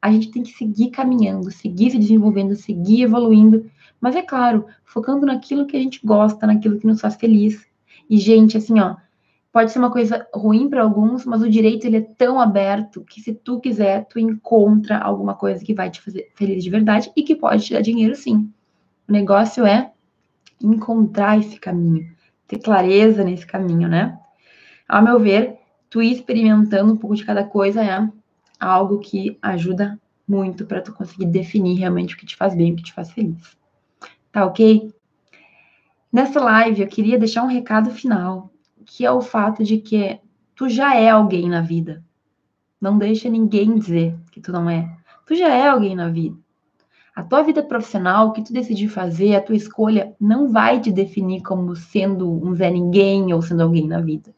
A 0.00 0.12
gente 0.12 0.30
tem 0.30 0.44
que 0.44 0.52
seguir 0.52 0.90
caminhando, 0.90 1.50
seguir 1.50 1.90
se 1.90 1.98
desenvolvendo, 1.98 2.54
seguir 2.54 3.02
evoluindo. 3.02 3.68
Mas 4.00 4.14
é 4.14 4.22
claro, 4.22 4.64
focando 4.84 5.26
naquilo 5.26 5.66
que 5.66 5.76
a 5.76 5.80
gente 5.80 6.00
gosta, 6.04 6.46
naquilo 6.46 6.78
que 6.78 6.86
nos 6.86 7.00
faz 7.00 7.16
feliz. 7.16 7.66
E, 8.08 8.16
gente, 8.16 8.56
assim, 8.56 8.78
ó, 8.78 8.94
pode 9.58 9.72
ser 9.72 9.80
uma 9.80 9.90
coisa 9.90 10.24
ruim 10.32 10.70
para 10.70 10.84
alguns, 10.84 11.24
mas 11.24 11.42
o 11.42 11.50
direito 11.50 11.84
ele 11.84 11.96
é 11.96 12.06
tão 12.16 12.38
aberto 12.38 13.02
que 13.02 13.20
se 13.20 13.34
tu 13.34 13.58
quiser, 13.58 14.04
tu 14.04 14.16
encontra 14.16 14.96
alguma 14.96 15.34
coisa 15.34 15.64
que 15.64 15.74
vai 15.74 15.90
te 15.90 16.00
fazer 16.00 16.30
feliz 16.36 16.62
de 16.62 16.70
verdade 16.70 17.10
e 17.16 17.24
que 17.24 17.34
pode 17.34 17.64
te 17.64 17.72
dar 17.72 17.80
dinheiro 17.80 18.14
sim. 18.14 18.48
O 19.08 19.12
negócio 19.12 19.66
é 19.66 19.90
encontrar 20.62 21.40
esse 21.40 21.58
caminho, 21.58 22.08
ter 22.46 22.60
clareza 22.60 23.24
nesse 23.24 23.44
caminho, 23.44 23.88
né? 23.88 24.16
Ao 24.88 25.02
meu 25.02 25.18
ver, 25.18 25.56
tu 25.90 26.00
ir 26.00 26.12
experimentando 26.12 26.92
um 26.92 26.96
pouco 26.96 27.16
de 27.16 27.24
cada 27.24 27.42
coisa 27.42 27.82
é 27.82 28.08
algo 28.60 29.00
que 29.00 29.36
ajuda 29.42 29.98
muito 30.28 30.66
para 30.66 30.82
tu 30.82 30.92
conseguir 30.92 31.26
definir 31.26 31.80
realmente 31.80 32.14
o 32.14 32.16
que 32.16 32.26
te 32.26 32.36
faz 32.36 32.54
bem, 32.54 32.74
o 32.74 32.76
que 32.76 32.84
te 32.84 32.92
faz 32.92 33.10
feliz. 33.10 33.56
Tá 34.30 34.46
ok? 34.46 34.94
Nessa 36.12 36.38
live 36.38 36.80
eu 36.80 36.86
queria 36.86 37.18
deixar 37.18 37.42
um 37.42 37.48
recado 37.48 37.90
final, 37.90 38.52
que 38.88 39.04
é 39.04 39.12
o 39.12 39.20
fato 39.20 39.62
de 39.62 39.78
que 39.78 40.18
tu 40.54 40.68
já 40.68 40.96
é 40.96 41.08
alguém 41.08 41.48
na 41.48 41.60
vida. 41.60 42.02
Não 42.80 42.98
deixa 42.98 43.28
ninguém 43.28 43.78
dizer 43.78 44.16
que 44.32 44.40
tu 44.40 44.50
não 44.50 44.68
é. 44.68 44.96
Tu 45.26 45.36
já 45.36 45.54
é 45.54 45.68
alguém 45.68 45.94
na 45.94 46.08
vida. 46.08 46.36
A 47.14 47.22
tua 47.22 47.42
vida 47.42 47.62
profissional, 47.62 48.28
o 48.28 48.32
que 48.32 48.42
tu 48.42 48.52
decidir 48.52 48.88
fazer, 48.88 49.36
a 49.36 49.42
tua 49.42 49.56
escolha, 49.56 50.14
não 50.20 50.50
vai 50.50 50.80
te 50.80 50.90
definir 50.90 51.42
como 51.42 51.76
sendo 51.76 52.30
um 52.30 52.54
Zé 52.54 52.70
Ninguém 52.70 53.32
ou 53.32 53.42
sendo 53.42 53.62
alguém 53.62 53.86
na 53.86 54.00
vida 54.00 54.32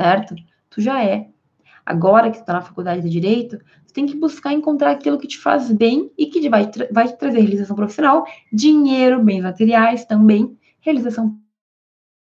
certo? 0.00 0.34
Tu 0.70 0.80
já 0.80 1.04
é. 1.04 1.28
Agora 1.84 2.30
que 2.30 2.38
tu 2.38 2.44
tá 2.44 2.54
na 2.54 2.62
faculdade 2.62 3.02
de 3.02 3.10
Direito, 3.10 3.58
tu 3.86 3.92
tem 3.92 4.06
que 4.06 4.16
buscar 4.16 4.52
encontrar 4.52 4.92
aquilo 4.92 5.18
que 5.18 5.26
te 5.26 5.38
faz 5.38 5.70
bem 5.70 6.10
e 6.16 6.26
que 6.26 6.48
vai, 6.48 6.70
vai 6.90 7.08
te 7.08 7.18
trazer 7.18 7.40
realização 7.40 7.76
profissional, 7.76 8.24
dinheiro, 8.52 9.22
bens 9.22 9.42
materiais 9.42 10.04
também, 10.04 10.56
realização 10.80 11.38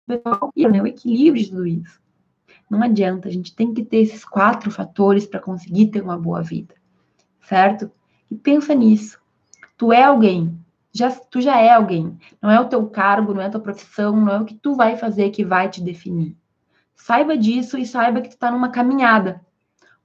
né, 0.07 0.83
o 0.83 0.87
equilíbrio 0.87 1.43
de 1.43 1.51
tudo 1.51 1.67
isso. 1.67 2.01
Não 2.69 2.83
adianta, 2.83 3.29
a 3.29 3.33
gente 3.33 3.55
tem 3.55 3.75
que 3.75 3.85
ter 3.85 3.99
esses 3.99 4.25
quatro 4.25 4.71
fatores 4.71 5.27
para 5.27 5.41
conseguir 5.41 5.89
ter 5.89 6.03
uma 6.03 6.19
boa 6.19 6.43
vida, 6.43 6.75
certo? 7.43 7.91
E 8.31 8.35
pensa 8.35 8.75
nisso. 8.75 9.21
Tu 9.77 9.93
é 9.93 10.03
alguém, 10.03 10.59
já, 10.93 11.11
tu 11.11 11.41
já 11.41 11.59
é 11.59 11.71
alguém. 11.71 12.17
Não 12.41 12.51
é 12.51 12.61
o 12.61 12.69
teu 12.69 12.87
cargo, 12.87 13.33
não 13.33 13.41
é 13.41 13.47
a 13.47 13.51
tua 13.51 13.61
profissão, 13.61 14.15
não 14.15 14.33
é 14.33 14.41
o 14.41 14.45
que 14.45 14.55
tu 14.55 14.75
vai 14.75 14.97
fazer 14.97 15.31
que 15.31 15.45
vai 15.45 15.69
te 15.69 15.81
definir. 15.81 16.37
Saiba 16.95 17.37
disso 17.37 17.79
e 17.79 17.87
saiba 17.87 18.21
que 18.21 18.29
tu 18.29 18.33
está 18.33 18.51
numa 18.51 18.69
caminhada. 18.69 19.41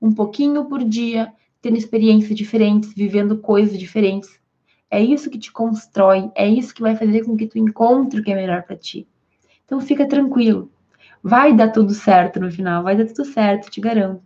Um 0.02 0.12
pouquinho 0.14 0.66
por 0.66 0.84
dia, 0.84 1.32
tendo 1.62 1.78
experiências 1.78 2.36
diferentes, 2.36 2.94
vivendo 2.94 3.38
coisas 3.38 3.78
diferentes. 3.78 4.40
É 4.90 5.02
isso 5.02 5.30
que 5.30 5.38
te 5.38 5.52
constrói, 5.52 6.32
é 6.34 6.48
isso 6.48 6.74
que 6.74 6.82
vai 6.82 6.96
fazer 6.96 7.26
com 7.26 7.36
que 7.36 7.48
tu 7.48 7.58
encontre 7.58 8.20
o 8.20 8.24
que 8.24 8.32
é 8.32 8.36
melhor 8.36 8.64
para 8.64 8.78
ti. 8.78 9.06
Então 9.68 9.82
fica 9.82 10.08
tranquilo. 10.08 10.72
Vai 11.22 11.54
dar 11.54 11.74
tudo 11.74 11.94
certo 11.94 12.40
no 12.40 12.50
final, 12.50 12.84
vai 12.84 12.96
dar 12.96 13.06
tudo 13.06 13.26
certo, 13.26 13.70
te 13.70 13.82
garanto. 13.82 14.24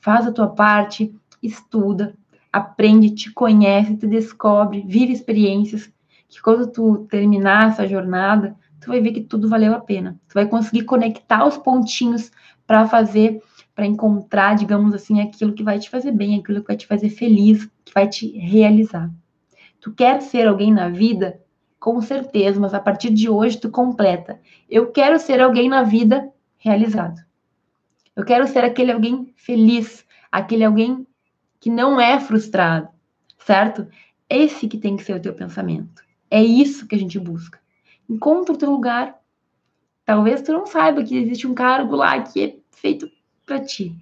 Faz 0.00 0.24
a 0.24 0.32
tua 0.32 0.46
parte, 0.46 1.12
estuda, 1.42 2.14
aprende, 2.52 3.10
te 3.10 3.32
conhece, 3.32 3.96
te 3.96 4.06
descobre, 4.06 4.84
vive 4.86 5.12
experiências 5.12 5.92
que 6.28 6.40
quando 6.40 6.70
tu 6.70 7.06
terminar 7.10 7.70
essa 7.70 7.88
jornada, 7.88 8.56
tu 8.80 8.88
vai 8.88 9.00
ver 9.00 9.10
que 9.10 9.20
tudo 9.22 9.48
valeu 9.48 9.74
a 9.74 9.80
pena. 9.80 10.16
Tu 10.28 10.34
vai 10.34 10.46
conseguir 10.46 10.84
conectar 10.84 11.44
os 11.44 11.58
pontinhos 11.58 12.30
para 12.64 12.86
fazer, 12.86 13.42
para 13.74 13.86
encontrar, 13.86 14.54
digamos 14.54 14.94
assim, 14.94 15.20
aquilo 15.20 15.54
que 15.54 15.64
vai 15.64 15.80
te 15.80 15.90
fazer 15.90 16.12
bem, 16.12 16.38
aquilo 16.38 16.60
que 16.60 16.68
vai 16.68 16.76
te 16.76 16.86
fazer 16.86 17.10
feliz, 17.10 17.68
que 17.84 17.92
vai 17.92 18.08
te 18.08 18.30
realizar. 18.38 19.10
Tu 19.80 19.92
quer 19.92 20.22
ser 20.22 20.46
alguém 20.46 20.72
na 20.72 20.88
vida? 20.88 21.40
Com 21.84 22.00
certeza, 22.00 22.58
mas 22.58 22.72
a 22.72 22.80
partir 22.80 23.10
de 23.10 23.28
hoje 23.28 23.60
tu 23.60 23.68
completa. 23.68 24.40
Eu 24.70 24.90
quero 24.90 25.18
ser 25.18 25.38
alguém 25.38 25.68
na 25.68 25.82
vida 25.82 26.32
realizado. 26.56 27.22
Eu 28.16 28.24
quero 28.24 28.48
ser 28.48 28.64
aquele 28.64 28.90
alguém 28.90 29.34
feliz, 29.36 30.02
aquele 30.32 30.64
alguém 30.64 31.06
que 31.60 31.68
não 31.68 32.00
é 32.00 32.18
frustrado, 32.18 32.88
certo? 33.36 33.86
Esse 34.30 34.66
que 34.66 34.78
tem 34.78 34.96
que 34.96 35.04
ser 35.04 35.14
o 35.14 35.20
teu 35.20 35.34
pensamento. 35.34 36.02
É 36.30 36.42
isso 36.42 36.86
que 36.88 36.94
a 36.94 36.98
gente 36.98 37.18
busca. 37.18 37.60
Encontra 38.08 38.54
o 38.54 38.58
teu 38.58 38.70
lugar. 38.70 39.20
Talvez 40.06 40.40
tu 40.40 40.54
não 40.54 40.64
saiba 40.64 41.04
que 41.04 41.18
existe 41.18 41.46
um 41.46 41.52
cargo 41.52 41.96
lá 41.96 42.18
que 42.22 42.42
é 42.42 42.56
feito 42.70 43.10
para 43.44 43.60
ti. 43.60 43.94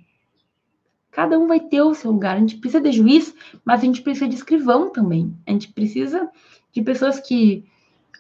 Cada 1.11 1.37
um 1.37 1.49
vai 1.49 1.59
ter 1.59 1.83
o 1.83 1.95
seu 1.95 2.13
lugar. 2.13 2.37
A 2.37 2.39
gente 2.39 2.59
precisa 2.59 2.81
de 2.81 2.93
juiz, 2.93 3.35
mas 3.65 3.81
a 3.81 3.85
gente 3.85 4.03
precisa 4.03 4.29
de 4.29 4.37
escrivão 4.37 4.93
também. 4.93 5.37
A 5.45 5.51
gente 5.51 5.73
precisa 5.73 6.31
de 6.73 6.81
pessoas 6.81 7.19
que 7.19 7.72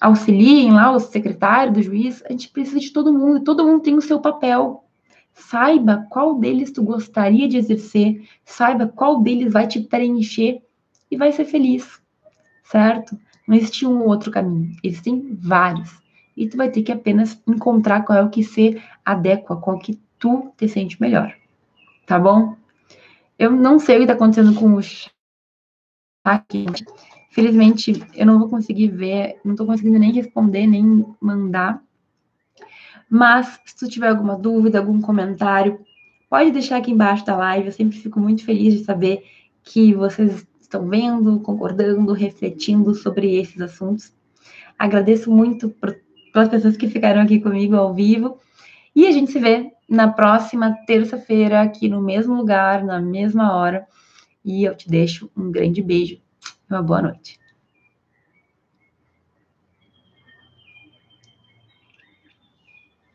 auxiliem 0.02 0.72
lá, 0.72 0.90
o 0.90 0.98
secretário 0.98 1.72
do 1.72 1.82
juiz. 1.82 2.22
A 2.26 2.32
gente 2.32 2.48
precisa 2.48 2.80
de 2.80 2.90
todo 2.90 3.12
mundo. 3.12 3.44
Todo 3.44 3.64
mundo 3.64 3.82
tem 3.82 3.94
o 3.94 4.02
seu 4.02 4.20
papel. 4.20 4.84
Saiba 5.32 6.06
qual 6.10 6.38
deles 6.38 6.72
tu 6.72 6.82
gostaria 6.82 7.48
de 7.48 7.56
exercer. 7.56 8.28
Saiba 8.44 8.86
qual 8.86 9.22
deles 9.22 9.52
vai 9.52 9.66
te 9.66 9.80
preencher 9.80 10.60
e 11.10 11.16
vai 11.16 11.30
ser 11.32 11.44
feliz. 11.44 12.02
Certo? 12.64 13.18
Não 13.46 13.56
existe 13.56 13.86
um 13.86 14.04
outro 14.06 14.30
caminho, 14.30 14.76
existem 14.82 15.36
vários. 15.40 16.00
E 16.36 16.48
tu 16.48 16.56
vai 16.56 16.70
ter 16.70 16.82
que 16.82 16.92
apenas 16.92 17.40
encontrar 17.46 18.02
qual 18.02 18.18
é 18.18 18.22
o 18.22 18.30
que 18.30 18.42
se 18.42 18.80
adequa, 19.04 19.56
qual 19.56 19.78
que 19.78 20.00
tu 20.18 20.52
te 20.56 20.68
sente 20.68 21.00
melhor. 21.00 21.34
Tá 22.06 22.18
bom? 22.18 22.56
Eu 23.38 23.50
não 23.50 23.78
sei 23.78 23.96
o 23.96 24.00
que 24.00 24.06
tá 24.06 24.14
acontecendo 24.14 24.54
com 24.54 24.74
o 24.74 24.82
chat 24.82 25.12
aqui. 26.24 26.66
Felizmente, 27.32 27.94
eu 28.14 28.26
não 28.26 28.38
vou 28.38 28.50
conseguir 28.50 28.88
ver, 28.88 29.40
não 29.42 29.56
tô 29.56 29.64
conseguindo 29.64 29.98
nem 29.98 30.12
responder, 30.12 30.66
nem 30.66 31.06
mandar. 31.18 31.82
Mas, 33.08 33.58
se 33.64 33.74
tu 33.74 33.88
tiver 33.88 34.08
alguma 34.08 34.36
dúvida, 34.36 34.78
algum 34.78 35.00
comentário, 35.00 35.80
pode 36.28 36.50
deixar 36.50 36.76
aqui 36.76 36.90
embaixo 36.90 37.24
da 37.24 37.34
live. 37.34 37.68
Eu 37.68 37.72
sempre 37.72 37.96
fico 37.96 38.20
muito 38.20 38.44
feliz 38.44 38.74
de 38.74 38.84
saber 38.84 39.24
que 39.64 39.94
vocês 39.94 40.46
estão 40.60 40.86
vendo, 40.86 41.40
concordando, 41.40 42.12
refletindo 42.12 42.94
sobre 42.94 43.36
esses 43.36 43.58
assuntos. 43.62 44.12
Agradeço 44.78 45.30
muito 45.30 45.74
pelas 46.32 46.48
pessoas 46.50 46.76
que 46.76 46.86
ficaram 46.86 47.22
aqui 47.22 47.40
comigo 47.40 47.76
ao 47.76 47.94
vivo 47.94 48.38
E 48.94 49.06
a 49.06 49.10
gente 49.10 49.32
se 49.32 49.38
vê 49.38 49.72
na 49.88 50.12
próxima 50.12 50.76
terça-feira, 50.86 51.62
aqui 51.62 51.88
no 51.88 52.02
mesmo 52.02 52.34
lugar, 52.34 52.84
na 52.84 53.00
mesma 53.00 53.54
hora. 53.56 53.86
E 54.44 54.64
eu 54.64 54.76
te 54.76 54.86
deixo 54.90 55.30
um 55.34 55.50
grande 55.50 55.80
beijo 55.80 56.21
uma 56.72 56.82
boa 56.82 57.02
noite. 57.02 57.38